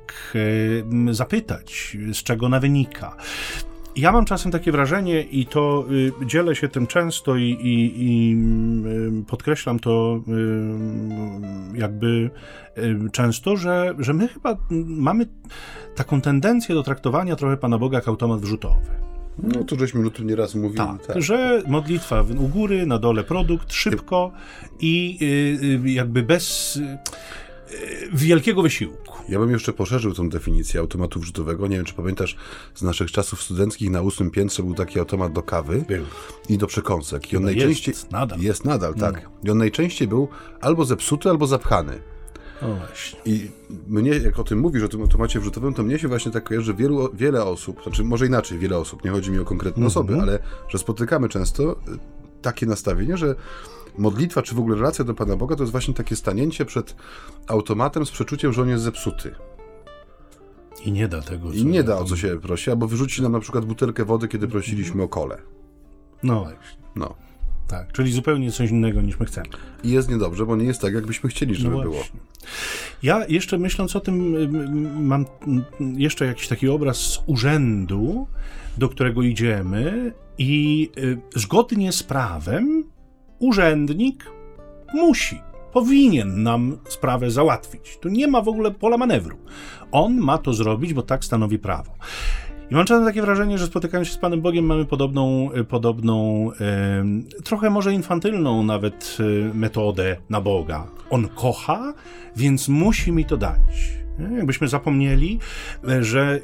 zapytać, 1.12 1.98
z 2.14 2.24
czego 2.24 2.46
ona 2.46 2.60
wynika. 2.60 3.16
Ja 3.96 4.12
mam 4.12 4.26
czasem 4.26 4.52
takie 4.52 4.72
wrażenie, 4.72 5.22
i 5.22 5.46
to 5.46 5.86
y, 5.92 6.26
dzielę 6.26 6.56
się 6.56 6.68
tym 6.68 6.88
często, 6.88 7.36
i, 7.36 7.44
i, 7.44 7.94
i 7.98 8.38
podkreślam 9.28 9.80
to 9.80 10.22
jakby 11.74 12.30
często, 13.12 13.58
że, 13.58 13.96
że 14.00 14.14
my 14.14 14.28
chyba 14.28 14.58
mamy 14.86 15.26
taką 15.96 16.22
tendencję 16.22 16.76
do 16.76 16.84
traktowania 16.84 17.36
trochę 17.36 17.58
Pana 17.58 17.78
Boga 17.78 17.98
jak 17.98 18.08
automat 18.08 18.42
wrzutowy. 18.42 19.08
No 19.44 19.64
to 19.64 19.76
żeśmy 19.80 20.08
o 20.08 20.10
tym 20.10 20.28
nieraz 20.28 20.56
mówili. 20.56 20.78
Tak, 21.08 21.22
że 21.22 21.64
modlitwa 21.68 22.22
u 22.22 22.48
góry, 22.48 22.86
na 22.86 23.00
dole 23.00 23.24
produkt, 23.24 23.74
szybko 23.74 24.32
i 24.80 25.18
y, 25.22 25.86
y, 25.86 25.92
jakby 25.92 26.24
bez 26.24 26.76
y, 26.76 26.98
wielkiego 28.14 28.62
wysiłku. 28.62 29.18
Ja 29.30 29.40
bym 29.40 29.52
jeszcze 29.52 29.74
poszerzył 29.74 30.14
tą 30.14 30.30
definicję 30.30 30.80
automatu 30.80 31.20
wrzutowego. 31.20 31.68
Nie 31.68 31.76
wiem, 31.76 31.86
czy 31.86 31.94
pamiętasz, 31.94 32.36
z 32.76 32.82
naszych 32.82 33.12
czasów 33.12 33.42
studenckich 33.44 33.90
na 33.90 34.02
ósmym 34.02 34.32
piętrze 34.32 34.64
był 34.64 34.74
taki 34.74 35.00
automat 35.00 35.34
do 35.34 35.44
kawy 35.44 35.86
Był. 35.88 36.06
i 36.50 36.58
do 36.58 36.68
przekąsek. 36.68 37.34
I 37.34 37.38
on 37.38 37.44
No 37.44 37.50
najczęściej... 37.50 37.92
jest 37.92 38.12
nadal. 38.12 38.40
Jest 38.40 38.66
nadal, 38.66 38.94
tak. 38.94 39.30
I 39.44 39.50
on 39.50 39.58
najczęściej 39.58 40.08
był 40.08 40.28
albo 40.62 40.86
zepsuty, 40.86 41.30
albo 41.30 41.48
zapchany. 41.48 42.00
No 42.62 42.76
właśnie. 42.76 43.20
I 43.26 43.52
mnie, 43.88 44.12
jak 44.12 44.40
o 44.40 44.44
tym 44.44 44.60
mówisz, 44.60 44.84
o 44.84 44.88
tym 44.88 45.02
automacie 45.02 45.40
wrzutowym, 45.40 45.74
to 45.74 45.84
mnie 45.84 46.00
się 46.00 46.08
właśnie 46.08 46.32
tak 46.32 46.44
kojarzy, 46.44 46.66
że 46.66 46.74
wielu, 46.74 47.10
wiele 47.14 47.44
osób, 47.46 47.84
znaczy 47.84 48.04
może 48.04 48.26
inaczej, 48.26 48.60
wiele 48.60 48.78
osób, 48.78 49.04
nie 49.04 49.12
chodzi 49.12 49.32
mi 49.32 49.40
o 49.40 49.46
konkretne 49.46 49.86
Mhm. 49.86 49.88
osoby, 49.88 50.22
ale 50.22 50.40
że 50.70 50.78
spotykamy 50.78 51.30
często 51.30 51.72
y, 51.72 51.76
takie 52.42 52.66
nastawienie, 52.66 53.18
że 53.18 53.36
modlitwa, 53.98 54.42
czy 54.42 54.56
w 54.56 54.60
ogóle 54.60 54.76
relacja 54.76 55.06
do 55.06 55.14
Pana 55.14 55.36
Boga, 55.38 55.56
to 55.56 55.64
jest 55.64 55.72
właśnie 55.72 55.94
takie 55.94 56.16
stanięcie 56.16 56.66
przed 56.66 56.96
automatem 57.48 58.06
z 58.06 58.12
przeczuciem, 58.12 58.54
że 58.54 58.62
on 58.62 58.70
jest 58.70 58.84
zepsuty. 58.84 59.36
I 60.86 60.92
nie 60.92 61.08
da 61.08 61.22
tego. 61.22 61.52
I 61.52 61.66
nie 61.66 61.84
da 61.84 61.98
o 61.98 62.04
co 62.06 62.16
się 62.16 62.40
prosi, 62.42 62.70
albo 62.70 62.88
wyrzuci 62.88 63.22
nam 63.22 63.32
na 63.32 63.40
przykład 63.40 63.66
butelkę 63.66 64.06
wody, 64.06 64.28
kiedy 64.28 64.48
prosiliśmy 64.48 65.04
o 65.04 65.08
kole. 65.08 65.38
No 66.24 66.40
właśnie. 66.44 66.82
No. 66.96 67.16
Tak, 67.68 67.92
czyli 67.92 68.12
zupełnie 68.12 68.52
coś 68.52 68.72
innego 68.72 69.02
niż 69.02 69.20
my 69.20 69.26
chcemy. 69.26 69.48
I 69.84 69.92
jest 69.92 70.10
niedobrze, 70.10 70.46
bo 70.46 70.56
nie 70.56 70.66
jest 70.66 70.82
tak, 70.82 70.94
jakbyśmy 70.94 71.30
chcieli, 71.30 71.56
żeby 71.56 71.76
No 71.76 71.82
było. 71.82 72.04
Ja 73.04 73.26
jeszcze 73.30 73.58
myśląc 73.58 73.96
o 73.96 74.00
tym, 74.00 74.36
y, 74.36 74.48
mam 75.00 75.26
jeszcze 75.80 76.26
jakiś 76.26 76.48
taki 76.48 76.70
obraz 76.70 76.98
z 76.98 77.20
urzędu, 77.26 78.28
do 78.78 78.90
którego 78.90 79.22
idziemy, 79.22 80.14
i 80.38 80.90
y, 80.98 81.18
zgodnie 81.36 81.92
z 81.92 82.04
prawem 82.04 82.84
urzędnik 83.40 84.32
musi, 84.94 85.42
powinien 85.74 86.44
nam 86.44 86.78
sprawę 86.90 87.32
załatwić. 87.32 87.98
Tu 88.02 88.10
nie 88.10 88.28
ma 88.28 88.42
w 88.42 88.48
ogóle 88.48 88.72
pola 88.72 88.98
manewru. 88.98 89.38
On 89.92 90.18
ma 90.18 90.38
to 90.38 90.54
zrobić, 90.54 90.94
bo 90.94 91.02
tak 91.02 91.26
stanowi 91.26 91.60
prawo. 91.60 91.92
I 92.72 92.76
mam 92.76 92.86
czasem 92.86 93.06
takie 93.06 93.22
wrażenie, 93.22 93.58
że 93.58 93.66
spotykając 93.66 94.08
się 94.08 94.14
z 94.14 94.18
Panem 94.18 94.42
Bogiem 94.42 94.66
mamy 94.66 94.86
podobną, 94.86 95.50
y, 95.54 95.64
podobną 95.64 96.50
em, 96.60 97.26
trochę 97.44 97.70
może 97.70 97.94
infantylną 97.94 98.64
nawet 98.64 99.18
y, 99.20 99.52
metodę 99.54 100.18
na 100.30 100.42
Boga. 100.42 100.88
On 101.10 101.28
kocha, 101.28 101.94
więc 102.36 102.70
musi 102.70 103.12
mi 103.12 103.26
to 103.26 103.38
dać. 103.38 104.07
Jakbyśmy 104.20 104.68
zapomnieli, 104.68 105.40
e, 105.90 106.04
że 106.04 106.40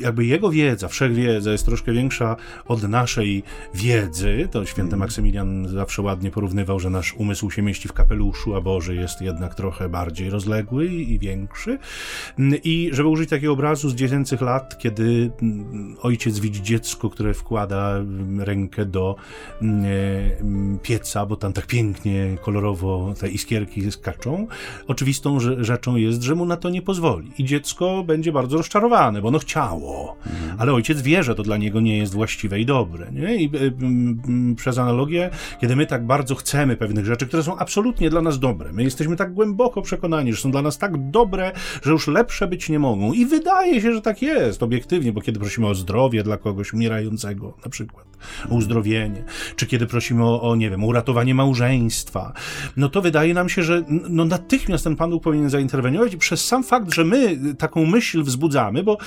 jakby 0.00 0.24
jego 0.24 0.50
wiedza, 0.50 0.88
wszechwiedza 0.88 1.52
jest 1.52 1.66
troszkę 1.66 1.92
większa 1.92 2.36
od 2.64 2.82
naszej 2.82 3.42
wiedzy. 3.74 4.48
To 4.50 4.66
święty 4.66 4.96
Maksymilian 4.96 5.68
zawsze 5.68 6.02
ładnie 6.02 6.30
porównywał, 6.30 6.80
że 6.80 6.90
nasz 6.90 7.14
umysł 7.14 7.50
się 7.50 7.62
mieści 7.62 7.88
w 7.88 7.92
kapeluszu, 7.92 8.54
a 8.54 8.60
Boży 8.60 8.94
jest 8.94 9.20
jednak 9.20 9.54
trochę 9.54 9.88
bardziej 9.88 10.30
rozległy 10.30 10.86
i 10.86 11.18
większy. 11.18 11.78
Mm, 12.38 12.60
I 12.64 12.90
żeby 12.92 13.08
użyć 13.08 13.30
takiego 13.30 13.52
obrazu 13.52 13.88
z 13.88 13.94
dziecięcych 13.94 14.40
lat, 14.40 14.78
kiedy 14.78 15.30
mm, 15.42 15.96
ojciec 16.02 16.38
widzi 16.38 16.62
dziecko, 16.62 17.10
które 17.10 17.34
wkłada 17.34 17.96
mm, 17.96 18.40
rękę 18.40 18.84
do 18.84 19.16
e, 19.62 19.66
pieca, 20.82 21.26
bo 21.26 21.36
tam 21.36 21.52
tak 21.52 21.66
pięknie, 21.66 22.36
kolorowo 22.42 23.14
te 23.20 23.28
iskierki 23.28 23.92
skaczą, 23.92 24.46
oczywistą 24.86 25.38
rzeczą 25.40 25.96
jest, 25.96 26.22
że 26.22 26.34
mu 26.34 26.46
na 26.46 26.55
to 26.56 26.70
nie 26.70 26.82
pozwoli. 26.82 27.32
I 27.38 27.44
dziecko 27.44 28.04
będzie 28.04 28.32
bardzo 28.32 28.56
rozczarowane, 28.56 29.22
bo 29.22 29.28
ono 29.28 29.38
chciało. 29.38 30.16
Ale 30.58 30.72
ojciec 30.72 31.02
wie, 31.02 31.22
że 31.22 31.34
to 31.34 31.42
dla 31.42 31.56
niego 31.56 31.80
nie 31.80 31.98
jest 31.98 32.14
właściwe 32.14 32.60
i 32.60 32.66
dobre. 32.66 33.12
Nie? 33.12 33.36
I 33.36 33.46
e, 33.56 33.58
mm, 33.58 34.22
mm, 34.28 34.54
przez 34.54 34.78
analogię, 34.78 35.30
kiedy 35.60 35.76
my 35.76 35.86
tak 35.86 36.06
bardzo 36.06 36.34
chcemy 36.34 36.76
pewnych 36.76 37.06
rzeczy, 37.06 37.26
które 37.26 37.42
są 37.42 37.56
absolutnie 37.58 38.10
dla 38.10 38.22
nas 38.22 38.38
dobre, 38.38 38.72
my 38.72 38.82
jesteśmy 38.82 39.16
tak 39.16 39.34
głęboko 39.34 39.82
przekonani, 39.82 40.32
że 40.32 40.42
są 40.42 40.50
dla 40.50 40.62
nas 40.62 40.78
tak 40.78 41.10
dobre, 41.10 41.52
że 41.82 41.90
już 41.90 42.06
lepsze 42.06 42.46
być 42.48 42.68
nie 42.68 42.78
mogą. 42.78 43.12
I 43.12 43.26
wydaje 43.26 43.80
się, 43.80 43.92
że 43.92 44.02
tak 44.02 44.22
jest, 44.22 44.62
obiektywnie, 44.62 45.12
bo 45.12 45.20
kiedy 45.20 45.40
prosimy 45.40 45.66
o 45.66 45.74
zdrowie 45.74 46.22
dla 46.22 46.36
kogoś 46.36 46.72
umierającego, 46.72 47.54
na 47.64 47.70
przykład, 47.70 48.05
uzdrowienie, 48.48 49.24
czy 49.56 49.66
kiedy 49.66 49.86
prosimy 49.86 50.24
o, 50.24 50.42
o, 50.42 50.56
nie 50.56 50.70
wiem, 50.70 50.84
o 50.84 50.86
uratowanie 50.86 51.34
małżeństwa, 51.34 52.32
no 52.76 52.88
to 52.88 53.02
wydaje 53.02 53.34
nam 53.34 53.48
się, 53.48 53.62
że 53.62 53.82
no 54.08 54.24
natychmiast 54.24 54.84
ten 54.84 54.96
Pan 54.96 55.10
Bóg 55.10 55.22
powinien 55.22 55.50
zainterweniować 55.50 56.14
i 56.14 56.18
przez 56.18 56.44
sam 56.44 56.64
fakt, 56.64 56.94
że 56.94 57.04
my 57.04 57.38
taką 57.58 57.86
myśl 57.86 58.22
wzbudzamy, 58.22 58.82
bo 58.82 58.98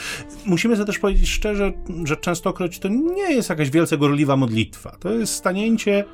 musimy 0.45 0.75
sobie 0.75 0.85
też 0.85 0.99
powiedzieć 0.99 1.29
szczerze, 1.29 1.71
że 2.03 2.17
częstokroć 2.17 2.79
to 2.79 2.87
nie 2.87 3.33
jest 3.33 3.49
jakaś 3.49 3.69
wielce 3.69 3.97
gorliwa 3.97 4.35
modlitwa. 4.35 4.97
To 4.99 5.13
jest 5.13 5.33
stanięcie 5.33 6.05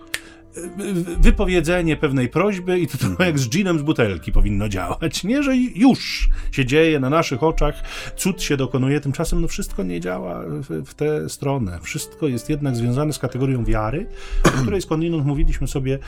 wypowiedzenie 1.19 1.97
pewnej 1.97 2.29
prośby 2.29 2.79
i 2.79 2.87
to, 2.87 2.97
to 2.97 3.23
jak 3.23 3.39
z 3.39 3.49
ginem 3.49 3.79
z 3.79 3.81
butelki 3.81 4.31
powinno 4.31 4.69
działać, 4.69 5.23
nie? 5.23 5.43
Że 5.43 5.57
już 5.57 6.29
się 6.51 6.65
dzieje 6.65 6.99
na 6.99 7.09
naszych 7.09 7.43
oczach, 7.43 7.83
cud 8.15 8.41
się 8.41 8.57
dokonuje, 8.57 9.01
tymczasem 9.01 9.41
no 9.41 9.47
wszystko 9.47 9.83
nie 9.83 9.99
działa 9.99 10.43
w, 10.47 10.83
w 10.85 10.93
tę 10.93 11.29
stronę. 11.29 11.79
Wszystko 11.81 12.27
jest 12.27 12.49
jednak 12.49 12.75
związane 12.75 13.13
z 13.13 13.19
kategorią 13.19 13.65
wiary, 13.65 14.07
o 14.43 14.49
której 14.49 14.81
skądinąd 14.81 15.25
mówiliśmy 15.25 15.67
sobie 15.67 15.99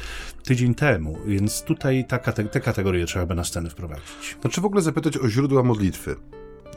tydzień 0.43 0.75
temu, 0.75 1.17
więc 1.25 1.63
tutaj 1.63 2.05
ta, 2.07 2.19
te 2.19 2.59
kategorie 2.59 3.05
trzeba 3.05 3.25
by 3.25 3.35
na 3.35 3.43
scenę 3.43 3.69
wprowadzić. 3.69 4.37
Znaczy 4.41 4.61
w 4.61 4.65
ogóle 4.65 4.81
zapytać 4.81 5.17
o 5.17 5.29
źródła 5.29 5.63
modlitwy. 5.63 6.15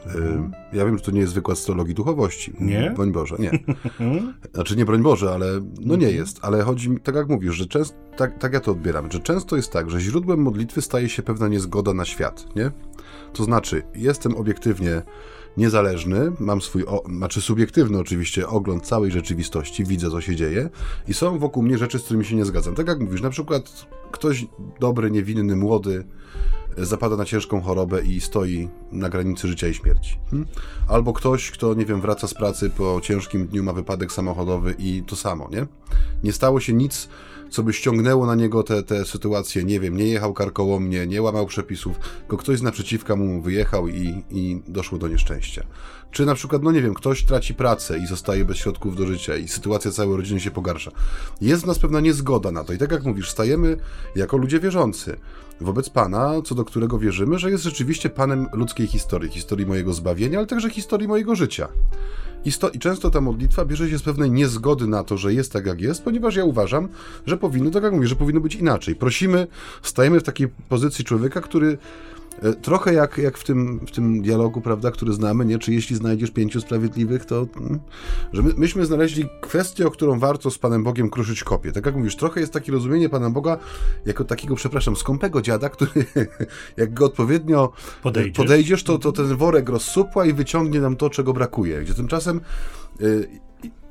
Mhm. 0.05 0.51
Ja 0.73 0.85
wiem, 0.85 0.97
że 0.97 1.03
to 1.03 1.11
nie 1.11 1.19
jest 1.19 1.33
wykład 1.33 1.57
z 1.57 1.65
teologii 1.65 1.93
duchowości. 1.93 2.53
Nie? 2.59 2.91
Broń 2.95 3.11
Boże, 3.11 3.35
nie. 3.39 3.59
Znaczy 4.53 4.75
nie 4.75 4.85
broń 4.85 5.01
Boże, 5.01 5.31
ale 5.31 5.45
no 5.81 5.95
nie 5.95 6.11
jest. 6.11 6.39
Ale 6.41 6.63
chodzi 6.63 6.89
mi, 6.89 6.99
tak 6.99 7.15
jak 7.15 7.29
mówisz, 7.29 7.55
że 7.55 7.65
często, 7.65 7.97
tak, 8.17 8.39
tak 8.39 8.53
ja 8.53 8.59
to 8.59 8.71
odbieram, 8.71 9.11
że 9.11 9.19
często 9.19 9.55
jest 9.55 9.71
tak, 9.71 9.89
że 9.89 9.99
źródłem 9.99 10.41
modlitwy 10.41 10.81
staje 10.81 11.09
się 11.09 11.23
pewna 11.23 11.47
niezgoda 11.47 11.93
na 11.93 12.05
świat, 12.05 12.55
nie? 12.55 12.71
To 13.33 13.43
znaczy, 13.43 13.83
jestem 13.95 14.35
obiektywnie 14.35 15.01
niezależny, 15.57 16.31
mam 16.39 16.61
swój, 16.61 16.85
o, 16.85 17.03
znaczy 17.17 17.41
subiektywny 17.41 17.99
oczywiście 17.99 18.47
ogląd 18.47 18.83
całej 18.85 19.11
rzeczywistości, 19.11 19.85
widzę 19.85 20.11
co 20.11 20.21
się 20.21 20.35
dzieje 20.35 20.69
i 21.07 21.13
są 21.13 21.39
wokół 21.39 21.63
mnie 21.63 21.77
rzeczy, 21.77 21.99
z 21.99 22.03
którymi 22.03 22.25
się 22.25 22.35
nie 22.35 22.45
zgadzam. 22.45 22.75
Tak 22.75 22.87
jak 22.87 22.99
mówisz, 22.99 23.21
na 23.21 23.29
przykład 23.29 23.87
ktoś 24.11 24.45
dobry, 24.79 25.11
niewinny, 25.11 25.55
młody, 25.55 26.03
zapada 26.77 27.17
na 27.17 27.25
ciężką 27.25 27.61
chorobę 27.61 28.01
i 28.01 28.21
stoi 28.21 28.69
na 28.91 29.09
granicy 29.09 29.47
życia 29.47 29.67
i 29.67 29.73
śmierci. 29.73 30.19
Hmm? 30.29 30.49
Albo 30.87 31.13
ktoś, 31.13 31.51
kto, 31.51 31.73
nie 31.73 31.85
wiem, 31.85 32.01
wraca 32.01 32.27
z 32.27 32.33
pracy 32.33 32.69
po 32.69 33.01
ciężkim 33.03 33.47
dniu, 33.47 33.63
ma 33.63 33.73
wypadek 33.73 34.11
samochodowy 34.11 34.75
i 34.79 35.03
to 35.07 35.15
samo, 35.15 35.49
nie? 35.51 35.67
Nie 36.23 36.33
stało 36.33 36.59
się 36.59 36.73
nic, 36.73 37.09
co 37.49 37.63
by 37.63 37.73
ściągnęło 37.73 38.25
na 38.25 38.35
niego 38.35 38.63
te, 38.63 38.83
te 38.83 39.05
sytuacje, 39.05 39.63
nie 39.63 39.79
wiem, 39.79 39.97
nie 39.97 40.05
jechał 40.05 40.33
karkołomnie, 40.33 41.07
nie 41.07 41.21
łamał 41.21 41.45
przepisów, 41.45 41.99
tylko 42.19 42.37
ktoś 42.37 42.57
z 42.57 42.61
naprzeciwka 42.61 43.15
mu 43.15 43.41
wyjechał 43.41 43.87
i, 43.87 44.23
i 44.29 44.61
doszło 44.67 44.97
do 44.97 45.07
nieszczęścia. 45.07 45.63
Czy 46.11 46.25
na 46.25 46.35
przykład, 46.35 46.63
no 46.63 46.71
nie 46.71 46.81
wiem, 46.81 46.93
ktoś 46.93 47.23
traci 47.23 47.53
pracę 47.53 47.99
i 47.99 48.07
zostaje 48.07 48.45
bez 48.45 48.57
środków 48.57 48.95
do 48.95 49.07
życia 49.07 49.35
i 49.35 49.47
sytuacja 49.47 49.91
całej 49.91 50.17
rodziny 50.17 50.39
się 50.39 50.51
pogarsza. 50.51 50.91
Jest 51.41 51.63
w 51.63 51.67
nas 51.67 51.79
pewna 51.79 51.99
niezgoda 51.99 52.51
na 52.51 52.63
to 52.63 52.73
i 52.73 52.77
tak 52.77 52.91
jak 52.91 53.03
mówisz, 53.03 53.29
stajemy 53.29 53.77
jako 54.15 54.37
ludzie 54.37 54.59
wierzący 54.59 55.17
wobec 55.61 55.89
Pana, 55.89 56.41
co 56.45 56.55
do 56.55 56.65
którego 56.65 56.99
wierzymy, 56.99 57.39
że 57.39 57.51
jest 57.51 57.63
rzeczywiście 57.63 58.09
Panem 58.09 58.47
ludzkiej 58.53 58.87
historii, 58.87 59.29
historii 59.29 59.65
mojego 59.65 59.93
zbawienia, 59.93 60.37
ale 60.37 60.47
także 60.47 60.69
historii 60.69 61.07
mojego 61.07 61.35
życia. 61.35 61.67
I, 62.45 62.51
sto, 62.51 62.69
I, 62.69 62.79
często 62.79 63.09
ta 63.09 63.21
modlitwa 63.21 63.65
bierze 63.65 63.89
się 63.89 63.97
z 63.97 64.03
pewnej 64.03 64.31
niezgody 64.31 64.87
na 64.87 65.03
to, 65.03 65.17
że 65.17 65.33
jest 65.33 65.53
tak, 65.53 65.65
jak 65.65 65.81
jest, 65.81 66.03
ponieważ 66.03 66.35
ja 66.35 66.45
uważam, 66.45 66.87
że 67.25 67.37
powinno, 67.37 67.71
tak 67.71 67.83
jak 67.83 67.93
mówię, 67.93 68.07
że 68.07 68.15
powinno 68.15 68.41
być 68.41 68.55
inaczej. 68.55 68.95
Prosimy, 68.95 69.47
stajemy 69.81 70.19
w 70.19 70.23
takiej 70.23 70.47
pozycji 70.69 71.05
człowieka, 71.05 71.41
który 71.41 71.77
trochę 72.61 72.93
jak, 72.93 73.17
jak 73.17 73.37
w, 73.37 73.43
tym, 73.43 73.79
w 73.87 73.91
tym 73.91 74.21
dialogu, 74.21 74.61
prawda, 74.61 74.91
który 74.91 75.13
znamy, 75.13 75.45
nie? 75.45 75.59
Czy 75.59 75.73
jeśli 75.73 75.95
znajdziesz 75.95 76.31
pięciu 76.31 76.61
sprawiedliwych, 76.61 77.25
to... 77.25 77.47
Hmm, 77.53 77.79
że 78.33 78.41
my, 78.41 78.53
myśmy 78.57 78.85
znaleźli 78.85 79.29
kwestię, 79.41 79.87
o 79.87 79.91
którą 79.91 80.19
warto 80.19 80.51
z 80.51 80.57
Panem 80.57 80.83
Bogiem 80.83 81.09
kruszyć 81.09 81.43
kopię. 81.43 81.71
Tak 81.71 81.85
jak 81.85 81.95
mówisz, 81.95 82.15
trochę 82.15 82.39
jest 82.39 82.53
takie 82.53 82.71
rozumienie 82.71 83.09
Pana 83.09 83.29
Boga 83.29 83.57
jako 84.05 84.23
takiego, 84.23 84.55
przepraszam, 84.55 84.95
skąpego 84.95 85.41
dziada, 85.41 85.69
który 85.69 85.91
jak 86.77 86.93
go 86.93 87.05
odpowiednio 87.05 87.71
podejdziesz, 88.03 88.37
podejdziesz 88.37 88.83
to, 88.83 88.99
to 88.99 89.11
ten 89.11 89.35
worek 89.35 89.69
rozsupła 89.69 90.25
i 90.25 90.33
wyciągnie 90.33 90.79
nam 90.79 90.95
to, 90.95 91.09
czego 91.09 91.33
brakuje. 91.33 91.81
Gdzie 91.81 91.93
tymczasem 91.93 92.41
y, 93.01 93.27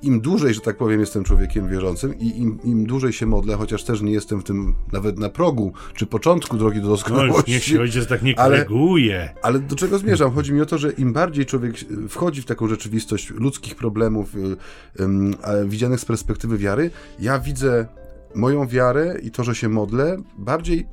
im 0.03 0.21
dłużej, 0.21 0.55
że 0.55 0.61
tak 0.61 0.77
powiem, 0.77 1.01
jestem 1.01 1.25
człowiekiem 1.25 1.69
wierzącym 1.69 2.19
i 2.19 2.41
im, 2.41 2.59
im 2.65 2.87
dłużej 2.87 3.13
się 3.13 3.27
modlę, 3.27 3.57
chociaż 3.57 3.85
też 3.85 4.01
nie 4.01 4.13
jestem 4.13 4.41
w 4.41 4.45
tym 4.45 4.75
nawet 4.93 5.19
na 5.19 5.29
progu, 5.29 5.73
czy 5.95 6.07
początku 6.07 6.57
drogi 6.57 6.81
do 6.81 6.89
doskonałości. 6.89 7.51
No, 7.51 7.55
niech 7.55 7.65
się 7.65 7.81
ojciec 7.81 8.07
tak 8.07 8.23
nie 8.23 8.35
koryguje. 8.35 9.21
Ale, 9.21 9.35
ale 9.43 9.59
do 9.59 9.77
czego 9.77 9.99
zmierzam? 9.99 10.33
Chodzi 10.33 10.53
mi 10.53 10.61
o 10.61 10.67
to, 10.67 10.79
że 10.79 10.93
im 10.93 11.13
bardziej 11.13 11.47
człowiek 11.47 11.75
wchodzi 12.09 12.43
w 12.43 12.47
taką 12.47 12.69
rzeczywistość 12.69 13.31
ludzkich 13.31 13.75
problemów 13.75 14.35
y, 14.35 14.39
y, 14.39 15.69
widzianych 15.69 16.01
z 16.01 16.05
perspektywy 16.05 16.59
wiary, 16.59 16.91
ja 17.19 17.39
widzę 17.39 17.87
moją 18.35 18.67
wiarę 18.67 19.17
i 19.23 19.31
to, 19.31 19.45
że 19.45 19.55
się 19.55 19.69
modlę, 19.69 20.17
bardziej 20.39 20.87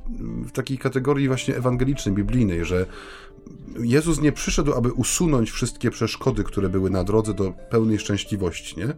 w 0.46 0.52
takiej 0.52 0.78
kategorii 0.78 1.28
właśnie 1.28 1.56
ewangelicznej, 1.56 2.14
biblijnej, 2.14 2.64
że 2.64 2.86
Jezus 3.80 4.20
nie 4.20 4.32
przyszedł, 4.32 4.72
aby 4.72 4.92
usunąć 4.92 5.50
wszystkie 5.50 5.90
przeszkody, 5.90 6.44
które 6.44 6.68
były 6.68 6.90
na 6.90 7.04
drodze 7.04 7.34
do 7.34 7.52
pełnej 7.70 7.98
szczęśliwości, 7.98 8.78
nie? 8.78 8.94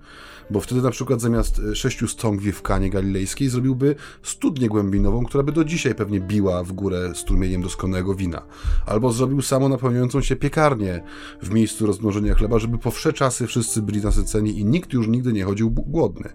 Bo 0.51 0.61
wtedy 0.61 0.83
na 0.83 0.91
przykład 0.91 1.21
zamiast 1.21 1.61
e, 1.71 1.77
sześciu 1.77 2.09
stągwi 2.09 2.53
w 2.53 2.63
Kanie 2.63 2.91
Galilejskiej 2.91 3.49
zrobiłby 3.49 3.95
studnię 4.23 4.69
głębinową, 4.69 5.25
która 5.25 5.43
by 5.43 5.53
do 5.53 5.65
dzisiaj 5.65 5.95
pewnie 5.95 6.21
biła 6.21 6.65
w 6.65 6.73
górę 6.73 7.13
strumieniem 7.15 7.63
doskonałego 7.63 8.15
wina. 8.15 8.43
Albo 8.87 9.13
zrobił 9.13 9.43
samo 9.43 9.69
napełniającą 9.69 10.21
się 10.21 10.37
piekarnię 10.37 11.03
w 11.43 11.51
miejscu 11.51 11.87
rozmnożenia 11.87 12.35
chleba, 12.35 12.59
żeby 12.59 12.79
po 12.79 12.91
wsze 12.91 13.13
czasy 13.13 13.47
wszyscy 13.47 13.83
byli 13.83 14.01
nasyceni 14.01 14.59
i 14.59 14.65
nikt 14.65 14.93
już 14.93 15.09
nigdy 15.09 15.33
nie 15.33 15.45
chodził 15.45 15.71
głodny. 15.71 16.29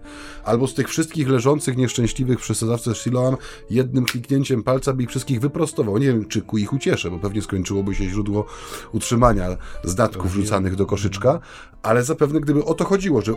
Albo 0.44 0.66
z 0.66 0.74
tych 0.74 0.88
wszystkich 0.88 1.28
leżących 1.28 1.76
nieszczęśliwych 1.76 2.38
przy 2.38 2.54
sadzawce 2.54 2.94
Siloam 2.94 3.36
jednym 3.70 4.04
kliknięciem 4.04 4.62
palca 4.62 4.92
by 4.92 5.02
ich 5.02 5.08
wszystkich 5.08 5.40
wyprostował. 5.40 5.98
Nie 5.98 6.06
wiem, 6.06 6.24
czy 6.24 6.42
ku 6.42 6.58
ich 6.58 6.72
ucieszę, 6.72 7.10
bo 7.10 7.18
pewnie 7.18 7.42
skończyłoby 7.42 7.94
się 7.94 8.04
źródło 8.04 8.46
utrzymania 8.92 9.56
z 9.84 9.94
datków 9.94 10.32
rzucanych 10.32 10.76
do 10.76 10.86
koszyczka, 10.86 11.40
ale 11.82 12.04
zapewne 12.04 12.40
gdyby 12.40 12.64
o 12.64 12.74
to 12.74 12.84
chodziło, 12.84 13.22
że 13.22 13.34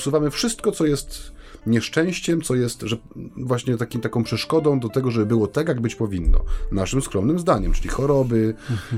usuwamy 0.00 0.30
wszystko, 0.30 0.72
co 0.72 0.86
jest 0.86 1.32
nieszczęściem, 1.66 2.42
co 2.42 2.54
jest 2.54 2.82
że 2.82 2.96
właśnie 3.36 3.76
takim, 3.76 4.00
taką 4.00 4.24
przeszkodą 4.24 4.80
do 4.80 4.88
tego, 4.88 5.10
żeby 5.10 5.26
było 5.26 5.46
tak, 5.46 5.68
jak 5.68 5.80
być 5.80 5.94
powinno. 5.94 6.44
Naszym 6.72 7.02
skromnym 7.02 7.38
zdaniem, 7.38 7.72
czyli 7.72 7.88
choroby, 7.88 8.54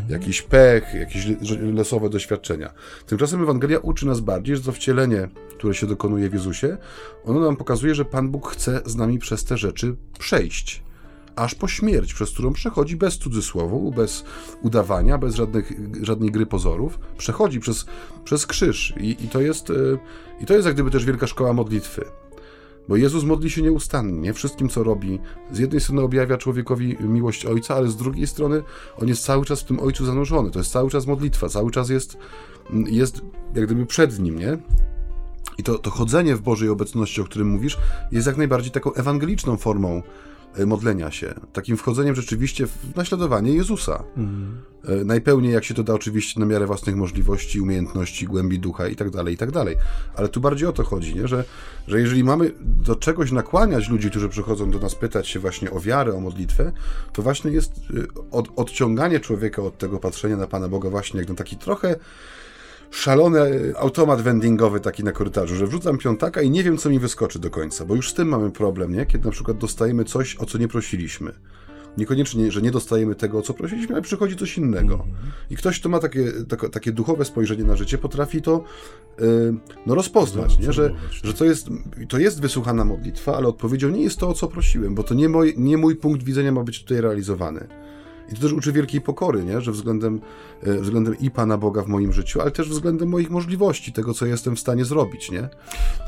jakiś 0.08 0.42
pech, 0.42 0.94
jakieś 0.94 1.26
losowe 1.72 2.10
doświadczenia. 2.10 2.72
Tymczasem 3.06 3.42
Ewangelia 3.42 3.78
uczy 3.78 4.06
nas 4.06 4.20
bardziej, 4.20 4.56
że 4.56 4.62
to 4.62 4.72
wcielenie, 4.72 5.28
które 5.58 5.74
się 5.74 5.86
dokonuje 5.86 6.30
w 6.30 6.32
Jezusie, 6.32 6.76
ono 7.24 7.40
nam 7.40 7.56
pokazuje, 7.56 7.94
że 7.94 8.04
Pan 8.04 8.30
Bóg 8.30 8.48
chce 8.48 8.80
z 8.86 8.96
nami 8.96 9.18
przez 9.18 9.44
te 9.44 9.58
rzeczy 9.58 9.96
przejść 10.18 10.82
aż 11.36 11.54
po 11.54 11.68
śmierć, 11.68 12.14
przez 12.14 12.30
którą 12.30 12.52
przechodzi 12.52 12.96
bez 12.96 13.18
cudzysłowu, 13.18 13.92
bez 13.92 14.24
udawania, 14.62 15.18
bez 15.18 15.34
żadnych, 15.34 15.72
żadnej 16.02 16.30
gry 16.30 16.46
pozorów. 16.46 16.98
Przechodzi 17.18 17.60
przez, 17.60 17.86
przez 18.24 18.46
krzyż 18.46 18.94
I, 19.00 19.24
i, 19.24 19.28
to 19.28 19.40
jest, 19.40 19.70
e, 19.70 19.74
i 20.40 20.46
to 20.46 20.54
jest 20.54 20.66
jak 20.66 20.74
gdyby 20.74 20.90
też 20.90 21.04
wielka 21.04 21.26
szkoła 21.26 21.52
modlitwy. 21.52 22.04
Bo 22.88 22.96
Jezus 22.96 23.24
modli 23.24 23.50
się 23.50 23.62
nieustannie, 23.62 24.32
wszystkim 24.32 24.68
co 24.68 24.82
robi. 24.82 25.18
Z 25.52 25.58
jednej 25.58 25.80
strony 25.80 26.02
objawia 26.02 26.38
człowiekowi 26.38 26.96
miłość 27.00 27.46
Ojca, 27.46 27.74
ale 27.74 27.88
z 27.88 27.96
drugiej 27.96 28.26
strony 28.26 28.62
on 28.96 29.08
jest 29.08 29.24
cały 29.24 29.44
czas 29.44 29.60
w 29.60 29.64
tym 29.64 29.80
Ojcu 29.80 30.04
zanurzony. 30.04 30.50
To 30.50 30.58
jest 30.58 30.72
cały 30.72 30.90
czas 30.90 31.06
modlitwa, 31.06 31.48
cały 31.48 31.70
czas 31.70 31.88
jest, 31.88 32.18
jest 32.70 33.22
jak 33.54 33.66
gdyby 33.66 33.86
przed 33.86 34.18
nim, 34.18 34.38
nie? 34.38 34.58
I 35.58 35.62
to, 35.62 35.78
to 35.78 35.90
chodzenie 35.90 36.36
w 36.36 36.40
Bożej 36.40 36.68
obecności, 36.68 37.20
o 37.20 37.24
którym 37.24 37.48
mówisz, 37.48 37.78
jest 38.12 38.26
jak 38.26 38.36
najbardziej 38.36 38.72
taką 38.72 38.92
ewangeliczną 38.92 39.56
formą 39.56 40.02
modlenia 40.66 41.10
się, 41.10 41.34
takim 41.52 41.76
wchodzeniem 41.76 42.14
rzeczywiście 42.14 42.66
w 42.66 42.96
naśladowanie 42.96 43.52
Jezusa. 43.52 44.04
Mhm. 44.16 44.62
Najpełniej 45.04 45.52
jak 45.52 45.64
się 45.64 45.74
to 45.74 45.82
da 45.82 45.94
oczywiście 45.94 46.40
na 46.40 46.46
miarę 46.46 46.66
własnych 46.66 46.96
możliwości, 46.96 47.60
umiejętności, 47.60 48.26
głębi 48.26 48.58
ducha 48.58 48.88
i 48.88 48.96
tak 48.96 49.10
dalej, 49.10 49.34
i 49.34 49.36
tak 49.36 49.50
dalej. 49.50 49.76
Ale 50.16 50.28
tu 50.28 50.40
bardziej 50.40 50.68
o 50.68 50.72
to 50.72 50.84
chodzi, 50.84 51.14
nie? 51.14 51.28
Że, 51.28 51.44
że 51.88 52.00
jeżeli 52.00 52.24
mamy 52.24 52.52
do 52.60 52.96
czegoś 52.96 53.32
nakłaniać 53.32 53.88
ludzi, 53.88 54.10
którzy 54.10 54.28
przychodzą 54.28 54.70
do 54.70 54.78
nas 54.78 54.94
pytać 54.94 55.28
się 55.28 55.40
właśnie 55.40 55.70
o 55.70 55.80
wiarę, 55.80 56.14
o 56.14 56.20
modlitwę, 56.20 56.72
to 57.12 57.22
właśnie 57.22 57.50
jest 57.50 57.72
e, 57.72 58.30
od, 58.30 58.48
odciąganie 58.56 59.20
człowieka 59.20 59.62
od 59.62 59.78
tego 59.78 59.98
patrzenia 59.98 60.36
na 60.36 60.46
Pana 60.46 60.68
Boga 60.68 60.90
właśnie 60.90 61.20
jak 61.20 61.28
na 61.28 61.34
taki 61.34 61.56
trochę 61.56 61.96
szalony 62.92 63.72
automat 63.76 64.22
vendingowy 64.22 64.80
taki 64.80 65.04
na 65.04 65.12
korytarzu, 65.12 65.56
że 65.56 65.66
wrzucam 65.66 65.98
piątaka 65.98 66.42
i 66.42 66.50
nie 66.50 66.62
wiem, 66.62 66.78
co 66.78 66.90
mi 66.90 66.98
wyskoczy 66.98 67.38
do 67.38 67.50
końca, 67.50 67.84
bo 67.84 67.94
już 67.94 68.10
z 68.10 68.14
tym 68.14 68.28
mamy 68.28 68.50
problem, 68.50 68.92
nie? 68.92 69.06
Kiedy 69.06 69.24
na 69.24 69.30
przykład 69.30 69.58
dostajemy 69.58 70.04
coś, 70.04 70.36
o 70.36 70.46
co 70.46 70.58
nie 70.58 70.68
prosiliśmy. 70.68 71.32
Niekoniecznie, 71.98 72.52
że 72.52 72.62
nie 72.62 72.70
dostajemy 72.70 73.14
tego, 73.14 73.38
o 73.38 73.42
co 73.42 73.54
prosiliśmy, 73.54 73.94
ale 73.94 74.02
przychodzi 74.02 74.36
coś 74.36 74.58
innego. 74.58 75.04
I 75.50 75.56
ktoś, 75.56 75.80
kto 75.80 75.88
ma 75.88 75.98
takie, 75.98 76.32
takie, 76.72 76.92
duchowe 76.92 77.24
spojrzenie 77.24 77.64
na 77.64 77.76
życie, 77.76 77.98
potrafi 77.98 78.42
to 78.42 78.64
yy, 79.18 79.54
no, 79.86 79.94
rozpoznać, 79.94 80.58
nie? 80.58 80.72
Że, 80.72 80.94
że 81.10 81.34
to, 81.34 81.44
jest, 81.44 81.68
to 82.08 82.18
jest 82.18 82.40
wysłuchana 82.40 82.84
modlitwa, 82.84 83.36
ale 83.36 83.48
odpowiedzią 83.48 83.88
nie 83.88 84.02
jest 84.02 84.18
to, 84.18 84.28
o 84.28 84.34
co 84.34 84.48
prosiłem, 84.48 84.94
bo 84.94 85.02
to 85.02 85.14
nie, 85.14 85.28
moj, 85.28 85.54
nie 85.56 85.76
mój 85.76 85.96
punkt 85.96 86.22
widzenia 86.22 86.52
ma 86.52 86.62
być 86.62 86.82
tutaj 86.82 87.00
realizowany. 87.00 87.68
I 88.32 88.34
to 88.34 88.42
też 88.42 88.52
uczy 88.52 88.72
wielkiej 88.72 89.00
pokory, 89.00 89.44
nie? 89.44 89.60
że 89.60 89.72
względem, 89.72 90.20
e, 90.62 90.78
względem 90.78 91.18
i 91.18 91.30
Pana 91.30 91.58
Boga 91.58 91.82
w 91.82 91.88
moim 91.88 92.12
życiu, 92.12 92.40
ale 92.40 92.50
też 92.50 92.68
względem 92.68 93.08
moich 93.08 93.30
możliwości, 93.30 93.92
tego, 93.92 94.14
co 94.14 94.26
jestem 94.26 94.56
w 94.56 94.60
stanie 94.60 94.84
zrobić. 94.84 95.30
Nie? 95.30 95.48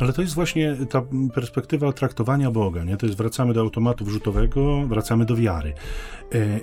Ale 0.00 0.12
to 0.12 0.22
jest 0.22 0.34
właśnie 0.34 0.76
ta 0.90 1.02
perspektywa 1.34 1.92
traktowania 1.92 2.50
Boga. 2.50 2.84
Nie? 2.84 2.96
To 2.96 3.06
jest 3.06 3.18
wracamy 3.18 3.54
do 3.54 3.60
automatu 3.60 4.04
wrzutowego, 4.04 4.86
wracamy 4.86 5.24
do 5.24 5.36
wiary. 5.36 5.74
E, 6.34 6.60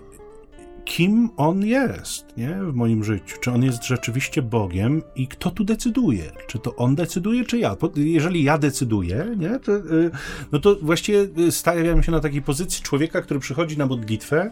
kim 0.86 1.30
on 1.38 1.65
jest 1.65 2.38
nie? 2.38 2.60
w 2.63 2.74
moim 2.74 3.04
życiu. 3.04 3.38
Czy 3.41 3.52
on 3.52 3.63
jest 3.63 3.86
rzeczywiście 3.86 4.41
Bogiem 4.41 5.02
i 5.15 5.28
kto 5.28 5.52
tu 5.52 5.63
decyduje? 5.63 6.32
Czy 6.47 6.60
to 6.60 6.76
on 6.76 6.95
decyduje, 6.95 7.45
czy 7.45 7.60
ja? 7.60 7.76
Jeżeli 7.95 8.43
ja 8.43 8.58
decyduję, 8.58 9.36
nie? 9.38 9.60
To, 9.60 9.76
y, 9.78 10.12
no 10.52 10.60
to 10.60 10.76
właściwie 10.82 11.28
stawiam 11.52 12.04
się 12.04 12.12
na 12.12 12.19
takiej 12.19 12.41
pozycji 12.41 12.84
człowieka, 12.84 13.21
który 13.21 13.39
przychodzi 13.39 13.78
na 13.78 13.86
modlitwę 13.86 14.52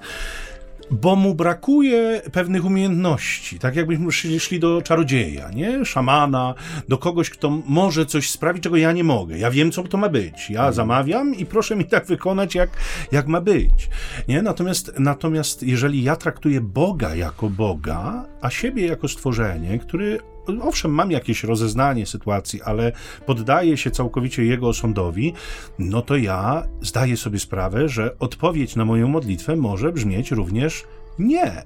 bo 0.91 1.15
mu 1.15 1.35
brakuje 1.35 2.21
pewnych 2.31 2.65
umiejętności, 2.65 3.59
tak 3.59 3.75
jakbyśmy 3.75 4.11
szli, 4.11 4.39
szli 4.39 4.59
do 4.59 4.81
czarodzieja, 4.81 5.49
nie? 5.51 5.85
Szamana, 5.85 6.53
do 6.87 6.97
kogoś, 6.97 7.29
kto 7.29 7.61
może 7.65 8.05
coś 8.05 8.29
sprawić, 8.29 8.63
czego 8.63 8.77
ja 8.77 8.91
nie 8.91 9.03
mogę. 9.03 9.37
Ja 9.37 9.51
wiem, 9.51 9.71
co 9.71 9.83
to 9.83 9.97
ma 9.97 10.09
być. 10.09 10.49
Ja 10.49 10.59
mhm. 10.59 10.73
zamawiam 10.73 11.35
i 11.35 11.45
proszę 11.45 11.75
mi 11.75 11.85
tak 11.85 12.05
wykonać, 12.05 12.55
jak, 12.55 12.69
jak 13.11 13.27
ma 13.27 13.41
być. 13.41 13.89
Nie? 14.27 14.41
Natomiast, 14.41 14.91
natomiast 14.99 15.63
jeżeli 15.63 16.03
ja 16.03 16.15
traktuję 16.15 16.61
Boga 16.61 17.15
jako 17.15 17.49
Boga, 17.49 18.25
a 18.41 18.49
siebie 18.49 18.87
jako 18.87 19.07
stworzenie, 19.07 19.79
który 19.79 20.19
owszem, 20.61 20.91
mam 20.91 21.11
jakieś 21.11 21.43
rozeznanie 21.43 22.05
sytuacji, 22.05 22.61
ale 22.61 22.91
poddaję 23.25 23.77
się 23.77 23.91
całkowicie 23.91 24.45
jego 24.45 24.67
osądowi, 24.67 25.33
no 25.79 26.01
to 26.01 26.17
ja 26.17 26.67
zdaję 26.81 27.17
sobie 27.17 27.39
sprawę, 27.39 27.89
że 27.89 28.19
odpowiedź 28.19 28.75
na 28.75 28.85
moją 28.85 29.07
modlitwę 29.07 29.55
może 29.55 29.91
brzmieć 29.91 30.31
również 30.31 30.83
nie. 31.19 31.63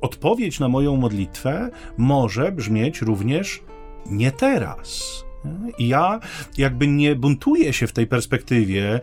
Odpowiedź 0.00 0.60
na 0.60 0.68
moją 0.68 0.96
modlitwę 0.96 1.70
może 1.98 2.52
brzmieć 2.52 3.02
również 3.02 3.62
nie 4.06 4.32
teraz. 4.32 5.23
I 5.78 5.88
ja 5.88 6.20
jakby 6.58 6.86
nie 6.86 7.16
buntuję 7.16 7.72
się 7.72 7.86
w 7.86 7.92
tej 7.92 8.06
perspektywie, 8.06 9.00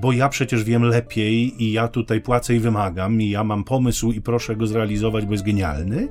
bo 0.00 0.12
ja 0.12 0.28
przecież 0.28 0.64
wiem 0.64 0.82
lepiej 0.82 1.62
i 1.62 1.72
ja 1.72 1.88
tutaj 1.88 2.20
płacę 2.20 2.54
i 2.54 2.60
wymagam, 2.60 3.22
i 3.22 3.30
ja 3.30 3.44
mam 3.44 3.64
pomysł 3.64 4.12
i 4.12 4.20
proszę 4.20 4.56
go 4.56 4.66
zrealizować, 4.66 5.26
bo 5.26 5.32
jest 5.32 5.44
genialny, 5.44 6.08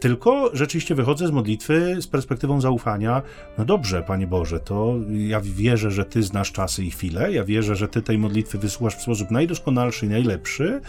tylko 0.00 0.50
rzeczywiście 0.52 0.94
wychodzę 0.94 1.28
z 1.28 1.30
modlitwy 1.30 1.96
z 2.00 2.06
perspektywą 2.06 2.60
zaufania. 2.60 3.22
No 3.58 3.64
dobrze, 3.64 4.02
Panie 4.02 4.26
Boże, 4.26 4.60
to 4.60 4.94
ja 5.10 5.40
wierzę, 5.40 5.90
że 5.90 6.04
Ty 6.04 6.22
znasz 6.22 6.52
czasy 6.52 6.84
i 6.84 6.90
chwile, 6.90 7.32
ja 7.32 7.44
wierzę, 7.44 7.76
że 7.76 7.88
Ty 7.88 8.02
tej 8.02 8.18
modlitwy 8.18 8.58
wysłuchasz 8.58 8.96
w 8.96 9.02
sposób 9.02 9.30
najdoskonalszy 9.30 10.06
i 10.06 10.08
najlepszy, 10.08 10.80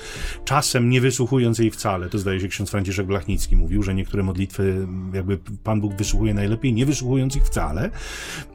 czasem 0.46 0.90
nie 0.90 1.02
wysłuchując 1.02 1.60
jej 1.60 1.72
wcale. 1.72 2.10
To 2.10 2.18
zdaje 2.18 2.40
się 2.40 2.48
ksiądz 2.48 2.70
Franciszek 2.70 3.08
Blachnicki 3.08 3.56
mówił, 3.56 3.84
że 3.84 3.96
niektóre 3.96 4.24
modlitwy 4.24 4.88
jakby 5.14 5.38
Pan 5.64 5.82
Bóg 5.82 5.94
wysłuchuje 5.94 6.34
najlepiej, 6.34 6.74
nie 6.74 6.86
wysłuchując 6.86 7.36
ich 7.36 7.44
wcale. 7.44 7.90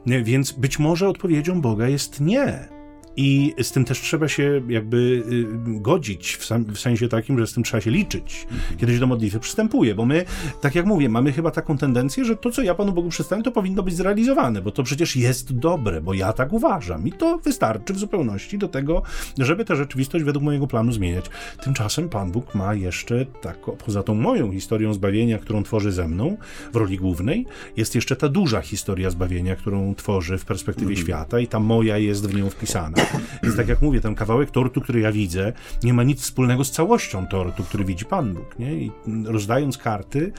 Więc 0.05 0.51
być 0.51 0.79
może 0.79 1.09
odpowiedzią 1.09 1.61
Boga 1.61 1.87
jest 1.87 2.21
nie. 2.21 2.74
I 3.17 3.53
z 3.61 3.71
tym 3.71 3.85
też 3.85 4.01
trzeba 4.01 4.27
się 4.27 4.61
jakby 4.69 4.97
y, 4.97 5.45
godzić, 5.81 6.35
w, 6.35 6.45
sam, 6.45 6.63
w, 6.65 6.79
sensie 6.79 7.07
takim, 7.07 7.39
że 7.39 7.47
z 7.47 7.53
tym 7.53 7.63
trzeba 7.63 7.81
się 7.81 7.91
liczyć, 7.91 8.47
mhm. 8.51 8.79
kiedy 8.79 8.93
się 8.93 8.99
do 8.99 9.07
modlitwy 9.07 9.39
przystępuje, 9.39 9.95
bo 9.95 10.05
my, 10.05 10.25
tak 10.61 10.75
jak 10.75 10.85
mówię, 10.85 11.09
mamy 11.09 11.31
chyba 11.31 11.51
taką 11.51 11.77
tendencję, 11.77 12.25
że 12.25 12.35
to, 12.35 12.51
co 12.51 12.61
ja 12.61 12.75
Panu 12.75 12.91
Bogu 12.91 13.09
przedstawiam, 13.09 13.43
to 13.43 13.51
powinno 13.51 13.83
być 13.83 13.95
zrealizowane, 13.95 14.61
bo 14.61 14.71
to 14.71 14.83
przecież 14.83 15.15
jest 15.15 15.53
dobre, 15.57 16.01
bo 16.01 16.13
ja 16.13 16.33
tak 16.33 16.53
uważam 16.53 17.07
i 17.07 17.11
to 17.11 17.37
wystarczy 17.37 17.93
w 17.93 17.99
zupełności 17.99 18.57
do 18.57 18.67
tego, 18.67 19.01
żeby 19.37 19.65
tę 19.65 19.75
rzeczywistość 19.75 20.25
według 20.25 20.45
mojego 20.45 20.67
planu 20.67 20.91
zmieniać. 20.91 21.25
Tymczasem 21.63 22.09
Pan 22.09 22.31
Bóg 22.31 22.55
ma 22.55 22.73
jeszcze, 22.73 23.25
tak, 23.25 23.57
poza 23.85 24.03
tą 24.03 24.15
moją 24.15 24.51
historią 24.51 24.93
zbawienia, 24.93 25.37
którą 25.37 25.63
tworzy 25.63 25.91
ze 25.91 26.07
mną 26.07 26.37
w 26.73 26.75
roli 26.75 26.97
głównej, 26.97 27.45
jest 27.77 27.95
jeszcze 27.95 28.15
ta 28.15 28.29
duża 28.29 28.61
historia 28.61 29.09
zbawienia, 29.09 29.55
którą 29.55 29.95
tworzy 29.95 30.37
w 30.37 30.45
perspektywie 30.45 30.89
mhm. 30.89 31.05
świata 31.05 31.39
i 31.39 31.47
ta 31.47 31.59
moja 31.59 31.97
jest 31.97 32.27
w 32.27 32.35
nią 32.35 32.49
wpisana. 32.49 33.04
Więc 33.43 33.55
tak 33.55 33.67
jak 33.67 33.81
mówię, 33.81 34.01
ten 34.01 34.15
kawałek 34.15 34.51
tortu, 34.51 34.81
który 34.81 34.99
ja 34.99 35.11
widzę, 35.11 35.53
nie 35.83 35.93
ma 35.93 36.03
nic 36.03 36.21
wspólnego 36.21 36.63
z 36.63 36.71
całością 36.71 37.27
tortu, 37.27 37.63
który 37.63 37.85
widzi 37.85 38.05
Pan 38.05 38.33
Bóg. 38.33 38.59
Nie? 38.59 38.73
I 38.73 38.91
rozdając 39.25 39.77
karty 39.77 40.25
e, 40.25 40.31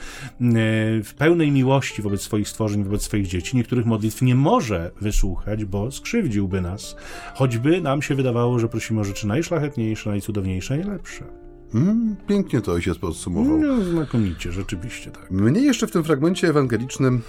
w 1.03 1.13
pełnej 1.17 1.51
miłości 1.51 2.01
wobec 2.01 2.21
swoich 2.21 2.49
stworzeń, 2.49 2.83
wobec 2.83 3.01
swoich 3.01 3.27
dzieci, 3.27 3.57
niektórych 3.57 3.85
modlitw 3.85 4.21
nie 4.21 4.35
może 4.35 4.91
wysłuchać, 5.01 5.65
bo 5.65 5.91
skrzywdziłby 5.91 6.61
nas. 6.61 6.95
Choćby 7.35 7.81
nam 7.81 8.01
się 8.01 8.15
wydawało, 8.15 8.59
że 8.59 8.69
prosimy 8.69 8.99
o 8.99 9.03
rzeczy 9.03 9.27
najszlachetniejsze, 9.27 10.09
najcudowniejsze, 10.09 10.77
najlepsze. 10.77 11.46
Mm, 11.73 12.15
pięknie 12.27 12.61
to 12.61 12.71
ojciec 12.71 12.97
podsumował. 12.97 13.57
No, 13.57 13.83
znakomicie, 13.83 14.51
rzeczywiście 14.51 15.11
tak. 15.11 15.31
Mnie 15.31 15.61
jeszcze 15.61 15.87
w 15.87 15.91
tym 15.91 16.03
fragmencie 16.03 16.49
ewangelicznym 16.49 17.21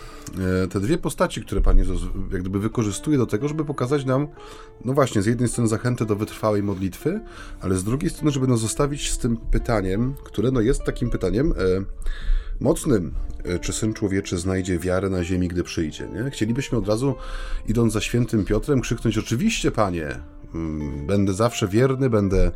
e, 0.65 0.69
te 0.69 0.81
dwie 0.81 0.99
postaci, 0.99 1.43
które 1.43 1.61
Pan 1.61 1.79
Jezus 1.79 2.03
jak 2.33 2.41
gdyby 2.41 2.59
wykorzystuje 2.59 3.19
do 3.19 3.27
tego, 3.27 3.49
żeby 3.49 3.65
pokazać 3.65 4.05
nam, 4.05 4.29
no 4.85 4.93
właśnie, 4.93 5.23
z 5.23 5.27
jednej 5.27 5.49
strony 5.49 5.69
zachętę 5.69 6.07
do 6.07 6.17
wytrwałej 6.17 6.63
modlitwy, 6.63 7.21
ale 7.61 7.75
z 7.75 7.85
drugiej 7.85 8.11
strony, 8.11 8.31
żeby 8.31 8.47
nas 8.47 8.61
zostawić 8.61 9.11
z 9.11 9.19
tym 9.19 9.37
pytaniem, 9.37 10.15
które 10.25 10.51
no 10.51 10.61
jest 10.61 10.85
takim 10.85 11.11
pytaniem 11.11 11.53
e, 11.53 11.55
mocnym, 12.61 13.15
e, 13.45 13.59
czy 13.59 13.73
Syn 13.73 13.95
Człowieczy 13.95 14.39
znajdzie 14.39 14.79
wiarę 14.79 15.11
na 15.11 15.25
ziemi, 15.25 15.49
gdy 15.49 15.63
przyjdzie. 15.63 16.09
Nie? 16.09 16.31
Chcielibyśmy 16.31 16.79
od 16.79 16.89
razu, 16.89 17.15
idąc 17.69 17.93
za 17.93 18.01
świętym 18.01 18.45
Piotrem, 18.45 18.81
krzyknąć, 18.81 19.19
oczywiście, 19.19 19.71
Panie, 19.71 20.21
mm, 20.55 21.07
będę 21.07 21.33
zawsze 21.33 21.69
wierny, 21.69 22.11
będę 22.11 22.51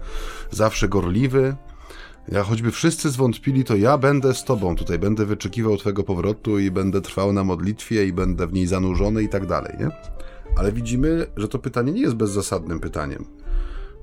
zawsze 0.51 0.89
gorliwy, 0.89 1.57
ja 2.29 2.43
choćby 2.43 2.71
wszyscy 2.71 3.11
zwątpili, 3.11 3.65
to 3.65 3.77
ja 3.77 3.99
będę 3.99 4.35
z 4.35 4.45
Tobą 4.45 4.77
tutaj, 4.77 4.99
będę 4.99 5.27
wyczekiwał 5.27 5.77
Twojego 5.77 6.03
powrotu 6.03 6.59
i 6.59 6.71
będę 6.71 7.01
trwał 7.01 7.33
na 7.33 7.45
modlitwie 7.45 8.07
i 8.07 8.13
będę 8.13 8.47
w 8.47 8.53
niej 8.53 8.67
zanurzony 8.67 9.23
i 9.23 9.29
tak 9.29 9.47
dalej, 9.47 9.77
nie? 9.81 9.89
Ale 10.57 10.73
widzimy, 10.73 11.27
że 11.37 11.49
to 11.49 11.59
pytanie 11.59 11.93
nie 11.93 12.01
jest 12.01 12.15
bezzasadnym 12.15 12.81
pytaniem. 12.81 13.25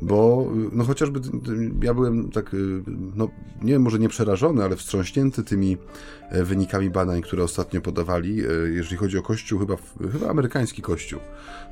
Bo 0.01 0.47
no 0.71 0.84
chociażby 0.84 1.19
ja 1.84 1.93
byłem 1.93 2.32
tak, 2.32 2.55
no 3.15 3.29
nie 3.62 3.73
wiem, 3.73 3.82
może 3.82 3.99
nie 3.99 4.10
przerażony, 4.10 4.63
ale 4.63 4.75
wstrząśnięty 4.75 5.43
tymi 5.43 5.77
e, 6.29 6.43
wynikami 6.43 6.89
badań, 6.89 7.21
które 7.21 7.43
ostatnio 7.43 7.82
podawali, 7.82 8.39
e, 8.39 8.45
jeżeli 8.69 8.97
chodzi 8.97 9.17
o 9.17 9.21
kościół, 9.21 9.60
chyba, 9.60 9.75
chyba 10.12 10.29
amerykański 10.29 10.82
kościół, 10.82 11.19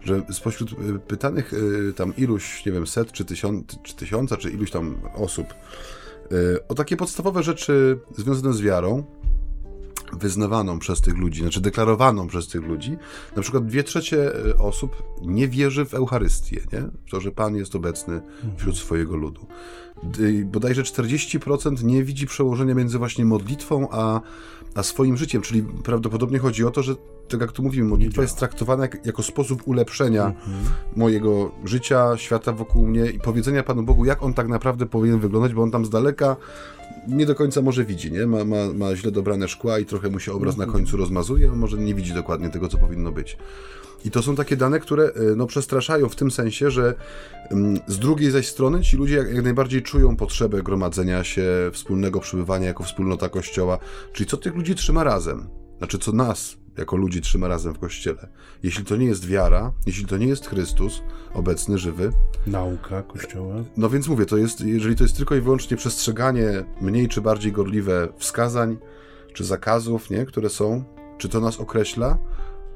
że 0.03 0.21
spośród 0.31 0.71
e, 0.71 0.99
pytanych 0.99 1.51
tam 1.95 2.13
iluś, 2.17 2.65
nie 2.65 2.71
wiem, 2.71 2.87
set 2.87 3.11
czy, 3.11 3.25
tysiąc, 3.25 3.65
czy 3.83 3.95
tysiąca, 3.95 4.37
czy 4.37 4.51
iluś 4.51 4.71
tam 4.71 4.95
osób, 5.15 5.47
o 6.67 6.75
takie 6.75 6.97
podstawowe 6.97 7.43
rzeczy 7.43 7.99
związane 8.17 8.53
z 8.53 8.61
wiarą, 8.61 9.03
wyznawaną 10.13 10.79
przez 10.79 11.01
tych 11.01 11.17
ludzi, 11.17 11.41
znaczy 11.41 11.61
deklarowaną 11.61 12.27
przez 12.27 12.47
tych 12.47 12.63
ludzi. 12.63 12.97
Na 13.35 13.41
przykład 13.41 13.65
dwie 13.65 13.83
trzecie 13.83 14.31
e, 14.35 14.57
osób 14.57 15.03
nie 15.21 15.47
wierzy 15.47 15.85
w 15.85 15.93
Eucharystię, 15.93 16.61
nie? 16.73 16.81
W 16.81 17.11
to, 17.11 17.21
że 17.21 17.31
Pan 17.31 17.55
jest 17.55 17.75
obecny 17.75 18.21
wśród 18.57 18.77
swojego 18.77 19.15
ludu. 19.15 19.47
Bodajże 20.45 20.83
40% 20.83 21.83
nie 21.83 22.03
widzi 22.03 22.27
przełożenia 22.27 22.75
między 22.75 22.97
właśnie 22.97 23.25
modlitwą 23.25 23.87
a, 23.91 24.21
a 24.77 24.83
swoim 24.83 25.17
życiem, 25.17 25.41
czyli 25.41 25.63
prawdopodobnie 25.83 26.39
chodzi 26.39 26.65
o 26.65 26.71
to, 26.71 26.83
że 26.83 26.95
tak 27.27 27.41
jak 27.41 27.51
tu 27.51 27.63
mówimy, 27.63 27.89
modlitwa 27.89 28.21
jest 28.21 28.37
traktowana 28.37 28.83
jak, 28.83 29.05
jako 29.05 29.23
sposób 29.23 29.67
ulepszenia 29.67 30.25
mhm. 30.25 30.57
mojego 30.95 31.51
życia, 31.65 32.17
świata 32.17 32.51
wokół 32.53 32.87
mnie 32.87 33.05
i 33.05 33.19
powiedzenia 33.19 33.63
Panu 33.63 33.83
Bogu, 33.83 34.05
jak 34.05 34.23
On 34.23 34.33
tak 34.33 34.47
naprawdę 34.47 34.85
powinien 34.85 35.19
wyglądać, 35.19 35.53
bo 35.53 35.63
On 35.63 35.71
tam 35.71 35.85
z 35.85 35.89
daleka 35.89 36.35
nie 37.07 37.25
do 37.25 37.35
końca 37.35 37.61
może 37.61 37.85
widzi, 37.85 38.11
nie? 38.11 38.27
Ma, 38.27 38.43
ma, 38.43 38.73
ma 38.75 38.95
źle 38.95 39.11
dobrane 39.11 39.47
szkła 39.47 39.79
i 39.79 39.85
trochę 39.85 40.09
mu 40.09 40.19
się 40.19 40.33
obraz 40.33 40.57
na 40.57 40.63
mhm. 40.63 40.79
końcu 40.79 40.97
rozmazuje, 40.97 41.51
on 41.51 41.57
może 41.57 41.77
nie 41.77 41.95
widzi 41.95 42.13
dokładnie 42.13 42.49
tego, 42.49 42.67
co 42.67 42.77
powinno 42.77 43.11
być. 43.11 43.37
I 44.05 44.11
to 44.11 44.21
są 44.21 44.35
takie 44.35 44.57
dane, 44.57 44.79
które 44.79 45.03
e, 45.03 45.11
no, 45.35 45.47
przestraszają 45.47 46.09
w 46.09 46.15
tym 46.15 46.31
sensie, 46.31 46.71
że 46.71 46.95
mm, 47.51 47.79
z 47.87 47.99
drugiej 47.99 48.31
zaś 48.31 48.47
strony 48.47 48.81
ci 48.81 48.97
ludzie 48.97 49.15
jak, 49.15 49.33
jak 49.33 49.43
najbardziej 49.43 49.81
czują 49.81 50.15
potrzebę 50.15 50.63
gromadzenia 50.63 51.23
się, 51.23 51.43
wspólnego 51.73 52.19
przebywania 52.19 52.67
jako 52.67 52.83
wspólnota 52.83 53.29
Kościoła. 53.29 53.79
Czyli 54.13 54.29
co 54.29 54.37
tych 54.37 54.55
ludzi 54.55 54.75
trzyma 54.75 55.03
razem? 55.03 55.47
Znaczy, 55.77 55.99
co 55.99 56.11
nas 56.11 56.57
jako 56.77 56.97
ludzi 56.97 57.21
trzyma 57.21 57.47
razem 57.47 57.73
w 57.73 57.79
Kościele. 57.79 58.27
Jeśli 58.63 58.85
to 58.85 58.95
nie 58.95 59.05
jest 59.05 59.25
wiara, 59.25 59.71
jeśli 59.85 60.05
to 60.05 60.17
nie 60.17 60.27
jest 60.27 60.47
Chrystus, 60.47 61.01
obecny, 61.33 61.77
żywy. 61.77 62.11
Nauka 62.47 63.01
Kościoła. 63.03 63.55
No 63.77 63.89
więc 63.89 64.07
mówię, 64.07 64.25
to 64.25 64.37
jest, 64.37 64.61
jeżeli 64.61 64.95
to 64.95 65.03
jest 65.03 65.17
tylko 65.17 65.35
i 65.35 65.41
wyłącznie 65.41 65.77
przestrzeganie 65.77 66.63
mniej 66.81 67.07
czy 67.07 67.21
bardziej 67.21 67.51
gorliwe 67.51 68.07
wskazań, 68.17 68.77
czy 69.33 69.43
zakazów, 69.43 70.09
nie, 70.09 70.25
które 70.25 70.49
są, 70.49 70.83
czy 71.17 71.29
to 71.29 71.39
nas 71.39 71.59
określa, 71.59 72.17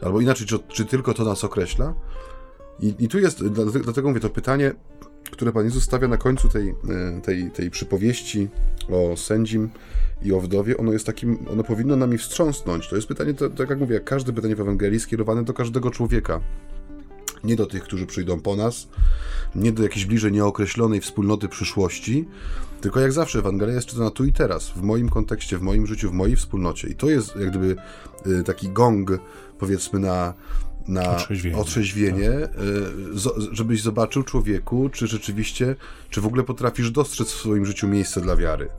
albo 0.02 0.22
inaczej, 0.22 0.48
czy, 0.48 0.60
czy 0.60 0.86
tylko 0.86 1.14
to 1.14 1.24
nas 1.24 1.44
określa. 1.44 1.94
I, 2.80 2.96
I 3.00 3.08
tu 3.08 3.20
jest, 3.20 3.48
dlatego 3.84 4.08
mówię, 4.08 4.20
to 4.20 4.30
pytanie, 4.30 4.74
które 5.32 5.52
Pan 5.52 5.66
Jezus 5.66 5.84
stawia 5.84 6.08
na 6.08 6.18
końcu 6.18 6.50
tej, 6.50 6.70
e, 6.70 7.22
tej, 7.22 7.52
tej 7.52 7.72
przypowieści 7.72 8.50
o 8.90 9.18
sędzim 9.18 9.70
i 10.24 10.34
o 10.34 10.42
wdowie, 10.42 10.78
ono 10.78 10.94
jest 10.94 11.06
takim, 11.06 11.38
ono 11.52 11.64
powinno 11.64 11.96
nami 11.96 12.18
wstrząsnąć. 12.18 12.90
To 12.90 12.96
jest 12.96 13.08
pytanie, 13.08 13.34
to, 13.34 13.50
tak 13.50 13.70
jak 13.70 13.80
mówię, 13.80 13.94
jak 13.94 14.04
każde 14.04 14.34
pytanie 14.34 14.56
w 14.56 14.62
Ewangelii 14.62 15.00
skierowane 15.00 15.44
do 15.44 15.54
każdego 15.54 15.92
człowieka. 15.92 16.42
Nie 17.44 17.56
do 17.56 17.66
tych, 17.66 17.84
którzy 17.84 18.06
przyjdą 18.06 18.40
po 18.40 18.56
nas, 18.56 18.88
nie 19.56 19.72
do 19.72 19.84
jakiejś 19.84 20.06
bliżej 20.06 20.32
nieokreślonej 20.32 21.02
wspólnoty 21.02 21.48
przyszłości, 21.50 22.28
tylko 22.82 23.00
jak 23.00 23.12
zawsze 23.12 23.40
Ewangelia 23.40 23.74
jest 23.74 23.88
czytana 23.88 24.12
tu 24.12 24.26
i 24.26 24.34
teraz, 24.34 24.70
w 24.70 24.82
moim 24.82 25.10
kontekście, 25.10 25.58
w 25.58 25.62
moim 25.62 25.88
życiu, 25.88 26.10
w 26.10 26.14
mojej 26.14 26.36
wspólnocie. 26.36 26.88
I 26.88 26.96
to 26.96 27.10
jest 27.10 27.36
jak 27.36 27.50
gdyby 27.50 27.76
y, 28.28 28.44
taki 28.44 28.70
gong, 28.70 29.12
powiedzmy, 29.60 30.00
na, 30.00 30.34
na 30.88 31.16
Otrzeźwienie. 31.16 31.58
otrzeźwienie, 31.58 32.30
y, 32.32 32.50
zo- 33.16 33.48
żebyś 33.52 33.82
zobaczył 33.82 34.24
człowieku, 34.24 34.90
czy 34.90 35.08
rzeczywiście, 35.08 35.76
czy 36.10 36.22
w 36.22 36.26
ogóle 36.26 36.44
potrafisz 36.44 36.92
dostrzec 36.92 37.28
w 37.32 37.40
swoim 37.40 37.66
życiu 37.66 37.88
miejsce 37.88 38.22
dla 38.22 38.36
wiary. 38.36 38.70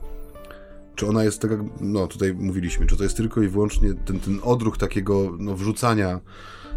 Czy 0.95 1.07
ona 1.07 1.23
jest 1.23 1.41
tak, 1.41 1.51
jak, 1.51 1.59
no 1.81 2.07
tutaj 2.07 2.33
mówiliśmy, 2.33 2.85
czy 2.85 2.97
to 2.97 3.03
jest 3.03 3.17
tylko 3.17 3.41
i 3.41 3.47
wyłącznie 3.47 3.93
ten, 3.93 4.19
ten 4.19 4.39
odruch 4.43 4.77
takiego 4.77 5.35
no, 5.39 5.55
wrzucania 5.55 6.19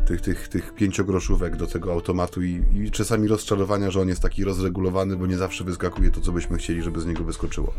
tych, 0.07 0.21
tych, 0.21 0.49
tych 0.49 0.75
pięciogroszówek 0.75 1.57
do 1.57 1.67
tego 1.67 1.93
automatu 1.93 2.43
i, 2.43 2.63
i 2.75 2.91
czasami 2.91 3.29
rozczarowania, 3.29 3.91
że 3.91 4.01
on 4.01 4.09
jest 4.09 4.23
taki 4.23 4.45
rozregulowany, 4.45 5.17
bo 5.17 5.27
nie 5.27 5.37
zawsze 5.37 5.65
wyskakuje 5.65 6.11
to, 6.11 6.21
co 6.21 6.33
byśmy 6.33 6.59
chcieli, 6.59 6.83
żeby 6.83 7.01
z 7.01 7.07
niego 7.07 7.25
wyskoczyło. 7.25 7.73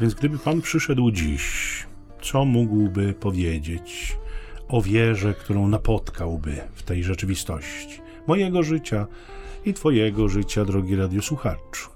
Więc 0.00 0.14
gdyby 0.14 0.38
Pan 0.38 0.60
przyszedł 0.60 1.10
dziś, 1.10 1.86
co 2.22 2.44
mógłby 2.44 3.14
powiedzieć 3.14 4.16
o 4.68 4.82
wierze, 4.82 5.34
którą 5.34 5.68
napotkałby 5.68 6.56
w 6.74 6.82
tej 6.82 7.04
rzeczywistości 7.04 8.00
mojego 8.26 8.62
życia 8.62 9.06
i 9.64 9.74
Twojego 9.74 10.28
życia, 10.28 10.64
drogi 10.64 10.96
radiosłuchaczu? 10.96 11.90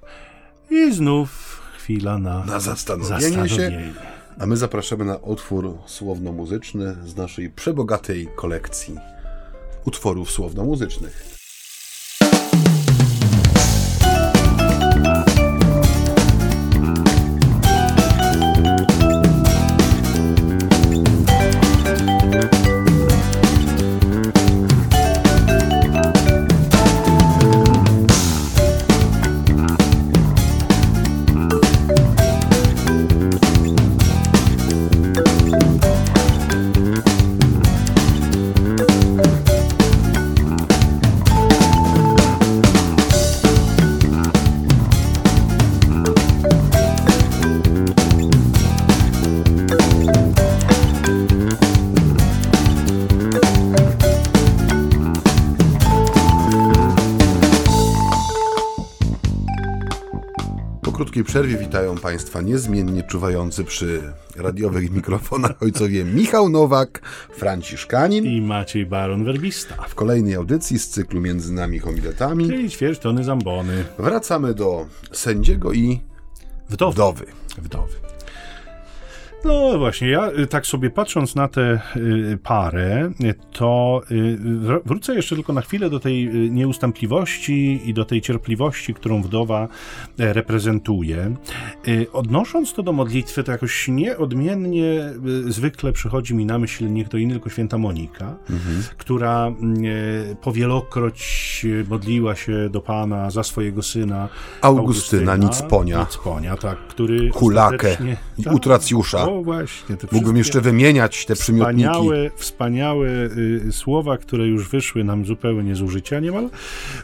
I 0.70 0.92
znów 0.92 1.62
chwila 1.85 2.18
na, 2.18 2.44
Na 2.44 2.61
zastanowienie 2.61 3.20
się. 3.20 3.31
zastanowienie. 3.31 3.92
A 4.38 4.47
my 4.47 4.57
zapraszamy 4.57 5.05
na 5.05 5.16
utwór 5.16 5.79
słowno-muzyczny 5.87 6.97
z 7.07 7.16
naszej 7.16 7.51
przebogatej 7.51 8.29
kolekcji 8.37 8.94
utworów 9.85 10.31
słowno-muzycznych. 10.31 11.35
Krótkiej 61.04 61.24
przerwie 61.24 61.56
witają 61.56 61.96
Państwa 61.98 62.40
niezmiennie 62.40 63.02
czuwający 63.02 63.64
przy 63.64 64.02
radiowych 64.36 64.90
mikrofonach 64.90 65.62
ojcowie 65.62 66.04
Michał 66.04 66.48
Nowak, 66.48 67.00
Franciszkanin. 67.36 68.24
I 68.24 68.40
Maciej 68.40 68.86
Baron 68.86 69.24
Werbista. 69.24 69.74
W 69.88 69.94
kolejnej 69.94 70.34
audycji 70.34 70.78
z 70.78 70.88
cyklu 70.88 71.20
Między 71.20 71.52
nami 71.52 71.78
homiletami 71.78 72.46
Czyli 72.48 72.70
ćwierć 72.70 72.98
tony 72.98 73.24
zambony. 73.24 73.84
wracamy 73.98 74.54
do 74.54 74.86
sędziego 75.12 75.72
i 75.72 76.00
Wdowy. 76.68 76.92
wdowy. 76.94 77.26
Wdowy. 77.58 78.03
No 79.44 79.78
właśnie, 79.78 80.09
ja 80.09 80.30
y, 80.30 80.46
tak 80.46 80.66
sobie 80.66 80.90
patrząc 80.90 81.35
na 81.35 81.48
tę 81.48 81.80
y, 81.96 82.38
parę, 82.42 83.11
y, 83.20 83.35
to 83.52 84.00
wr- 84.44 84.80
wrócę 84.85 85.14
jeszcze 85.14 85.35
tylko 85.35 85.52
na 85.52 85.61
chwilę 85.61 85.90
do 85.90 86.00
tej 86.00 86.30
nieustępliwości 86.50 87.80
i 87.85 87.94
do 87.94 88.04
tej 88.04 88.20
cierpliwości, 88.20 88.94
którą 88.94 89.22
wdowa 89.22 89.68
e, 90.18 90.33
reprezentuje. 90.33 91.35
Odnosząc 92.12 92.72
to 92.72 92.83
do 92.83 92.92
modlitwy, 92.92 93.44
to 93.44 93.52
jakoś 93.52 93.88
nieodmiennie 93.88 95.12
zwykle 95.48 95.92
przychodzi 95.92 96.35
mi 96.35 96.46
na 96.46 96.59
myśl 96.59 96.92
nie 96.92 97.04
kto 97.04 97.16
inny, 97.16 97.33
tylko 97.35 97.50
święta 97.50 97.78
Monika, 97.78 98.35
która 98.96 99.48
y, 100.33 100.37
powielokroć 100.37 101.61
y, 101.64 101.85
modliła 101.88 102.35
się 102.35 102.68
do 102.70 102.80
Pana 102.80 103.30
za 103.30 103.42
swojego 103.42 103.83
syna 103.83 104.28
Augustyna 104.61 105.37
Nicponia. 105.37 105.98
Nicponia, 106.00 106.57
tak, 106.57 106.78
który 106.88 107.30
Hulakę 107.30 107.96
tak, 108.44 108.54
Utracjusza. 108.54 109.26
O 109.35 109.42
właśnie, 109.42 109.97
te 109.97 110.07
Mógłbym 110.12 110.37
jeszcze 110.37 110.61
wymieniać 110.61 111.27
te 111.27 111.35
przymiotniki. 111.35 111.88
Wspaniałe, 111.88 112.31
wspaniałe 112.37 113.09
y, 113.09 113.73
słowa, 113.73 114.18
które 114.18 114.47
już 114.47 114.68
wyszły 114.68 115.05
nam 115.05 115.25
zupełnie 115.25 115.77
z 115.77 115.83
użycia 115.83 116.20
niemal. 116.20 116.51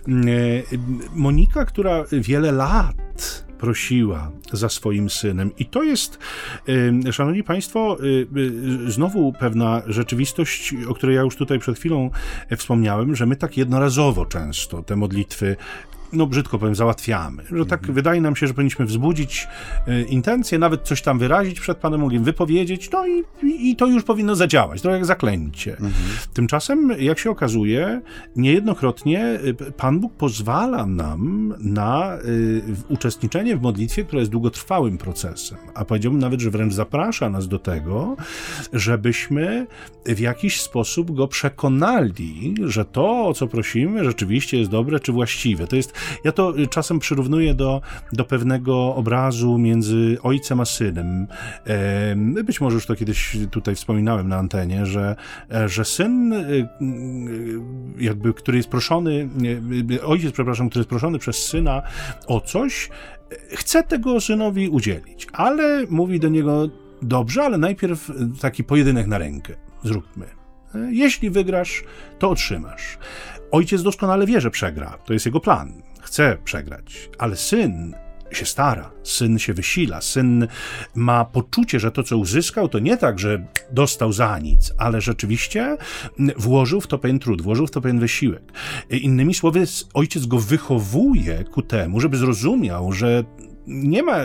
Y, 0.09 0.64
Monika, 1.14 1.64
która 1.64 2.05
wiele 2.12 2.53
lat 2.53 3.45
prosiła 3.59 4.31
za 4.53 4.69
swoim 4.69 5.11
synem. 5.11 5.51
I 5.59 5.66
to 5.66 5.83
jest, 5.83 6.19
y, 7.09 7.12
szanowni 7.12 7.45
państwo, 7.45 7.97
znowu 8.87 9.33
pewna 9.33 9.83
rzeczywistość, 9.87 10.75
o 10.88 10.95
której 10.95 11.16
ja 11.16 11.23
już 11.23 11.37
tutaj 11.37 11.59
przed 11.59 11.79
chwilą 11.79 12.11
wspomniałem, 12.57 13.16
że 13.16 13.27
my 13.27 13.37
tak 13.37 13.57
jednorazowo 13.57 14.27
często 14.27 14.83
te 14.83 14.97
modlitwy 14.97 15.57
no 16.12 16.27
brzydko 16.27 16.59
powiem, 16.59 16.75
załatwiamy. 16.75 17.42
Że 17.53 17.66
tak 17.66 17.92
wydaje 17.92 18.20
nam 18.20 18.37
się, 18.37 18.46
że 18.46 18.55
powinniśmy 18.55 18.87
wzbudzić 18.87 19.49
y, 19.88 20.03
intencje, 20.03 20.59
nawet 20.59 20.83
coś 20.83 21.03
tam 21.03 21.18
wyrazić 21.18 21.61
przed 21.61 21.79
Panem 21.79 22.01
Bogiem, 22.01 22.25
wypowiedzieć, 22.25 22.90
no 22.90 23.07
i, 23.07 23.25
i, 23.42 23.70
i 23.70 23.77
to 23.77 23.87
już 23.87 24.03
powinno 24.03 24.37
zadziałać, 24.37 24.83
trochę 24.83 24.96
jak 24.96 25.07
zaklęcie. 25.07 25.77
Tymczasem, 26.33 26.92
jak 26.99 27.18
się 27.18 27.31
okazuje, 27.31 28.01
niejednokrotnie 28.37 29.40
y, 29.44 29.73
Pan 29.73 30.01
Bóg 30.01 30.14
pozwala 30.14 30.87
nam 30.87 31.55
na 31.59 32.18
y, 32.25 32.62
uczestniczenie 32.88 33.57
w 33.57 33.62
modlitwie, 33.62 34.05
która 34.05 34.20
jest 34.20 34.33
długotrwałym 34.33 34.99
procesem, 34.99 35.59
a 35.75 35.85
powiedziałbym 35.85 36.20
nawet, 36.20 36.40
że 36.40 36.51
wręcz 36.51 36.73
zaprasza 36.75 37.31
nas 37.31 37.49
do 37.49 37.59
tego, 37.59 38.16
żebyśmy 38.73 39.66
w 40.07 40.20
jakiś 40.20 40.61
sposób 40.61 41.14
go 41.14 41.29
przekonali, 41.29 42.55
że 42.64 42.85
to, 42.85 43.27
o 43.27 43.35
co 43.35 43.46
prosimy, 43.46 44.05
rzeczywiście 44.05 44.59
jest 44.59 44.70
dobre 44.70 45.01
czy 45.01 45.12
właściwe. 45.12 45.66
To 45.66 45.77
jest, 45.77 45.92
ja 46.24 46.32
to 46.32 46.58
y, 46.58 46.66
czasem 46.66 46.98
przyrównuję 46.98 47.54
do, 47.54 47.80
do 48.12 48.24
pewnego 48.24 48.94
obrazu 48.94 49.58
między 49.58 50.18
ojcem 50.22 50.60
a 50.60 50.64
synem. 50.64 51.26
Em, 51.64 52.34
Być 52.44 52.60
może 52.60 52.74
już 52.74 52.86
to 52.86 52.96
kiedyś 52.96 53.36
tutaj 53.50 53.74
wspominałem 53.74 54.28
na 54.28 54.36
antenie, 54.36 54.86
że, 54.86 55.16
e, 55.52 55.68
że 55.68 55.84
syn, 55.84 56.32
y, 56.32 56.36
y, 56.46 56.66
jakby, 57.98 58.34
który 58.34 58.56
jest 58.56 58.68
proszony, 58.68 59.28
ojciec, 60.04 60.32
przepraszam, 60.32 60.68
który 60.70 60.80
jest 60.80 60.90
proszony 60.90 61.18
przez 61.18 61.46
syna 61.46 61.82
o 62.26 62.40
coś, 62.40 62.90
e, 63.52 63.56
chce 63.56 63.82
tego 63.82 64.20
synowi 64.20 64.68
udzielić, 64.68 65.26
ale 65.32 65.86
mówi 65.90 66.20
do 66.20 66.28
niego, 66.28 66.68
dobrze, 67.02 67.42
ale 67.42 67.58
najpierw 67.58 68.10
taki 68.40 68.64
pojedynek 68.64 69.06
na 69.06 69.18
rękę 69.18 69.54
zróbmy. 69.84 70.26
E, 70.74 70.78
Jeśli 70.92 71.30
wygrasz, 71.30 71.84
to 72.18 72.30
otrzymasz. 72.30 72.98
Ojciec 73.50 73.82
doskonale 73.82 74.26
wie, 74.26 74.40
że 74.40 74.50
przegra. 74.50 74.98
To 75.04 75.12
jest 75.12 75.26
jego 75.26 75.40
plan. 75.40 75.72
Chce 76.02 76.38
przegrać, 76.44 77.10
ale 77.18 77.36
syn 77.36 77.94
się 78.32 78.46
stara, 78.46 78.90
syn 79.02 79.38
się 79.38 79.54
wysila, 79.54 80.00
syn 80.00 80.46
ma 80.94 81.24
poczucie, 81.24 81.80
że 81.80 81.90
to, 81.90 82.02
co 82.02 82.18
uzyskał, 82.18 82.68
to 82.68 82.78
nie 82.78 82.96
tak, 82.96 83.18
że 83.18 83.46
dostał 83.72 84.12
za 84.12 84.38
nic, 84.38 84.72
ale 84.78 85.00
rzeczywiście 85.00 85.76
włożył 86.36 86.80
w 86.80 86.86
to 86.86 86.98
pewien 86.98 87.18
trud, 87.18 87.42
włożył 87.42 87.66
w 87.66 87.70
to 87.70 87.80
pewien 87.80 88.00
wysiłek. 88.00 88.52
Innymi 88.90 89.34
słowy, 89.34 89.64
ojciec 89.94 90.26
go 90.26 90.38
wychowuje 90.38 91.44
ku 91.44 91.62
temu, 91.62 92.00
żeby 92.00 92.16
zrozumiał, 92.16 92.92
że 92.92 93.24
nie 93.66 94.03
ma 94.03 94.16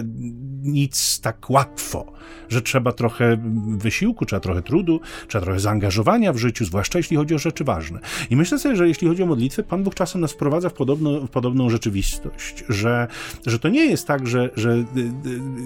nic 0.61 1.21
tak 1.21 1.49
łatwo, 1.49 2.13
że 2.49 2.61
trzeba 2.61 2.91
trochę 2.91 3.37
wysiłku, 3.77 4.25
trzeba 4.25 4.39
trochę 4.39 4.61
trudu, 4.61 4.99
trzeba 5.27 5.45
trochę 5.45 5.59
zaangażowania 5.59 6.33
w 6.33 6.37
życiu, 6.37 6.65
zwłaszcza 6.65 6.99
jeśli 6.99 7.17
chodzi 7.17 7.35
o 7.35 7.39
rzeczy 7.39 7.63
ważne. 7.63 7.99
I 8.29 8.35
myślę 8.35 8.59
sobie, 8.59 8.75
że 8.75 8.87
jeśli 8.87 9.07
chodzi 9.07 9.23
o 9.23 9.25
modlitwę, 9.25 9.63
Pan 9.63 9.83
Bóg 9.83 9.95
czasem 9.95 10.21
nas 10.21 10.31
wprowadza 10.31 10.69
w, 10.69 10.73
podobno, 10.73 11.21
w 11.21 11.29
podobną 11.29 11.69
rzeczywistość, 11.69 12.63
że, 12.69 13.07
że 13.45 13.59
to 13.59 13.69
nie 13.69 13.85
jest 13.85 14.07
tak, 14.07 14.27
że, 14.27 14.49
że 14.55 14.83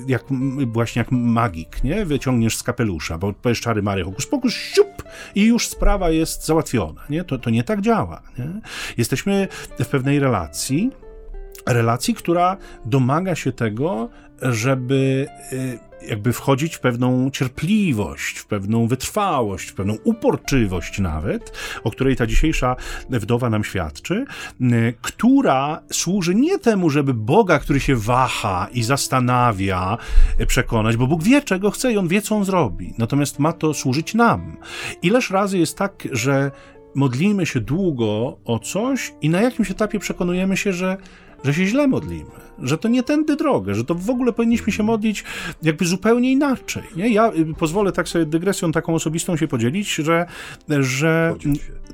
jak, 0.08 0.24
właśnie 0.68 1.00
jak 1.00 1.12
magik, 1.12 1.84
nie? 1.84 2.06
Wyciągniesz 2.06 2.58
z 2.58 2.64
kapelusza, 2.64 3.18
bo 3.18 3.34
powiesz 3.34 3.62
czary 3.62 3.82
Mary, 3.82 4.04
hokus 4.04 4.28
pokus, 4.28 4.54
siup, 4.54 5.04
i 5.36 5.46
już 5.46 5.68
sprawa 5.68 6.10
jest 6.10 6.46
załatwiona, 6.46 7.02
nie? 7.10 7.24
To, 7.24 7.38
to 7.38 7.50
nie 7.50 7.64
tak 7.64 7.82
działa, 7.82 8.22
nie? 8.40 8.62
Jesteśmy 8.98 9.48
w 9.80 9.88
pewnej 9.88 10.20
relacji, 10.20 10.92
relacji, 11.74 12.14
która 12.14 12.58
domaga 12.86 13.36
się 13.36 13.52
tego, 13.52 14.10
żeby 14.42 15.28
y, 15.54 15.80
jakby 16.08 16.34
wchodzić 16.34 16.76
w 16.76 16.80
pewną 16.80 17.30
cierpliwość, 17.30 18.38
w 18.38 18.46
pewną 18.46 18.88
wytrwałość, 18.88 19.70
w 19.70 19.74
pewną 19.74 19.98
uporczywość 20.04 21.00
nawet, 21.00 21.52
o 21.84 21.92
której 21.92 22.16
ta 22.16 22.28
dzisiejsza 22.28 22.76
wdowa 23.10 23.50
nam 23.50 23.64
świadczy, 23.64 24.26
która 25.02 25.82
służy 25.92 26.36
nie 26.36 26.60
temu, 26.60 26.90
żeby 26.90 27.14
Boga, 27.14 27.60
który 27.60 27.80
się 27.80 27.96
waha 27.96 28.68
i 28.74 28.84
zastanawia, 28.84 29.98
przekonać, 30.48 30.98
bo 30.98 31.08
Bóg 31.08 31.24
wie, 31.24 31.42
czego 31.42 31.72
chce 31.72 31.92
i 31.92 31.98
On 31.98 32.08
wie, 32.08 32.22
co 32.22 32.36
On 32.36 32.46
zrobi. 32.46 32.94
Natomiast 32.98 33.40
ma 33.40 33.54
to 33.54 33.74
służyć 33.74 34.14
nam. 34.14 34.58
Ileż 35.02 35.30
razy 35.30 35.58
jest 35.58 35.78
tak, 35.78 36.08
że 36.12 36.52
modlimy 36.96 37.46
się 37.46 37.60
długo 37.60 38.38
o 38.46 38.60
coś 38.60 39.14
i 39.22 39.30
na 39.30 39.42
jakimś 39.42 39.72
etapie 39.72 40.00
przekonujemy 40.00 40.58
się, 40.58 40.74
że 40.74 40.98
że 41.44 41.54
się 41.54 41.66
źle 41.66 41.88
modlimy, 41.88 42.32
że 42.60 42.78
to 42.78 42.88
nie 42.88 43.04
tędy 43.04 43.36
drogę, 43.36 43.76
że 43.76 43.84
to 43.84 43.96
w 43.96 44.10
ogóle 44.10 44.34
powinniśmy 44.34 44.74
się 44.74 44.84
modlić 44.84 45.24
jakby 45.64 45.86
zupełnie 45.86 46.32
inaczej. 46.32 46.84
Nie? 46.96 47.10
Ja 47.10 47.32
y, 47.34 47.54
pozwolę 47.54 47.92
tak 47.92 48.08
sobie 48.08 48.26
dygresją 48.26 48.72
taką 48.72 48.96
osobistą 48.96 49.38
się 49.38 49.48
podzielić, 49.48 49.96
że, 49.96 50.26
że 50.80 51.36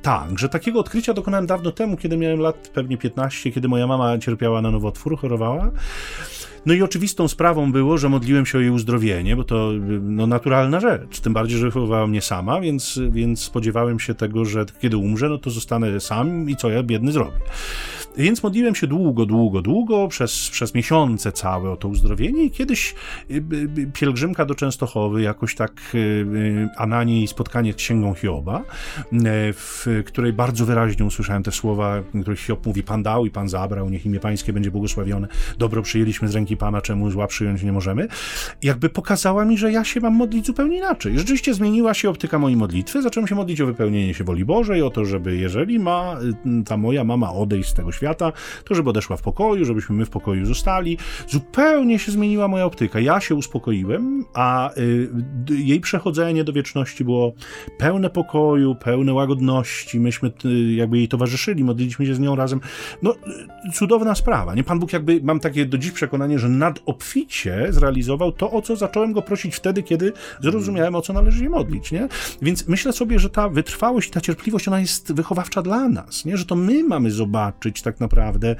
tak, 0.01 0.39
że 0.39 0.49
takiego 0.49 0.79
odkrycia 0.79 1.13
dokonałem 1.13 1.45
dawno 1.45 1.71
temu, 1.71 1.97
kiedy 1.97 2.17
miałem 2.17 2.39
lat 2.39 2.71
pewnie 2.73 2.97
15, 2.97 3.51
kiedy 3.51 3.67
moja 3.67 3.87
mama 3.87 4.17
cierpiała 4.17 4.61
na 4.61 4.71
nowotwór, 4.71 5.17
chorowała. 5.17 5.71
No 6.65 6.73
i 6.73 6.81
oczywistą 6.81 7.27
sprawą 7.27 7.71
było, 7.71 7.97
że 7.97 8.09
modliłem 8.09 8.45
się 8.45 8.57
o 8.57 8.61
jej 8.61 8.69
uzdrowienie, 8.69 9.35
bo 9.35 9.43
to 9.43 9.71
no, 10.01 10.27
naturalna 10.27 10.79
rzecz. 10.79 11.19
Tym 11.19 11.33
bardziej, 11.33 11.59
że 11.59 11.65
wychowywała 11.65 12.07
mnie 12.07 12.21
sama, 12.21 12.61
więc, 12.61 12.99
więc 13.09 13.41
spodziewałem 13.41 13.99
się 13.99 14.15
tego, 14.15 14.45
że 14.45 14.65
kiedy 14.81 14.97
umrze, 14.97 15.29
no 15.29 15.37
to 15.37 15.49
zostanę 15.49 15.99
sam 15.99 16.49
i 16.49 16.55
co 16.55 16.69
ja 16.69 16.83
biedny 16.83 17.11
zrobię. 17.11 17.39
Więc 18.17 18.43
modliłem 18.43 18.75
się 18.75 18.87
długo, 18.87 19.25
długo, 19.25 19.61
długo, 19.61 20.07
przez, 20.07 20.49
przez 20.49 20.73
miesiące 20.73 21.31
całe 21.31 21.71
o 21.71 21.77
to 21.77 21.87
uzdrowienie 21.87 22.43
i 22.43 22.51
kiedyś 22.51 22.95
y, 23.31 23.43
y, 23.77 23.91
pielgrzymka 23.93 24.45
do 24.45 24.55
Częstochowy, 24.55 25.21
jakoś 25.21 25.55
tak, 25.55 25.81
y, 25.95 26.69
a 26.77 26.85
na 26.87 27.03
niej 27.03 27.27
spotkanie 27.27 27.73
z 27.73 27.75
Księgą 27.75 28.13
Hioba, 28.13 28.63
w 29.53 30.01
której 30.05 30.33
bardzo 30.33 30.65
wyraźnie 30.65 31.05
usłyszałem 31.05 31.43
te 31.43 31.51
słowa, 31.51 32.03
których 32.21 32.39
Hiob 32.39 32.65
mówi, 32.65 32.83
Pan 32.83 33.03
dał 33.03 33.25
i 33.25 33.31
Pan 33.31 33.49
zabrał, 33.49 33.89
niech 33.89 34.05
imię 34.05 34.19
Pańskie 34.19 34.53
będzie 34.53 34.71
błogosławione, 34.71 35.27
dobro 35.57 35.81
przyjęliśmy 35.81 36.27
z 36.27 36.35
ręki 36.35 36.54
Pana, 36.57 36.81
czemu 36.81 37.11
zła 37.11 37.27
przyjąć 37.27 37.63
nie 37.63 37.71
możemy. 37.71 38.07
Jakby 38.63 38.89
pokazała 38.89 39.45
mi, 39.45 39.57
że 39.57 39.71
ja 39.71 39.83
się 39.83 39.99
mam 39.99 40.15
modlić 40.15 40.45
zupełnie 40.45 40.77
inaczej. 40.77 41.17
Rzeczywiście 41.17 41.53
zmieniła 41.53 41.93
się 41.93 42.09
optyka 42.09 42.39
mojej 42.39 42.57
modlitwy, 42.57 43.01
zacząłem 43.01 43.27
się 43.27 43.35
modlić 43.35 43.61
o 43.61 43.65
wypełnienie 43.65 44.13
się 44.13 44.23
woli 44.23 44.45
Bożej, 44.45 44.81
o 44.81 44.89
to, 44.89 45.05
żeby 45.05 45.37
jeżeli 45.37 45.79
ma 45.79 46.17
ta 46.65 46.77
moja 46.77 47.03
mama 47.03 47.33
odejść 47.33 47.69
z 47.69 47.73
tego 47.73 47.91
świata, 47.91 48.31
to 48.63 48.75
żeby 48.75 48.89
odeszła 48.89 49.17
w 49.17 49.21
pokoju, 49.21 49.65
żebyśmy 49.65 49.95
my 49.95 50.05
w 50.05 50.09
pokoju 50.09 50.45
zostali. 50.45 50.97
Zupełnie 51.27 51.99
się 51.99 52.11
zmieniła 52.11 52.47
moja 52.47 52.65
optyka. 52.65 52.99
Ja 52.99 53.19
się 53.19 53.35
uspokoiłem, 53.35 54.25
a 54.33 54.71
y, 54.77 55.09
jej 55.49 55.79
przechodzenie 55.79 56.43
do 56.43 56.53
wieczności 56.53 57.03
było 57.03 57.33
pełne 57.77 58.09
pokoju, 58.09 58.75
pełne 58.75 59.13
łagodności. 59.13 59.99
Myśmy 59.99 60.31
y, 60.45 60.73
jakby 60.73 60.97
jej 60.97 61.07
towarzyszyli, 61.07 61.63
modliliśmy 61.63 62.05
się 62.05 62.15
z 62.15 62.19
nią 62.19 62.35
razem. 62.35 62.59
No, 63.01 63.15
y, 63.67 63.71
cudowna 63.73 64.15
sprawa. 64.15 64.55
Nie? 64.55 64.63
Pan 64.63 64.79
Bóg 64.79 64.93
jakby, 64.93 65.19
mam 65.23 65.39
takie 65.39 65.65
do 65.65 65.77
dziś 65.77 65.91
przekonanie, 65.91 66.39
że 66.39 66.44
nadobficie 66.49 67.67
zrealizował 67.69 68.31
to, 68.31 68.51
o 68.51 68.61
co 68.61 68.75
zacząłem 68.75 69.13
go 69.13 69.21
prosić 69.21 69.55
wtedy, 69.55 69.83
kiedy 69.83 70.13
zrozumiałem, 70.41 70.95
o 70.95 71.01
co 71.01 71.13
należy 71.13 71.39
się 71.39 71.49
modlić, 71.49 71.91
nie? 71.91 72.07
Więc 72.41 72.67
myślę 72.67 72.93
sobie, 72.93 73.19
że 73.19 73.29
ta 73.29 73.49
wytrwałość 73.49 74.09
ta 74.09 74.21
cierpliwość, 74.21 74.67
ona 74.67 74.79
jest 74.79 75.13
wychowawcza 75.13 75.61
dla 75.61 75.89
nas, 75.89 76.25
nie? 76.25 76.37
Że 76.37 76.45
to 76.45 76.55
my 76.55 76.83
mamy 76.83 77.11
zobaczyć 77.11 77.81
tak 77.81 77.99
naprawdę, 77.99 78.55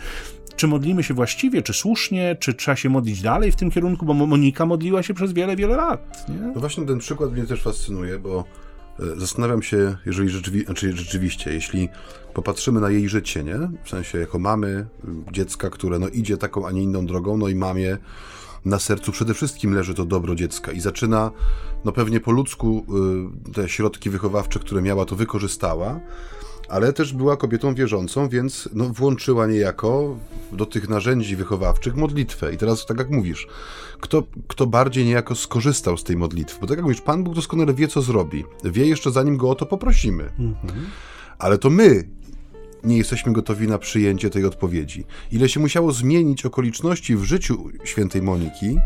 czy 0.56 0.68
modlimy 0.68 1.04
się 1.04 1.14
właściwie, 1.14 1.62
czy 1.62 1.74
słusznie, 1.74 2.38
czy 2.40 2.54
trzeba 2.54 2.76
się 2.76 2.90
modlić 2.90 3.22
dalej 3.22 3.52
w 3.52 3.56
tym 3.56 3.72
kierunku, 3.72 4.06
bo 4.06 4.14
Monika 4.14 4.66
modliła 4.66 5.04
się 5.04 5.14
przez 5.14 5.34
wiele, 5.34 5.56
wiele 5.56 5.76
lat. 5.76 6.26
Nie? 6.30 6.52
No 6.56 6.60
właśnie 6.60 6.86
ten 6.86 7.00
przykład 7.00 7.32
mnie 7.32 7.44
też 7.46 7.62
fascynuje, 7.62 8.20
bo 8.20 8.44
zastanawiam 9.18 9.64
się, 9.64 9.98
jeżeli 10.06 10.30
rzeczywi 10.30 10.66
znaczy 10.66 10.98
rzeczywiście, 10.98 11.54
jeśli 11.54 11.90
popatrzymy 12.34 12.82
na 12.82 12.90
jej 12.90 13.10
życie, 13.10 13.44
nie? 13.44 13.58
W 13.84 13.90
sensie 13.90 14.18
jako 14.18 14.40
mamy 14.40 14.86
dziecka, 15.32 15.70
które 15.70 16.00
no 16.00 16.08
idzie 16.08 16.38
taką, 16.38 16.68
a 16.68 16.72
nie 16.72 16.84
inną 16.84 17.06
drogą, 17.06 17.38
no 17.38 17.48
i 17.48 17.56
mamie 17.56 17.98
na 18.66 18.80
sercu 18.80 19.12
przede 19.12 19.34
wszystkim 19.34 19.74
leży 19.74 19.94
to 19.94 20.06
dobro 20.06 20.36
dziecka 20.36 20.72
i 20.72 20.80
zaczyna, 20.80 21.32
no 21.86 21.92
pewnie 21.92 22.20
po 22.20 22.32
ludzku 22.32 22.86
y, 23.50 23.54
te 23.54 23.70
środki 23.70 24.10
wychowawcze, 24.10 24.60
które 24.60 24.82
miała, 24.82 25.06
to 25.06 25.16
wykorzystała, 25.16 26.00
ale 26.70 26.94
też 26.94 27.14
była 27.14 27.38
kobietą 27.38 27.76
wierzącą, 27.76 28.30
więc 28.30 28.70
no, 28.74 28.86
włączyła 28.86 29.48
niejako 29.48 30.18
do 30.52 30.66
tych 30.66 30.90
narzędzi 30.90 31.36
wychowawczych 31.36 31.96
modlitwę. 31.96 32.54
I 32.54 32.58
teraz, 32.58 32.86
tak 32.86 32.98
jak 32.98 33.10
mówisz, 33.10 33.48
kto, 34.06 34.24
kto 34.48 34.68
bardziej 34.68 35.06
niejako 35.06 35.36
skorzystał 35.36 35.98
z 35.98 36.04
tej 36.04 36.18
modlitwy? 36.18 36.60
Bo 36.62 36.68
tak 36.68 36.78
jak 36.78 36.86
mówisz, 36.86 37.02
Pan 37.02 37.24
Bóg 37.24 37.36
doskonale 37.36 37.74
wie, 37.74 37.88
co 37.88 38.02
zrobi. 38.02 38.44
Wie 38.64 38.86
jeszcze, 38.86 39.12
zanim 39.12 39.38
go 39.38 39.50
o 39.50 39.56
to 39.56 39.66
poprosimy. 39.66 40.24
Mhm. 40.24 40.86
Ale 41.38 41.58
to 41.58 41.70
my 41.70 42.08
nie 42.84 42.98
jesteśmy 42.98 43.34
gotowi 43.34 43.68
na 43.68 43.78
przyjęcie 43.78 44.30
tej 44.30 44.46
odpowiedzi. 44.46 45.04
Ile 45.32 45.50
się 45.50 45.60
musiało 45.60 45.92
zmienić 45.92 46.46
okoliczności 46.46 47.16
w 47.16 47.24
życiu 47.24 47.70
świętej 47.84 48.22
Moniki 48.22 48.78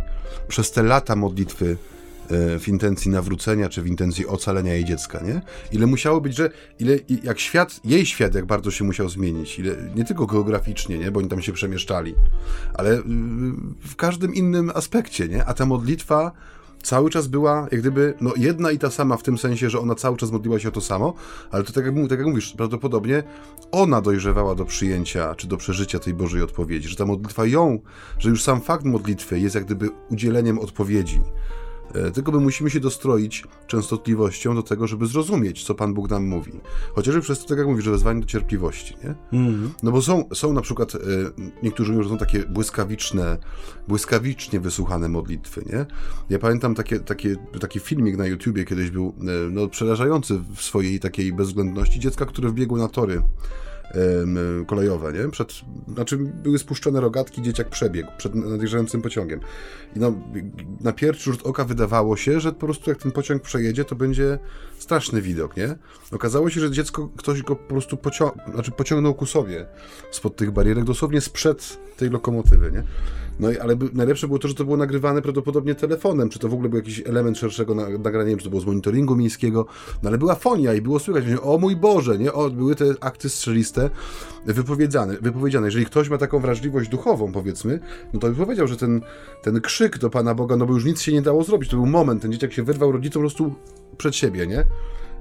przez 0.48 0.72
te 0.72 0.84
lata 0.84 1.16
modlitwy 1.16 1.78
w 2.60 2.68
intencji 2.68 3.12
nawrócenia, 3.12 3.70
czy 3.70 3.82
w 3.82 3.88
intencji 3.88 4.28
ocalenia 4.28 4.74
jej 4.74 4.86
dziecka, 4.86 5.20
nie? 5.24 5.42
Ile 5.72 5.88
musiało 5.88 6.22
być, 6.22 6.36
że 6.36 6.50
ile, 6.80 6.98
jak 7.24 7.40
świat, 7.40 7.80
jej 7.86 8.06
świat, 8.06 8.36
jak 8.36 8.46
bardzo 8.46 8.72
się 8.72 8.84
musiał 8.84 9.10
zmienić, 9.10 9.60
ile, 9.60 9.76
nie 9.96 10.06
tylko 10.06 10.26
geograficznie, 10.26 10.98
nie? 10.98 11.12
Bo 11.12 11.20
oni 11.20 11.30
tam 11.30 11.42
się 11.42 11.54
przemieszczali, 11.54 12.16
ale 12.74 12.98
y, 12.98 13.04
w 13.88 13.96
każdym 13.96 14.36
innym 14.36 14.72
aspekcie, 14.76 15.28
nie? 15.28 15.46
A 15.46 15.54
ta 15.54 15.66
modlitwa 15.66 16.32
cały 16.84 17.10
czas 17.10 17.28
była 17.28 17.68
jak 17.72 17.82
gdyby 17.82 18.14
no, 18.22 18.34
jedna 18.38 18.72
i 18.72 18.80
ta 18.80 18.90
sama 18.90 19.18
w 19.18 19.24
tym 19.24 19.38
sensie, 19.38 19.70
że 19.70 19.80
ona 19.80 19.96
cały 19.96 20.18
czas 20.18 20.32
modliła 20.32 20.60
się 20.60 20.70
o 20.70 20.72
to 20.72 20.82
samo, 20.82 21.14
ale 21.52 21.64
to 21.64 21.74
tak 21.74 21.86
jak, 21.86 21.96
tak 22.10 22.20
jak 22.20 22.28
mówisz, 22.28 22.54
prawdopodobnie 22.58 23.24
ona 23.72 24.02
dojrzewała 24.02 24.56
do 24.56 24.66
przyjęcia 24.66 25.36
czy 25.36 25.48
do 25.48 25.58
przeżycia 25.58 26.00
tej 26.00 26.14
Bożej 26.14 26.42
odpowiedzi, 26.42 26.90
że 26.90 26.96
ta 26.96 27.06
modlitwa 27.06 27.46
ją, 27.46 27.80
że 28.20 28.30
już 28.30 28.44
sam 28.44 28.62
fakt 28.62 28.86
modlitwy 28.86 29.40
jest 29.40 29.56
jak 29.56 29.66
gdyby 29.66 29.90
udzieleniem 30.10 30.60
odpowiedzi. 30.60 31.22
E, 31.94 32.12
tylko 32.12 32.32
my 32.32 32.40
musimy 32.40 32.70
się 32.70 32.80
dostroić 32.80 33.44
częstotliwością 33.68 34.56
do 34.56 34.64
tego, 34.64 34.88
żeby 34.88 35.08
zrozumieć, 35.08 35.64
co 35.64 35.76
Pan 35.76 35.94
Bóg 35.94 36.10
nam 36.10 36.26
mówi. 36.26 36.52
Chociażby 36.96 37.22
przez 37.22 37.40
to, 37.40 37.48
tak 37.48 37.58
jak 37.58 37.68
mówisz, 37.68 37.86
że 37.86 37.92
wezwanie 37.92 38.22
do 38.22 38.28
cierpliwości, 38.28 38.96
nie? 39.04 39.40
Mm. 39.40 39.72
No 39.84 39.92
bo 39.92 40.02
są, 40.02 40.30
są 40.34 40.54
na 40.54 40.62
przykład, 40.62 40.96
e, 40.96 41.00
niektórzy 41.64 41.92
mówią, 41.92 42.04
że 42.04 42.10
są 42.10 42.18
takie 42.18 42.40
błyskawiczne, 42.40 43.38
błyskawicznie 43.88 44.60
wysłuchane 44.60 45.10
modlitwy, 45.10 45.64
nie? 45.66 45.86
Ja 46.30 46.40
pamiętam 46.40 46.76
takie, 46.76 47.00
takie, 47.00 47.36
taki 47.60 47.80
filmik 47.80 48.18
na 48.18 48.26
YouTubie 48.26 48.66
kiedyś 48.66 48.90
był, 48.90 49.16
e, 49.20 49.50
no, 49.52 49.68
przerażający 49.68 50.40
w 50.56 50.62
swojej 50.62 51.00
takiej 51.00 51.34
bezwzględności 51.34 52.00
dziecka, 52.00 52.26
które 52.26 52.50
wbiegło 52.50 52.78
na 52.78 52.88
tory 52.88 53.22
kolejowe, 54.68 55.14
nie? 55.14 55.30
Przed, 55.30 55.54
znaczy 55.94 56.18
były 56.18 56.60
spuszczone 56.60 57.02
rogatki, 57.02 57.42
dzieciak 57.42 57.70
przebiegł 57.70 58.10
przed 58.18 58.36
nadjeżdżającym 58.36 59.02
pociągiem. 59.02 59.40
I 59.96 60.00
no, 60.00 60.14
na 60.82 60.94
pierwszy 60.94 61.32
rzut 61.32 61.46
oka 61.46 61.66
wydawało 61.66 62.18
się, 62.18 62.40
że 62.40 62.52
po 62.52 62.66
prostu 62.66 62.90
jak 62.90 63.00
ten 63.00 63.12
pociąg 63.12 63.42
przejedzie, 63.42 63.86
to 63.86 63.96
będzie 63.96 64.40
straszny 64.80 65.22
widok, 65.22 65.58
nie? 65.58 65.76
Okazało 66.12 66.50
się, 66.50 66.62
że 66.62 66.72
dziecko, 66.72 67.10
ktoś 67.18 67.42
go 67.42 67.56
po 67.56 67.70
prostu 67.70 67.98
pocią 67.98 68.32
znaczy 68.54 68.72
pociągnął 68.72 69.14
ku 69.14 69.26
sobie 69.26 69.66
spod 70.12 70.36
tych 70.36 70.52
barierek, 70.52 70.84
dosłownie 70.84 71.22
sprzed 71.22 71.78
tej 71.98 72.10
lokomotywy, 72.10 72.72
nie? 72.72 72.84
No 73.40 73.52
i 73.52 73.58
ale 73.58 73.76
najlepsze 73.94 74.28
było 74.28 74.40
to, 74.40 74.48
że 74.48 74.54
to 74.54 74.64
było 74.64 74.78
nagrywane 74.78 75.22
prawdopodobnie 75.22 75.76
telefonem, 75.76 76.30
czy 76.30 76.40
to 76.40 76.50
w 76.50 76.54
ogóle 76.54 76.70
był 76.70 76.78
jakiś 76.78 77.02
element 77.06 77.38
szerszego 77.38 77.76
nagrania, 77.76 78.24
nie 78.24 78.30
wiem, 78.30 78.40
czy 78.40 78.44
to 78.44 78.50
było 78.50 78.62
z 78.62 78.66
monitoringu 78.66 79.16
miejskiego, 79.16 79.66
no 80.04 80.10
ale 80.10 80.18
była 80.18 80.36
fonia 80.36 80.74
i 80.74 80.82
było 80.82 81.00
słychać, 81.00 81.24
o 81.42 81.58
mój 81.58 81.76
Boże, 81.76 82.18
nie? 82.18 82.34
O, 82.34 82.50
były 82.50 82.76
te 82.76 82.86
akty 83.02 83.30
strzeliste 83.30 83.90
wypowiedziane, 84.46 85.18
wypowiedziane. 85.22 85.68
Jeżeli 85.68 85.86
ktoś 85.86 86.10
ma 86.10 86.18
taką 86.18 86.40
wrażliwość 86.40 86.90
duchową, 86.90 87.32
powiedzmy, 87.32 87.80
no 88.14 88.20
to 88.20 88.30
by 88.30 88.36
powiedział, 88.36 88.68
że 88.68 88.78
ten, 88.78 89.02
ten 89.44 89.62
krzyk 89.62 89.98
do 89.98 90.10
Pana 90.10 90.36
Boga, 90.36 90.56
no 90.56 90.66
bo 90.66 90.74
już 90.74 90.86
nic 90.86 91.02
się 91.02 91.14
nie 91.14 91.22
dało 91.22 91.44
zrobić, 91.44 91.70
to 91.70 91.78
był 91.78 91.86
moment, 91.86 92.22
ten 92.22 92.32
dzieciak 92.32 92.54
się 92.54 92.64
wyrwał 92.64 92.92
rodzicom 92.92 93.24
po 93.24 93.30
prostu 93.30 93.56
przed 93.98 94.16
siebie, 94.16 94.48
nie? 94.48 94.66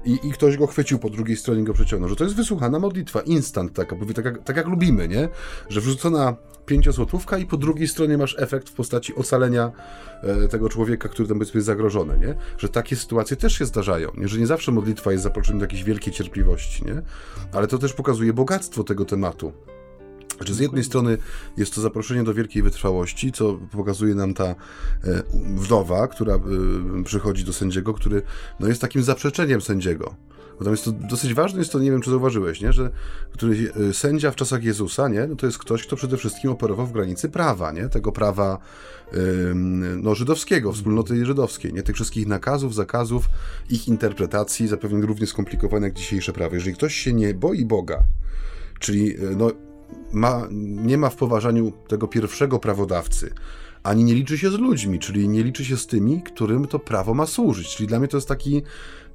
i, 0.05 0.19
i 0.23 0.31
ktoś 0.31 0.57
go 0.57 0.67
chwycił 0.67 0.99
po 0.99 1.09
drugiej 1.09 1.37
stronie 1.37 1.63
go 1.63 1.73
przeciągnął, 1.73 2.09
że 2.09 2.15
to 2.15 2.23
jest 2.23 2.35
wysłuchana 2.35 2.79
modlitwa, 2.79 3.21
instant 3.21 3.73
taka, 3.73 3.95
tak 4.15 4.25
jak, 4.25 4.43
tak 4.43 4.57
jak 4.57 4.67
lubimy, 4.67 5.07
nie? 5.07 5.29
Że 5.69 5.81
wrzucona 5.81 6.35
pięciosłotówka 6.65 7.37
i 7.37 7.45
po 7.45 7.57
drugiej 7.57 7.87
stronie 7.87 8.17
masz 8.17 8.35
efekt 8.39 8.69
w 8.69 8.73
postaci 8.73 9.15
ocalenia 9.15 9.71
e, 10.23 10.47
tego 10.47 10.69
człowieka, 10.69 11.09
który 11.09 11.27
tam 11.27 11.37
powiedzmy 11.37 11.57
jest 11.57 11.65
zagrożony, 11.65 12.17
nie? 12.19 12.35
Że 12.57 12.69
takie 12.69 12.95
sytuacje 12.95 13.37
też 13.37 13.57
się 13.57 13.65
zdarzają, 13.65 14.11
nie? 14.17 14.27
Że 14.27 14.39
nie 14.39 14.47
zawsze 14.47 14.71
modlitwa 14.71 15.11
jest 15.11 15.23
zaproszeniem 15.23 15.59
do 15.59 15.63
jakiejś 15.63 15.83
wielkiej 15.83 16.13
cierpliwości, 16.13 16.85
nie? 16.85 17.01
Ale 17.53 17.67
to 17.67 17.77
też 17.77 17.93
pokazuje 17.93 18.33
bogactwo 18.33 18.83
tego 18.83 19.05
tematu. 19.05 19.53
Znaczy, 20.39 20.53
z 20.53 20.59
jednej 20.59 20.83
strony 20.83 21.17
jest 21.57 21.75
to 21.75 21.81
zaproszenie 21.81 22.23
do 22.23 22.33
wielkiej 22.33 22.63
wytrwałości, 22.63 23.31
co 23.31 23.53
pokazuje 23.71 24.15
nam 24.15 24.33
ta 24.33 24.45
e, 24.45 24.55
wdowa, 25.55 26.07
która 26.07 26.35
e, 26.35 26.39
przychodzi 27.03 27.43
do 27.43 27.53
sędziego, 27.53 27.93
który 27.93 28.21
no, 28.59 28.67
jest 28.67 28.81
takim 28.81 29.03
zaprzeczeniem 29.03 29.61
sędziego. 29.61 30.15
Natomiast 30.59 30.85
to 30.85 30.91
dosyć 30.91 31.33
ważne 31.33 31.59
jest 31.59 31.71
to, 31.71 31.79
nie 31.79 31.91
wiem 31.91 32.01
czy 32.01 32.09
zauważyłeś, 32.09 32.61
nie? 32.61 32.73
że 32.73 32.89
który, 33.31 33.71
y, 33.89 33.93
sędzia 33.93 34.31
w 34.31 34.35
czasach 34.35 34.63
Jezusa, 34.63 35.07
nie? 35.07 35.27
No 35.27 35.35
to 35.35 35.45
jest 35.45 35.57
ktoś, 35.57 35.87
kto 35.87 35.95
przede 35.95 36.17
wszystkim 36.17 36.51
operował 36.51 36.87
w 36.87 36.91
granicy 36.91 37.29
prawa, 37.29 37.71
nie? 37.71 37.89
tego 37.89 38.11
prawa 38.11 38.57
no, 40.03 40.15
żydowskiego, 40.15 40.73
wspólnoty 40.73 41.25
żydowskiej, 41.25 41.73
nie? 41.73 41.83
tych 41.83 41.95
wszystkich 41.95 42.27
nakazów, 42.27 42.75
zakazów, 42.75 43.29
ich 43.69 43.87
interpretacji, 43.87 44.67
zapewne 44.67 45.05
równie 45.05 45.27
skomplikowane 45.27 45.87
jak 45.87 45.95
dzisiejsze 45.95 46.33
prawo. 46.33 46.55
Jeżeli 46.55 46.75
ktoś 46.75 46.95
się 46.95 47.13
nie 47.13 47.33
boi 47.33 47.65
Boga, 47.65 48.03
czyli 48.79 49.15
no, 49.37 49.51
ma, 50.11 50.47
nie 50.51 50.97
ma 50.97 51.09
w 51.09 51.15
poważaniu 51.15 51.71
tego 51.87 52.07
pierwszego 52.07 52.59
prawodawcy, 52.59 53.33
ani 53.83 54.03
nie 54.03 54.13
liczy 54.13 54.37
się 54.37 54.51
z 54.51 54.53
ludźmi, 54.53 54.99
czyli 54.99 55.29
nie 55.29 55.43
liczy 55.43 55.65
się 55.65 55.77
z 55.77 55.87
tymi, 55.87 56.21
którym 56.21 56.67
to 56.67 56.79
prawo 56.79 57.13
ma 57.13 57.25
służyć. 57.25 57.75
Czyli 57.75 57.87
dla 57.87 57.99
mnie 57.99 58.07
to 58.07 58.17
jest 58.17 58.27
taki 58.27 58.61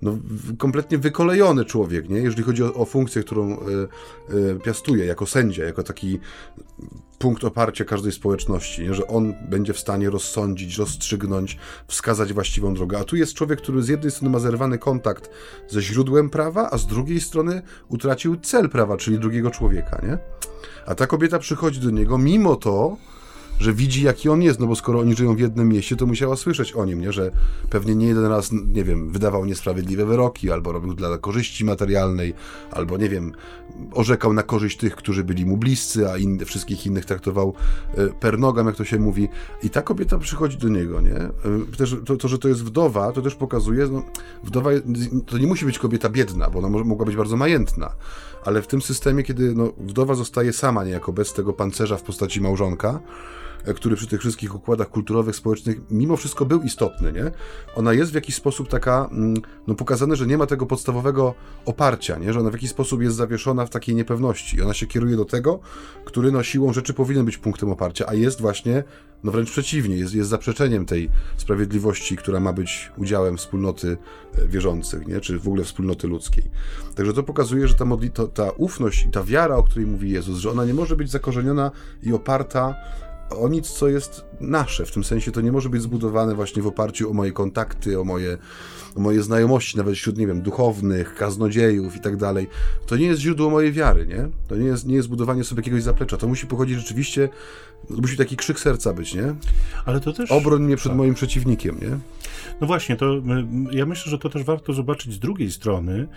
no, 0.02 0.18
kompletnie 0.58 0.98
wykolejony 0.98 1.64
człowiek, 1.64 2.08
nie? 2.08 2.18
jeżeli 2.18 2.42
chodzi 2.42 2.64
o, 2.64 2.74
o 2.74 2.84
funkcję, 2.84 3.22
którą 3.22 3.52
y, 3.52 3.58
y, 4.34 4.60
piastuje 4.64 5.04
jako 5.04 5.26
sędzia, 5.26 5.64
jako 5.64 5.82
taki 5.82 6.18
punkt 7.18 7.44
oparcia 7.44 7.84
każdej 7.84 8.12
społeczności, 8.12 8.82
nie? 8.82 8.94
że 8.94 9.06
on 9.06 9.34
będzie 9.50 9.72
w 9.72 9.78
stanie 9.78 10.10
rozsądzić, 10.10 10.78
rozstrzygnąć, 10.78 11.58
wskazać 11.88 12.32
właściwą 12.32 12.74
drogę. 12.74 12.98
A 12.98 13.04
tu 13.04 13.16
jest 13.16 13.34
człowiek, 13.34 13.60
który 13.60 13.82
z 13.82 13.88
jednej 13.88 14.10
strony 14.10 14.32
ma 14.32 14.38
zerwany 14.38 14.78
kontakt 14.78 15.30
ze 15.68 15.82
źródłem 15.82 16.30
prawa, 16.30 16.70
a 16.70 16.78
z 16.78 16.86
drugiej 16.86 17.20
strony 17.20 17.62
utracił 17.88 18.36
cel 18.36 18.68
prawa, 18.68 18.96
czyli 18.96 19.18
drugiego 19.18 19.50
człowieka. 19.50 20.00
Nie? 20.02 20.18
A 20.86 20.94
ta 20.94 21.06
kobieta 21.06 21.38
przychodzi 21.38 21.80
do 21.80 21.90
niego, 21.90 22.18
mimo 22.18 22.56
to, 22.56 22.96
że 23.58 23.72
widzi, 23.72 24.02
jaki 24.02 24.28
on 24.28 24.42
jest, 24.42 24.60
no 24.60 24.66
bo 24.66 24.76
skoro 24.76 25.00
oni 25.00 25.16
żyją 25.16 25.36
w 25.36 25.38
jednym 25.38 25.68
mieście, 25.68 25.96
to 25.96 26.06
musiała 26.06 26.36
słyszeć 26.36 26.72
o 26.72 26.84
nim, 26.84 27.00
nie? 27.00 27.12
że 27.12 27.30
pewnie 27.70 27.94
nie 27.94 28.06
jeden 28.06 28.26
raz, 28.26 28.50
nie 28.52 28.84
wiem, 28.84 29.10
wydawał 29.10 29.44
niesprawiedliwe 29.44 30.06
wyroki, 30.06 30.50
albo 30.50 30.72
robił 30.72 30.94
dla 30.94 31.18
korzyści 31.18 31.64
materialnej, 31.64 32.34
albo, 32.70 32.96
nie 32.96 33.08
wiem, 33.08 33.32
orzekał 33.92 34.32
na 34.32 34.42
korzyść 34.42 34.76
tych, 34.76 34.96
którzy 34.96 35.24
byli 35.24 35.46
mu 35.46 35.56
bliscy, 35.56 36.10
a 36.10 36.16
in, 36.16 36.44
wszystkich 36.44 36.86
innych 36.86 37.04
traktował 37.04 37.54
e, 37.94 38.06
per 38.06 38.38
nogam, 38.38 38.66
jak 38.66 38.76
to 38.76 38.84
się 38.84 38.98
mówi. 38.98 39.28
I 39.62 39.70
ta 39.70 39.82
kobieta 39.82 40.18
przychodzi 40.18 40.56
do 40.56 40.68
niego, 40.68 41.00
nie? 41.00 41.16
E, 41.16 41.32
też, 41.78 41.96
to, 42.06 42.16
to, 42.16 42.28
że 42.28 42.38
to 42.38 42.48
jest 42.48 42.64
wdowa, 42.64 43.12
to 43.12 43.22
też 43.22 43.34
pokazuje, 43.34 43.86
no, 43.86 44.02
wdowa, 44.44 44.70
to 45.26 45.38
nie 45.38 45.46
musi 45.46 45.64
być 45.64 45.78
kobieta 45.78 46.08
biedna, 46.08 46.50
bo 46.50 46.58
ona 46.58 46.68
może, 46.68 46.84
mogła 46.84 47.06
być 47.06 47.16
bardzo 47.16 47.36
majętna, 47.36 47.90
ale 48.44 48.62
w 48.62 48.66
tym 48.66 48.82
systemie, 48.82 49.22
kiedy 49.22 49.54
no, 49.54 49.72
wdowa 49.78 50.14
zostaje 50.14 50.52
sama, 50.52 50.84
niejako 50.84 51.12
bez 51.12 51.32
tego 51.32 51.52
pancerza 51.52 51.96
w 51.96 52.02
postaci 52.02 52.40
małżonka, 52.40 53.00
który 53.72 53.96
przy 53.96 54.06
tych 54.06 54.20
wszystkich 54.20 54.54
układach 54.54 54.88
kulturowych, 54.88 55.36
społecznych 55.36 55.76
mimo 55.90 56.16
wszystko 56.16 56.44
był 56.44 56.62
istotny, 56.62 57.12
nie? 57.12 57.30
Ona 57.74 57.92
jest 57.92 58.12
w 58.12 58.14
jakiś 58.14 58.34
sposób 58.34 58.68
taka, 58.68 59.08
mm, 59.12 59.36
no 59.66 59.74
pokazane, 59.74 60.16
że 60.16 60.26
nie 60.26 60.38
ma 60.38 60.46
tego 60.46 60.66
podstawowego 60.66 61.34
oparcia, 61.64 62.18
nie? 62.18 62.32
Że 62.32 62.40
ona 62.40 62.50
w 62.50 62.52
jakiś 62.52 62.70
sposób 62.70 63.02
jest 63.02 63.16
zawieszona 63.16 63.66
w 63.66 63.70
takiej 63.70 63.94
niepewności. 63.94 64.56
I 64.56 64.62
ona 64.62 64.74
się 64.74 64.86
kieruje 64.86 65.16
do 65.16 65.24
tego, 65.24 65.60
który 66.04 66.32
no 66.32 66.42
siłą 66.42 66.72
rzeczy 66.72 66.94
powinien 66.94 67.24
być 67.24 67.38
punktem 67.38 67.70
oparcia, 67.70 68.06
a 68.08 68.14
jest 68.14 68.40
właśnie, 68.40 68.84
no 69.24 69.32
wręcz 69.32 69.50
przeciwnie, 69.50 69.96
jest, 69.96 70.14
jest 70.14 70.30
zaprzeczeniem 70.30 70.86
tej 70.86 71.10
sprawiedliwości, 71.36 72.16
która 72.16 72.40
ma 72.40 72.52
być 72.52 72.92
udziałem 72.96 73.36
wspólnoty 73.36 73.96
e, 74.38 74.48
wierzących, 74.48 75.06
nie? 75.06 75.20
Czy 75.20 75.38
w 75.38 75.48
ogóle 75.48 75.64
wspólnoty 75.64 76.08
ludzkiej. 76.08 76.44
Także 76.94 77.12
to 77.12 77.22
pokazuje, 77.22 77.68
że 77.68 77.74
ta, 77.74 77.84
modli- 77.84 78.10
to, 78.10 78.28
ta 78.28 78.50
ufność 78.50 79.04
i 79.04 79.08
ta 79.08 79.22
wiara, 79.22 79.56
o 79.56 79.62
której 79.62 79.86
mówi 79.86 80.10
Jezus, 80.10 80.38
że 80.38 80.50
ona 80.50 80.64
nie 80.64 80.74
może 80.74 80.96
być 80.96 81.10
zakorzeniona 81.10 81.70
i 82.02 82.12
oparta 82.12 82.74
o 83.30 83.48
nic, 83.48 83.70
co 83.70 83.88
jest 83.88 84.24
nasze. 84.40 84.86
W 84.86 84.92
tym 84.92 85.04
sensie 85.04 85.32
to 85.32 85.40
nie 85.40 85.52
może 85.52 85.68
być 85.68 85.82
zbudowane 85.82 86.34
właśnie 86.34 86.62
w 86.62 86.66
oparciu 86.66 87.10
o 87.10 87.12
moje 87.12 87.32
kontakty, 87.32 88.00
o 88.00 88.04
moje, 88.04 88.38
o 88.96 89.00
moje 89.00 89.22
znajomości, 89.22 89.76
nawet 89.76 89.94
wśród, 89.94 90.18
nie 90.18 90.26
wiem, 90.26 90.42
duchownych, 90.42 91.14
kaznodziejów 91.14 91.96
i 91.96 92.00
tak 92.00 92.16
dalej. 92.16 92.48
To 92.86 92.96
nie 92.96 93.06
jest 93.06 93.20
źródło 93.20 93.50
mojej 93.50 93.72
wiary, 93.72 94.06
nie? 94.06 94.28
To 94.48 94.56
nie 94.56 94.66
jest, 94.66 94.86
nie 94.86 94.94
jest 94.94 95.08
budowanie 95.08 95.44
sobie 95.44 95.60
jakiegoś 95.60 95.82
zaplecza. 95.82 96.16
To 96.16 96.28
musi 96.28 96.46
pochodzić 96.46 96.78
rzeczywiście, 96.78 97.28
musi 97.90 98.16
taki 98.16 98.36
krzyk 98.36 98.60
serca 98.60 98.92
być, 98.92 99.14
nie? 99.14 99.34
Ale 99.84 100.00
to 100.00 100.12
też... 100.12 100.32
Obroń 100.32 100.62
mnie 100.62 100.76
przed 100.76 100.92
tak. 100.92 100.98
moim 100.98 101.14
przeciwnikiem, 101.14 101.80
nie? 101.82 101.98
No 102.60 102.66
właśnie, 102.66 102.96
to 102.96 103.22
ja 103.70 103.86
myślę, 103.86 104.10
że 104.10 104.18
to 104.18 104.28
też 104.28 104.44
warto 104.44 104.72
zobaczyć 104.72 105.12
z 105.12 105.18
drugiej 105.18 105.50
strony, 105.50 106.08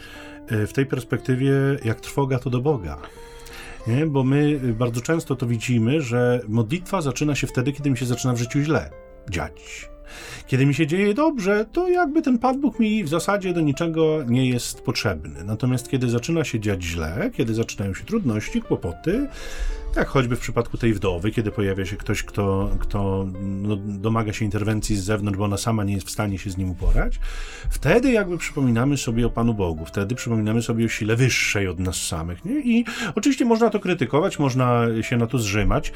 e, 0.47 0.68
w 0.68 0.74
tej 0.74 0.86
perspektywie, 0.86 1.51
jak 1.84 2.01
trwoga 2.01 2.39
to 2.39 2.49
do 2.49 2.62
Boga. 2.62 2.97
Nie? 3.88 4.06
Bo 4.06 4.24
my 4.24 4.60
bardzo 4.74 5.02
często 5.02 5.36
to 5.36 5.48
widzimy, 5.48 6.02
że 6.02 6.42
modlitwa 6.48 7.02
zaczyna 7.02 7.36
się 7.36 7.48
wtedy, 7.48 7.72
kiedy 7.72 7.90
mi 7.90 7.98
się 7.98 8.06
zaczyna 8.06 8.34
w 8.34 8.38
życiu 8.38 8.62
źle 8.62 8.90
dziać. 9.30 9.90
Kiedy 10.48 10.66
mi 10.66 10.74
się 10.74 10.88
dzieje 10.88 11.14
dobrze, 11.14 11.66
to 11.72 11.90
jakby 11.90 12.22
ten 12.22 12.40
Pan 12.40 12.62
Bóg 12.62 12.80
mi 12.80 13.04
w 13.04 13.10
zasadzie 13.10 13.54
do 13.54 13.62
niczego 13.62 14.24
nie 14.28 14.50
jest 14.50 14.82
potrzebny. 14.82 15.44
Natomiast 15.44 15.90
kiedy 15.90 16.10
zaczyna 16.10 16.44
się 16.44 16.60
dziać 16.60 16.84
źle, 16.84 17.32
kiedy 17.34 17.54
zaczynają 17.54 17.94
się 17.94 18.06
trudności, 18.06 18.62
kłopoty, 18.62 19.28
tak, 19.94 20.08
choćby 20.08 20.36
w 20.36 20.40
przypadku 20.40 20.78
tej 20.78 20.94
wdowy, 20.94 21.32
kiedy 21.32 21.52
pojawia 21.52 21.86
się 21.86 21.96
ktoś, 21.96 22.24
kto, 22.24 22.70
kto 22.80 23.28
no, 23.42 23.76
domaga 23.76 24.34
się 24.34 24.46
interwencji 24.46 24.96
z 24.96 25.04
zewnątrz, 25.04 25.38
bo 25.38 25.46
ona 25.46 25.58
sama 25.58 25.84
nie 25.84 25.94
jest 25.94 26.08
w 26.08 26.12
stanie 26.12 26.38
się 26.38 26.50
z 26.50 26.58
nim 26.58 26.70
uporać, 26.70 27.20
wtedy 27.70 28.12
jakby 28.12 28.38
przypominamy 28.38 28.98
sobie 28.98 29.28
o 29.28 29.30
Panu 29.30 29.54
Bogu, 29.54 29.86
wtedy 29.86 30.16
przypominamy 30.16 30.62
sobie 30.62 30.86
o 30.86 30.88
sile 30.88 31.16
wyższej 31.16 31.68
od 31.68 31.80
nas 31.80 31.96
samych. 31.96 32.46
Nie? 32.46 32.60
I 32.60 32.86
oczywiście 33.16 33.46
można 33.46 33.70
to 33.70 33.80
krytykować, 33.80 34.40
można 34.40 34.82
się 35.02 35.18
na 35.18 35.28
to 35.28 35.38
zrzymać. 35.38 35.92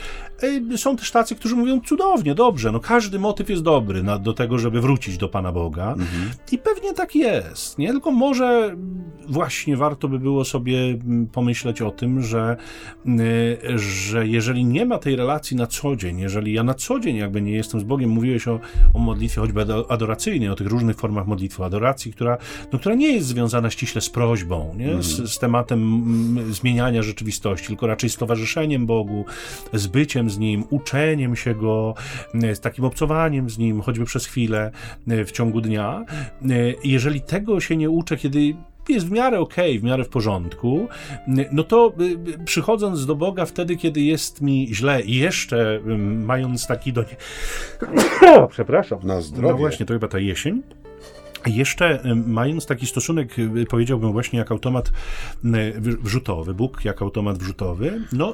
Są 0.77 0.97
też 0.97 1.11
tacy, 1.11 1.35
którzy 1.35 1.55
mówią 1.55 1.81
cudownie, 1.81 2.35
dobrze, 2.35 2.71
no 2.71 2.79
każdy 2.79 3.19
motyw 3.19 3.49
jest 3.49 3.61
dobry 3.61 4.03
na, 4.03 4.19
do 4.19 4.33
tego, 4.33 4.57
żeby 4.57 4.81
wrócić 4.81 5.17
do 5.17 5.29
Pana 5.29 5.51
Boga. 5.51 5.91
Mhm. 5.91 6.31
I 6.51 6.57
pewnie 6.57 6.93
tak 6.93 7.15
jest, 7.15 7.77
nie? 7.77 7.87
Tylko 7.87 8.11
może 8.11 8.75
właśnie 9.27 9.77
warto 9.77 10.07
by 10.07 10.19
było 10.19 10.45
sobie 10.45 10.77
pomyśleć 11.31 11.81
o 11.81 11.91
tym, 11.91 12.21
że, 12.21 12.57
że 13.81 14.11
że 14.11 14.27
jeżeli 14.27 14.65
nie 14.65 14.85
ma 14.85 14.97
tej 14.97 15.15
relacji 15.15 15.57
na 15.57 15.67
co 15.67 15.95
dzień, 15.95 16.19
jeżeli 16.19 16.53
ja 16.53 16.63
na 16.63 16.73
co 16.73 16.99
dzień 16.99 17.15
jakby 17.15 17.41
nie 17.41 17.51
jestem 17.51 17.79
z 17.79 17.83
Bogiem, 17.83 18.09
mówiłeś 18.09 18.47
o, 18.47 18.59
o 18.93 18.99
modlitwie 18.99 19.41
choćby 19.41 19.65
adoracyjnej, 19.89 20.49
o 20.49 20.55
tych 20.55 20.67
różnych 20.67 20.97
formach 20.97 21.27
modlitwy, 21.27 21.63
adoracji, 21.63 22.13
która, 22.13 22.37
no, 22.73 22.79
która 22.79 22.95
nie 22.95 23.11
jest 23.11 23.27
związana 23.27 23.69
ściśle 23.69 24.01
z 24.01 24.09
prośbą, 24.09 24.73
nie? 24.77 24.89
Mm. 24.89 25.03
Z, 25.03 25.33
z, 25.33 25.39
tematem 25.39 25.79
mm, 25.79 26.53
zmieniania 26.53 27.03
rzeczywistości, 27.03 27.67
tylko 27.67 27.87
raczej 27.87 28.09
z 28.09 28.17
towarzyszeniem 28.17 28.85
Bogu, 28.85 29.25
z 29.73 29.87
byciem 29.87 30.29
z 30.29 30.37
Nim, 30.37 30.63
uczeniem 30.69 31.35
się 31.35 31.55
Go, 31.55 31.93
z 32.53 32.59
takim 32.59 32.85
obcowaniem 32.85 33.49
z 33.49 33.57
Nim, 33.57 33.81
choćby 33.81 34.05
przez 34.05 34.25
chwilę 34.25 34.71
w 35.07 35.31
ciągu 35.31 35.61
dnia. 35.61 36.05
Jeżeli 36.83 37.21
tego 37.21 37.59
się 37.59 37.77
nie 37.77 37.89
uczę, 37.89 38.17
kiedy 38.17 38.55
jest 38.93 39.07
w 39.07 39.11
miarę 39.11 39.39
okej, 39.39 39.71
okay, 39.71 39.79
w 39.79 39.83
miarę 39.83 40.03
w 40.03 40.09
porządku, 40.09 40.87
no 41.51 41.63
to 41.63 41.93
y, 41.99 42.03
y, 42.03 42.45
przychodząc 42.45 43.05
do 43.05 43.15
Boga 43.15 43.45
wtedy, 43.45 43.77
kiedy 43.77 44.01
jest 44.01 44.41
mi 44.41 44.67
źle 44.71 45.01
i 45.01 45.15
jeszcze 45.15 45.79
mając 46.25 46.67
taki 46.67 46.93
do... 46.93 47.05
Przepraszam. 48.49 48.99
Na 49.03 49.21
zdrowie. 49.21 49.51
No 49.51 49.57
właśnie, 49.57 49.85
to 49.85 49.93
chyba 49.93 50.07
ta 50.07 50.19
jesień. 50.19 50.61
Jeszcze 51.47 52.03
mając 52.27 52.65
taki 52.65 52.87
stosunek, 52.87 53.39
y, 53.39 53.65
powiedziałbym 53.69 54.11
właśnie 54.11 54.39
jak 54.39 54.51
automat 54.51 54.91
wrzutowy, 56.03 56.53
Bóg 56.53 56.85
jak 56.85 57.01
automat 57.01 57.37
wrzutowy, 57.37 58.01
no 58.11 58.33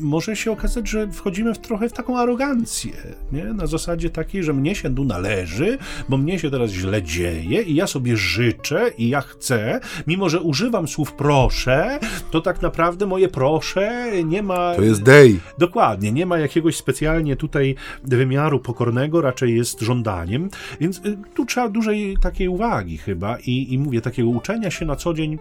może 0.00 0.36
się 0.36 0.52
okazać, 0.52 0.88
że 0.88 1.08
wchodzimy 1.12 1.54
w 1.54 1.58
trochę 1.58 1.88
w 1.88 1.92
taką 1.92 2.18
arogancję, 2.18 2.92
nie? 3.32 3.44
Na 3.44 3.66
zasadzie 3.66 4.10
takiej, 4.10 4.42
że 4.42 4.52
mnie 4.52 4.74
się 4.74 4.94
tu 4.94 5.04
należy, 5.04 5.78
bo 6.08 6.16
mnie 6.16 6.38
się 6.38 6.50
teraz 6.50 6.70
źle 6.70 7.02
dzieje 7.02 7.62
i 7.62 7.74
ja 7.74 7.86
sobie 7.86 8.16
życzę 8.16 8.90
i 8.98 9.08
ja 9.08 9.20
chcę, 9.20 9.80
mimo 10.06 10.28
że 10.28 10.40
używam 10.40 10.88
słów 10.88 11.12
proszę, 11.12 11.98
to 12.30 12.40
tak 12.40 12.62
naprawdę 12.62 13.06
moje 13.06 13.28
proszę 13.28 14.10
nie 14.24 14.42
ma... 14.42 14.74
To 14.74 14.82
jest 14.82 15.02
day. 15.02 15.40
Dokładnie, 15.58 16.12
nie 16.12 16.26
ma 16.26 16.38
jakiegoś 16.38 16.76
specjalnie 16.76 17.36
tutaj 17.36 17.74
wymiaru 18.04 18.60
pokornego, 18.60 19.20
raczej 19.20 19.56
jest 19.56 19.80
żądaniem, 19.80 20.48
więc 20.80 20.98
y, 20.98 21.18
tu 21.34 21.46
trzeba 21.46 21.68
dużej 21.68 22.16
takiej 22.20 22.41
takiej 22.42 22.48
uwagi 22.48 22.98
chyba 22.98 23.38
i, 23.38 23.74
i 23.74 23.78
mówię, 23.78 24.00
takiego 24.00 24.28
uczenia 24.28 24.70
się 24.70 24.86
na 24.86 24.96
co 24.96 25.14
dzień 25.14 25.38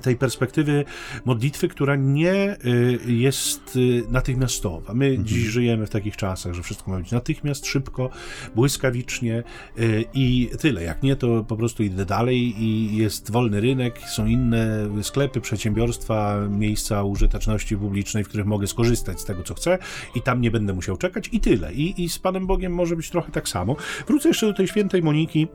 tej 0.00 0.16
perspektywy 0.16 0.84
modlitwy, 1.24 1.68
która 1.68 1.96
nie 1.96 2.56
y, 2.64 2.98
jest 3.06 3.76
y, 3.76 4.02
natychmiastowa. 4.10 4.94
My 4.94 5.06
mhm. 5.06 5.26
dziś 5.26 5.38
żyjemy 5.38 5.86
w 5.86 5.90
takich 5.90 6.16
czasach, 6.16 6.54
że 6.54 6.62
wszystko 6.62 6.90
ma 6.90 6.98
być 6.98 7.10
natychmiast, 7.10 7.66
szybko, 7.66 8.10
błyskawicznie 8.54 9.42
y, 9.78 10.04
i 10.14 10.50
tyle. 10.58 10.82
Jak 10.82 11.02
nie, 11.02 11.16
to 11.16 11.44
po 11.44 11.56
prostu 11.56 11.82
idę 11.82 12.04
dalej 12.06 12.54
i 12.62 12.96
jest 12.96 13.30
wolny 13.30 13.60
rynek, 13.60 13.98
są 14.06 14.26
inne 14.26 14.88
sklepy, 15.02 15.40
przedsiębiorstwa, 15.40 16.48
miejsca 16.50 17.02
użyteczności 17.02 17.76
publicznej, 17.76 18.24
w 18.24 18.28
których 18.28 18.46
mogę 18.46 18.66
skorzystać 18.66 19.20
z 19.20 19.24
tego, 19.24 19.42
co 19.42 19.54
chcę 19.54 19.78
i 20.14 20.22
tam 20.22 20.40
nie 20.40 20.50
będę 20.50 20.72
musiał 20.72 20.96
czekać 20.96 21.28
i 21.32 21.40
tyle. 21.40 21.74
I, 21.74 22.02
i 22.02 22.08
z 22.08 22.18
Panem 22.18 22.46
Bogiem 22.46 22.74
może 22.74 22.96
być 22.96 23.10
trochę 23.10 23.32
tak 23.32 23.48
samo. 23.48 23.76
Wrócę 24.06 24.28
jeszcze 24.28 24.46
do 24.46 24.54
tej 24.54 24.68
świętej 24.68 25.02
Moniki, 25.02 25.48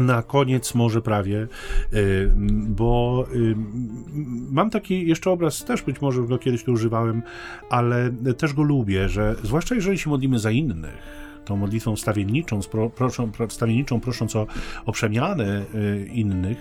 na 0.00 0.22
koniec 0.22 0.74
może 0.74 1.02
prawie, 1.02 1.48
y, 1.92 2.32
bo 2.68 3.24
y, 3.34 3.54
mam 4.50 4.70
taki 4.70 5.08
jeszcze 5.08 5.30
obraz, 5.30 5.64
też 5.64 5.82
być 5.82 6.00
może 6.00 6.22
go 6.22 6.38
kiedyś 6.38 6.64
tu 6.64 6.72
używałem, 6.72 7.22
ale 7.70 8.10
też 8.38 8.52
go 8.52 8.62
lubię, 8.62 9.08
że 9.08 9.36
zwłaszcza 9.42 9.74
jeżeli 9.74 9.98
się 9.98 10.10
modlimy 10.10 10.38
za 10.38 10.50
innych, 10.50 11.24
tą 11.44 11.56
modlitwą 11.56 11.96
stawienniczą, 11.96 12.60
stawienniczą 13.48 14.00
prosząc 14.00 14.36
o, 14.36 14.46
o 14.86 14.92
przemianę 14.92 15.64
y, 15.74 16.06
innych, 16.12 16.58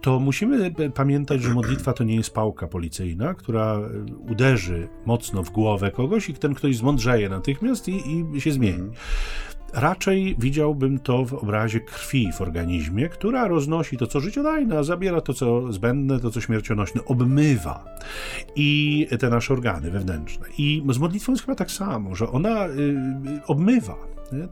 to 0.00 0.20
musimy 0.20 0.74
pamiętać, 0.94 1.42
że 1.42 1.54
modlitwa 1.54 1.92
to 1.92 2.04
nie 2.04 2.16
jest 2.16 2.34
pałka 2.34 2.66
policyjna, 2.66 3.34
która 3.34 3.78
uderzy 4.30 4.88
mocno 5.06 5.42
w 5.42 5.50
głowę 5.50 5.90
kogoś 5.90 6.28
i 6.28 6.34
ten 6.34 6.54
ktoś 6.54 6.76
zmądrzeje 6.76 7.28
natychmiast 7.28 7.88
i, 7.88 8.24
i 8.34 8.40
się 8.40 8.52
zmieni. 8.52 8.90
Raczej 9.72 10.36
widziałbym 10.38 10.98
to 10.98 11.24
w 11.24 11.34
obrazie 11.34 11.80
krwi 11.80 12.32
w 12.32 12.40
organizmie, 12.40 13.08
która 13.08 13.48
roznosi 13.48 13.96
to, 13.96 14.06
co 14.06 14.20
życiodajne, 14.20 14.78
a 14.78 14.82
zabiera 14.82 15.20
to, 15.20 15.34
co 15.34 15.72
zbędne, 15.72 16.20
to, 16.20 16.30
co 16.30 16.40
śmiercionośne, 16.40 17.04
obmywa 17.04 17.84
i 18.56 19.06
te 19.18 19.30
nasze 19.30 19.54
organy 19.54 19.90
wewnętrzne. 19.90 20.46
I 20.58 20.82
z 20.88 20.98
modlitwą 20.98 21.32
jest 21.32 21.44
chyba 21.44 21.54
tak 21.54 21.70
samo, 21.70 22.14
że 22.14 22.30
ona 22.30 22.66
y, 22.66 22.70
y 22.70 23.46
obmywa. 23.46 23.96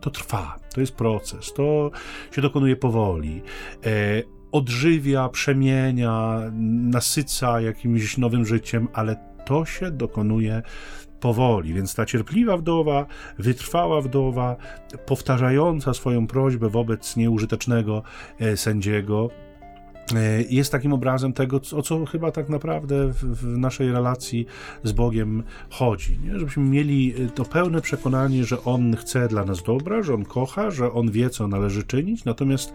To 0.01 0.11
trwa, 0.11 0.57
to 0.75 0.81
jest 0.81 0.93
proces, 0.93 1.53
to 1.53 1.91
się 2.33 2.43
dokonuje 2.43 2.77
powoli. 2.77 3.43
E, 3.87 4.23
odżywia, 4.53 5.29
przemienia, 5.29 6.41
nasyca 6.93 7.61
jakimś 7.61 8.19
nowym 8.19 8.47
życiem, 8.47 8.89
ale 8.93 9.17
to 9.45 9.65
się 9.65 9.91
dokonuje 9.91 10.63
powoli. 11.21 11.75
Więc 11.75 11.95
ta 11.95 12.07
cierpliwa 12.07 12.57
wdowa, 12.57 13.07
wytrwała 13.39 14.01
wdowa, 14.01 14.57
powtarzająca 15.07 15.95
swoją 15.95 16.27
prośbę 16.27 16.69
wobec 16.69 17.17
nieużytecznego 17.17 18.03
e, 18.41 18.57
sędziego, 18.57 19.31
jest 20.49 20.73
takim 20.73 20.93
obrazem 20.93 21.33
tego, 21.33 21.61
o 21.77 21.83
co 21.83 22.07
chyba 22.07 22.33
tak 22.33 22.49
naprawdę 22.49 23.13
w, 23.13 23.15
w 23.15 23.59
naszej 23.59 23.93
relacji 23.93 24.47
z 24.85 24.93
Bogiem 24.93 25.43
chodzi. 25.71 26.19
Nie? 26.19 26.39
Żebyśmy 26.39 26.63
mieli 26.63 27.15
e, 27.23 27.29
to 27.29 27.45
pełne 27.45 27.81
przekonanie, 27.81 28.45
że 28.45 28.65
On 28.65 28.97
chce 28.97 29.29
dla 29.29 29.45
nas 29.45 29.63
dobra, 29.63 30.03
że 30.03 30.15
On 30.15 30.25
kocha, 30.25 30.71
że 30.71 30.93
On 30.93 31.11
wie, 31.11 31.31
co 31.31 31.49
należy 31.49 31.83
czynić, 31.83 32.25
natomiast 32.25 32.73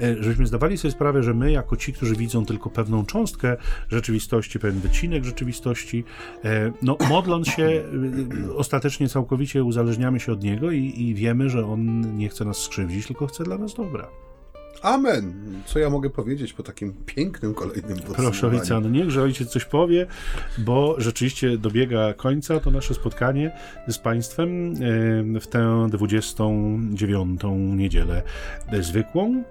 e, 0.00 0.22
żebyśmy 0.22 0.46
zdawali 0.46 0.78
sobie 0.78 0.92
sprawę, 0.92 1.22
że 1.22 1.34
my, 1.34 1.52
jako 1.52 1.76
ci, 1.76 1.92
którzy 1.92 2.16
widzą 2.16 2.46
tylko 2.46 2.70
pewną 2.70 3.04
cząstkę 3.04 3.56
rzeczywistości, 3.88 4.58
pewien 4.58 4.80
wycinek 4.80 5.24
rzeczywistości, 5.24 6.04
no, 6.82 6.96
modląc 7.08 7.48
się, 7.48 7.82
ostatecznie 8.56 9.08
całkowicie 9.08 9.64
uzależniamy 9.64 10.20
się 10.20 10.32
od 10.32 10.42
Niego 10.42 10.70
i, 10.70 10.94
i 10.96 11.14
wiemy, 11.14 11.50
że 11.50 11.66
On 11.66 12.16
nie 12.16 12.28
chce 12.28 12.44
nas 12.44 12.56
skrzywdzić, 12.56 13.06
tylko 13.06 13.26
chce 13.26 13.44
dla 13.44 13.58
nas 13.58 13.74
dobra. 13.74 14.25
Amen. 14.82 15.34
Co 15.66 15.78
ja 15.78 15.90
mogę 15.90 16.10
powiedzieć 16.10 16.52
po 16.52 16.62
takim 16.62 16.94
pięknym 17.06 17.54
kolejnym 17.54 17.96
podsumowaniu? 17.96 18.30
Proszę 18.30 18.46
ojca, 18.46 18.80
no 18.80 18.88
niechże 18.88 19.22
ojciec 19.22 19.48
coś 19.48 19.64
powie, 19.64 20.06
bo 20.58 20.94
rzeczywiście 20.98 21.58
dobiega 21.58 22.14
końca 22.14 22.60
to 22.60 22.70
nasze 22.70 22.94
spotkanie 22.94 23.56
z 23.88 23.98
Państwem 23.98 24.74
w 25.40 25.46
tę 25.46 25.86
29. 25.90 27.40
niedzielę 27.76 28.22
zwykłą. 28.80 29.44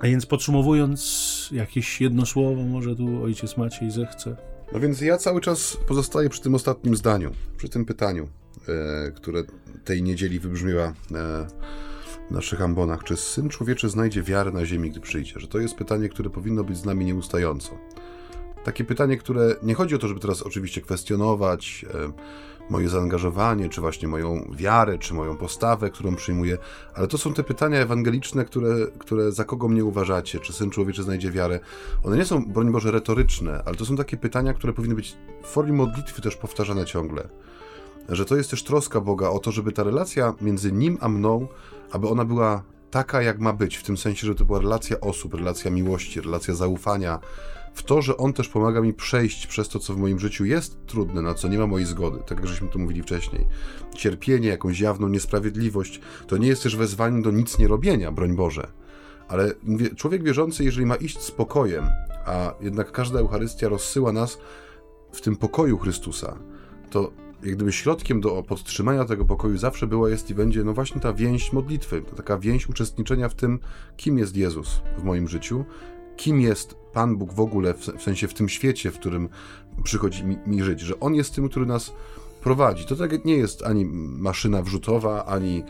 A 0.00 0.06
więc 0.06 0.26
podsumowując, 0.26 1.48
jakieś 1.52 2.00
jedno 2.00 2.26
słowo 2.26 2.62
może 2.62 2.96
tu 2.96 3.22
ojciec 3.24 3.56
Maciej 3.56 3.90
zechce. 3.90 4.36
No 4.72 4.80
więc 4.80 5.00
ja 5.00 5.18
cały 5.18 5.40
czas 5.40 5.76
pozostaję 5.88 6.28
przy 6.28 6.40
tym 6.40 6.54
ostatnim 6.54 6.96
zdaniu, 6.96 7.30
przy 7.56 7.68
tym 7.68 7.84
pytaniu, 7.84 8.28
e, 8.68 9.10
które 9.10 9.42
tej 9.84 10.02
niedzieli 10.02 10.40
wybrzmiewa 10.40 10.82
e, 10.84 10.92
naszych 12.32 12.62
ambonach, 12.62 13.04
czy 13.04 13.16
Syn 13.16 13.48
Człowieczy 13.48 13.88
znajdzie 13.88 14.22
wiarę 14.22 14.52
na 14.52 14.66
ziemi, 14.66 14.90
gdy 14.90 15.00
przyjdzie? 15.00 15.40
Że 15.40 15.48
to 15.48 15.58
jest 15.58 15.74
pytanie, 15.74 16.08
które 16.08 16.30
powinno 16.30 16.64
być 16.64 16.76
z 16.76 16.84
nami 16.84 17.04
nieustająco. 17.04 17.78
Takie 18.64 18.84
pytanie, 18.84 19.16
które 19.16 19.56
nie 19.62 19.74
chodzi 19.74 19.94
o 19.94 19.98
to, 19.98 20.08
żeby 20.08 20.20
teraz 20.20 20.42
oczywiście 20.42 20.80
kwestionować 20.80 21.86
e, 21.94 22.12
moje 22.70 22.88
zaangażowanie, 22.88 23.68
czy 23.68 23.80
właśnie 23.80 24.08
moją 24.08 24.50
wiarę, 24.56 24.98
czy 24.98 25.14
moją 25.14 25.36
postawę, 25.36 25.90
którą 25.90 26.16
przyjmuję, 26.16 26.58
ale 26.94 27.08
to 27.08 27.18
są 27.18 27.34
te 27.34 27.42
pytania 27.42 27.78
ewangeliczne, 27.78 28.44
które, 28.44 28.86
które 28.98 29.32
za 29.32 29.44
kogo 29.44 29.68
mnie 29.68 29.84
uważacie, 29.84 30.40
czy 30.40 30.52
Syn 30.52 30.70
Człowieczy 30.70 31.02
znajdzie 31.02 31.30
wiarę. 31.30 31.60
One 32.04 32.16
nie 32.16 32.24
są, 32.24 32.44
broń 32.44 32.72
Boże, 32.72 32.90
retoryczne, 32.90 33.62
ale 33.64 33.76
to 33.76 33.86
są 33.86 33.96
takie 33.96 34.16
pytania, 34.16 34.54
które 34.54 34.72
powinny 34.72 34.94
być 34.94 35.16
w 35.42 35.46
formie 35.46 35.72
modlitwy 35.72 36.22
też 36.22 36.36
powtarzane 36.36 36.84
ciągle. 36.84 37.28
Że 38.08 38.24
to 38.24 38.36
jest 38.36 38.50
też 38.50 38.64
troska 38.64 39.00
Boga 39.00 39.28
o 39.28 39.38
to, 39.38 39.52
żeby 39.52 39.72
ta 39.72 39.82
relacja 39.82 40.34
między 40.40 40.72
Nim 40.72 40.98
a 41.00 41.08
mną 41.08 41.48
aby 41.92 42.08
ona 42.08 42.24
była 42.24 42.62
taka, 42.90 43.22
jak 43.22 43.38
ma 43.38 43.52
być, 43.52 43.76
w 43.76 43.82
tym 43.82 43.96
sensie, 43.96 44.26
że 44.26 44.34
to 44.34 44.44
była 44.44 44.58
relacja 44.58 45.00
osób, 45.00 45.34
relacja 45.34 45.70
miłości, 45.70 46.20
relacja 46.20 46.54
zaufania, 46.54 47.18
w 47.74 47.82
to, 47.82 48.02
że 48.02 48.16
on 48.16 48.32
też 48.32 48.48
pomaga 48.48 48.80
mi 48.80 48.94
przejść 48.94 49.46
przez 49.46 49.68
to, 49.68 49.78
co 49.78 49.94
w 49.94 49.96
moim 49.96 50.18
życiu 50.18 50.44
jest 50.44 50.86
trudne, 50.86 51.22
na 51.22 51.34
co 51.34 51.48
nie 51.48 51.58
ma 51.58 51.66
mojej 51.66 51.86
zgody, 51.86 52.18
tak 52.26 52.38
jak 52.38 52.46
żeśmy 52.46 52.68
to 52.68 52.78
mówili 52.78 53.02
wcześniej. 53.02 53.46
Cierpienie, 53.94 54.48
jakąś 54.48 54.80
jawną 54.80 55.08
niesprawiedliwość, 55.08 56.00
to 56.26 56.36
nie 56.36 56.48
jest 56.48 56.62
też 56.62 56.76
wezwaniem 56.76 57.22
do 57.22 57.30
nic 57.30 57.58
nie 57.58 57.68
robienia, 57.68 58.12
broń 58.12 58.36
Boże. 58.36 58.66
Ale 59.28 59.52
człowiek 59.96 60.22
wierzący, 60.22 60.64
jeżeli 60.64 60.86
ma 60.86 60.94
iść 60.94 61.20
spokojem, 61.20 61.84
a 62.26 62.54
jednak 62.60 62.92
każda 62.92 63.18
Eucharystia 63.18 63.68
rozsyła 63.68 64.12
nas 64.12 64.38
w 65.12 65.20
tym 65.20 65.36
pokoju 65.36 65.78
Chrystusa, 65.78 66.38
to 66.90 67.12
jak 67.42 67.56
gdyby 67.56 67.72
środkiem 67.72 68.20
do 68.20 68.42
podtrzymania 68.42 69.04
tego 69.04 69.24
pokoju 69.24 69.58
zawsze 69.58 69.86
była, 69.86 70.10
jest 70.10 70.30
i 70.30 70.34
będzie, 70.34 70.64
no 70.64 70.72
właśnie 70.72 71.00
ta 71.00 71.12
więź 71.12 71.52
modlitwy, 71.52 72.02
taka 72.16 72.38
więź 72.38 72.68
uczestniczenia 72.68 73.28
w 73.28 73.34
tym, 73.34 73.58
kim 73.96 74.18
jest 74.18 74.36
Jezus 74.36 74.82
w 74.98 75.04
moim 75.04 75.28
życiu, 75.28 75.64
kim 76.16 76.40
jest 76.40 76.74
Pan 76.92 77.16
Bóg 77.16 77.32
w 77.32 77.40
ogóle, 77.40 77.74
w, 77.74 78.02
sensie 78.02 78.28
w 78.28 78.34
tym 78.34 78.48
świecie, 78.48 78.90
w 78.90 78.98
którym 78.98 79.28
przychodzi 79.82 80.24
mi, 80.24 80.38
mi 80.46 80.62
żyć, 80.62 80.80
że 80.80 81.00
On 81.00 81.14
jest 81.14 81.34
tym, 81.34 81.48
który 81.48 81.66
nas 81.66 81.92
prowadzi. 82.42 82.86
To 82.86 82.96
tak 82.96 83.24
nie 83.24 83.36
jest 83.36 83.62
ani 83.62 83.84
maszyna 83.84 84.62
wrzutowa, 84.62 85.24
ani 85.24 85.62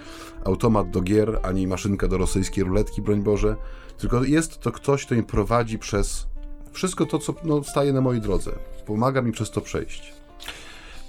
automat 0.45 0.91
do 0.91 1.01
gier, 1.01 1.41
ani 1.43 1.67
maszynka 1.67 2.09
do 2.09 2.19
rosyjskiej 2.19 2.65
ruletki, 2.65 3.03
broń 3.03 3.23
Boże, 3.23 3.57
tylko 3.99 4.25
jest 4.25 4.59
to 4.61 4.73
ktoś, 4.73 5.07
kto 5.07 5.15
mnie 5.15 5.25
prowadzi 5.25 5.79
przez 5.79 6.27
wszystko 6.73 7.07
to, 7.07 7.19
co 7.19 7.35
no, 7.45 7.65
staje 7.65 7.93
na 7.93 8.01
mojej 8.01 8.21
drodze. 8.21 8.53
Pomaga 8.87 9.23
mi 9.23 9.33
przez 9.33 9.51
to 9.51 9.61
przejść. 9.61 10.22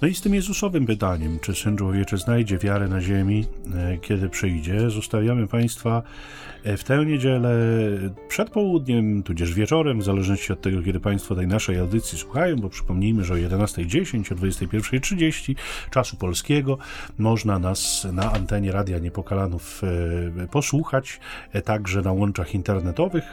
No 0.02 0.08
i 0.08 0.14
z 0.14 0.20
tym 0.20 0.34
Jezusowym 0.34 0.86
pytaniem, 0.86 1.38
czy 1.40 1.54
Syn 1.54 1.76
Człowieczy 1.76 2.18
znajdzie 2.18 2.58
wiarę 2.58 2.88
na 2.88 3.00
ziemi, 3.00 3.46
e, 3.74 3.98
kiedy 3.98 4.28
przyjdzie, 4.28 4.90
zostawiamy 4.90 5.46
Państwa 5.46 6.02
e, 6.64 6.76
w 6.76 6.84
tę 6.84 7.06
niedzielę 7.06 7.56
przed 8.28 8.50
południem, 8.50 9.22
tudzież 9.22 9.54
wieczorem, 9.54 10.00
w 10.00 10.04
zależności 10.04 10.52
od 10.52 10.60
tego, 10.60 10.82
kiedy 10.82 11.00
Państwo 11.00 11.34
tej 11.34 11.46
naszej 11.46 11.78
audycji 11.78 12.18
słuchają, 12.18 12.56
bo 12.56 12.68
przypomnijmy, 12.68 13.24
że 13.24 13.34
o 13.34 13.36
11.10, 13.36 14.32
o 14.32 14.36
21.30 14.36 15.54
czasu 15.90 16.16
polskiego 16.16 16.78
można 17.18 17.58
nas 17.58 18.06
na 18.12 18.32
antenie 18.32 18.72
Radia 18.72 18.98
Niepokalanów 18.98 19.82
e, 20.42 20.48
posłuchać, 20.48 21.20
także 21.64 22.02
na 22.02 22.12
łączach 22.12 22.54
internetowych 22.54 23.24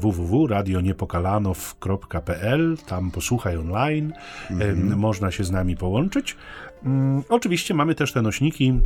www.radioniepokalanów.pl, 0.00 2.76
tam 2.86 3.10
posłuchaj 3.10 3.56
online, 3.56 4.12
mhm. 4.50 4.98
można 4.98 5.30
się 5.30 5.44
z 5.44 5.50
nami 5.56 5.76
połączyć. 5.76 6.36
Mm, 6.84 7.22
oczywiście 7.28 7.74
mamy 7.74 7.94
też 7.94 8.12
te 8.12 8.22
nośniki 8.22 8.80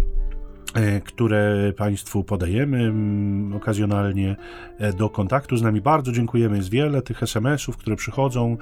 które 1.04 1.72
Państwu 1.76 2.24
podajemy 2.24 2.78
mm, 2.78 3.56
okazjonalnie 3.56 4.36
e, 4.78 4.92
do 4.92 5.08
kontaktu 5.08 5.56
z 5.56 5.62
nami. 5.62 5.80
Bardzo 5.80 6.12
dziękujemy. 6.12 6.56
Jest 6.56 6.70
wiele 6.70 7.02
tych 7.02 7.22
SMS-ów, 7.22 7.76
które 7.76 7.96
przychodzą, 7.96 8.56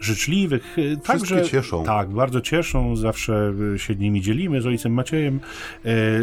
życzliwych. 0.00 0.76
E, 0.78 0.82
Wszystkie 0.82 1.06
także, 1.06 1.50
cieszą. 1.50 1.84
Tak, 1.84 2.10
bardzo 2.10 2.40
cieszą. 2.40 2.96
Zawsze 2.96 3.54
się 3.76 3.94
nimi 3.94 4.20
dzielimy 4.20 4.60
z 4.60 4.66
ojcem 4.66 4.92
Maciejem. 4.92 5.40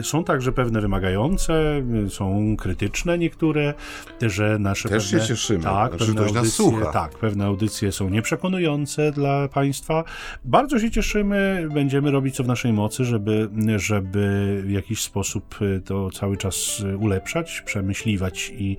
Są 0.02 0.24
także 0.24 0.52
pewne 0.52 0.82
wymagające, 0.82 1.84
są 2.10 2.56
krytyczne 2.58 3.18
niektóre, 3.18 3.74
że 4.22 4.60
nasze 4.60 4.90
Też 4.90 5.04
pewne, 5.04 5.22
się 5.22 5.28
cieszymy. 5.28 5.64
Tak, 5.64 5.96
znaczy, 5.96 6.14
pewne 6.14 6.40
audycje, 6.40 6.86
tak, 6.94 7.12
pewne 7.12 7.46
audycje 7.46 7.92
są 7.92 8.10
nieprzekonujące 8.10 9.12
dla 9.12 9.48
Państwa. 9.48 10.04
Bardzo 10.46 10.80
się 10.80 10.92
cieszymy. 10.92 11.68
Będziemy 11.74 12.12
robić 12.12 12.36
co 12.36 12.44
w 12.44 12.48
naszej 12.48 12.74
mocy, 12.74 13.06
żeby, 13.06 13.50
żeby 13.78 14.62
w 14.66 14.72
jakiś 14.72 15.02
sposób 15.02 15.21
sposób 15.24 15.62
y, 15.62 15.82
to 15.86 16.10
cały 16.12 16.38
czas 16.38 16.80
y, 16.80 16.98
ulepszać, 16.98 17.62
przemyśliwać 17.66 18.52
i, 18.56 18.78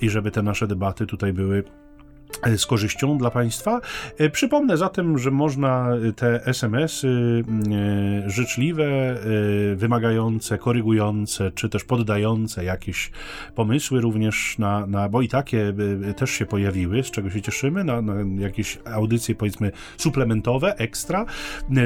i 0.00 0.10
żeby 0.10 0.30
te 0.30 0.42
nasze 0.42 0.66
debaty 0.66 1.06
tutaj 1.06 1.32
były 1.32 1.64
E, 2.42 2.58
z 2.58 2.66
korzyścią 2.66 3.18
dla 3.18 3.30
Państwa. 3.30 3.80
Przypomnę 4.32 4.76
zatem, 4.76 5.18
że 5.18 5.30
można 5.30 5.88
te 6.16 6.46
SMS-y 6.46 7.44
e, 8.26 8.30
życzliwe, 8.30 9.16
wymagające, 9.76 10.58
korygujące, 10.58 11.52
czy 11.52 11.68
też 11.68 11.84
poddające 11.84 12.64
jakieś 12.64 13.10
pomysły 13.54 14.00
również 14.00 14.58
na, 14.58 14.86
na 14.86 15.08
bo 15.08 15.22
i 15.22 15.28
takie 15.28 15.74
też 16.16 16.30
się 16.30 16.46
pojawiły, 16.46 17.02
z 17.02 17.10
czego 17.10 17.30
się 17.30 17.42
cieszymy, 17.42 17.84
na, 17.84 18.02
na 18.02 18.14
jakieś 18.38 18.78
audycje 18.84 19.34
powiedzmy 19.34 19.72
suplementowe, 19.96 20.76
ekstra. 20.76 21.26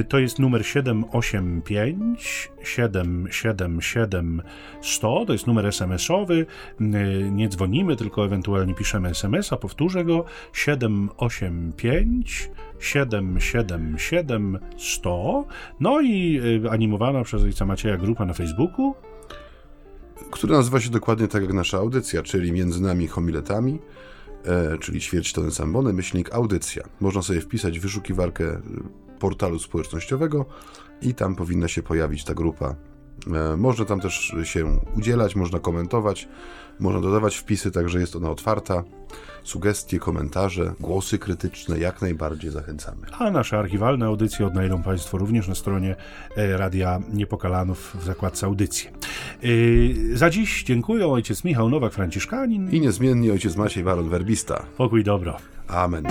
To 0.09 0.19
jest 0.19 0.39
numer 0.39 0.67
785 0.67 2.51
777 2.67 4.43
100, 4.83 5.25
to 5.27 5.33
jest 5.33 5.47
numer 5.47 5.67
SMS-owy. 5.67 6.47
Nie 7.31 7.49
dzwonimy, 7.49 7.97
tylko 7.97 8.25
ewentualnie 8.25 8.75
piszemy 8.75 9.09
SMS-a, 9.09 9.57
powtórzę 9.57 10.05
go 10.05 10.25
785 10.53 12.51
777 12.79 14.59
100. 14.79 15.45
No 15.81 16.01
i 16.01 16.41
y, 16.65 16.71
animowana 16.71 17.25
przez 17.25 17.43
ojca 17.43 17.67
Macieja 17.67 17.97
grupa 17.97 18.25
na 18.25 18.35
Facebooku. 18.35 18.95
Która 20.31 20.57
nazywa 20.57 20.81
się 20.81 20.91
dokładnie 20.91 21.29
tak 21.29 21.43
jak 21.43 21.53
nasza 21.53 21.79
audycja, 21.79 22.23
czyli 22.23 22.53
Między 22.53 22.83
nami 22.83 23.07
homiletami. 23.07 23.79
e, 24.45 24.79
czyli 24.79 25.01
ćwierć 25.01 25.33
tony 25.33 25.51
sambony, 25.51 25.93
myślnik 25.93 26.35
audycja. 26.35 26.83
Można 27.01 27.23
sobie 27.23 27.41
wpisać 27.41 27.79
w 27.79 27.83
wyszukiwarkę 27.83 28.45
e, 28.45 28.61
portalu 29.19 29.59
społecznościowego 29.59 30.45
i 31.03 31.15
tam 31.15 31.37
powinna 31.37 31.69
się 31.69 31.83
pojawić 31.83 32.25
ta 32.25 32.35
grupa. 32.35 32.75
E, 33.35 33.57
można 33.57 33.85
tam 33.85 34.01
też 34.01 34.35
się 34.45 34.79
udzielać, 34.97 35.37
można 35.37 35.59
komentować, 35.59 36.29
można 36.81 37.01
dodawać 37.01 37.37
wpisy, 37.37 37.71
także 37.71 38.01
jest 38.01 38.17
ona 38.17 38.31
otwarta. 38.31 38.85
Sugestie, 39.45 39.99
komentarze, 39.99 40.75
głosy 40.81 41.19
krytyczne 41.19 41.79
jak 41.79 42.03
najbardziej 42.03 42.51
zachęcamy. 42.51 43.07
A 43.19 43.31
nasze 43.31 43.59
archiwalne 43.59 44.07
audycje 44.07 44.47
odnajdą 44.47 44.83
Państwo 44.83 45.19
również 45.19 45.49
na 45.49 45.55
stronie 45.55 45.97
e, 46.37 46.57
Radia 46.57 47.01
Niepokalanów 47.13 47.97
w 48.01 48.05
zakładce 48.05 48.47
audycje. 48.47 48.91
E, 48.91 50.17
za 50.17 50.31
dziś 50.31 50.65
dziękuję 50.65 51.07
ojciec 51.07 51.45
Michał 51.45 51.71
Nowak-Franciszkanin 51.71 52.73
I 52.73 52.81
niezmiennie 52.81 53.33
ojciec 53.33 53.57
Maciej 53.57 53.85
Waron 53.85 54.09
Werbista. 54.09 54.67
Pokój 54.77 55.05
dobro. 55.05 55.37
Amen. 55.69 56.07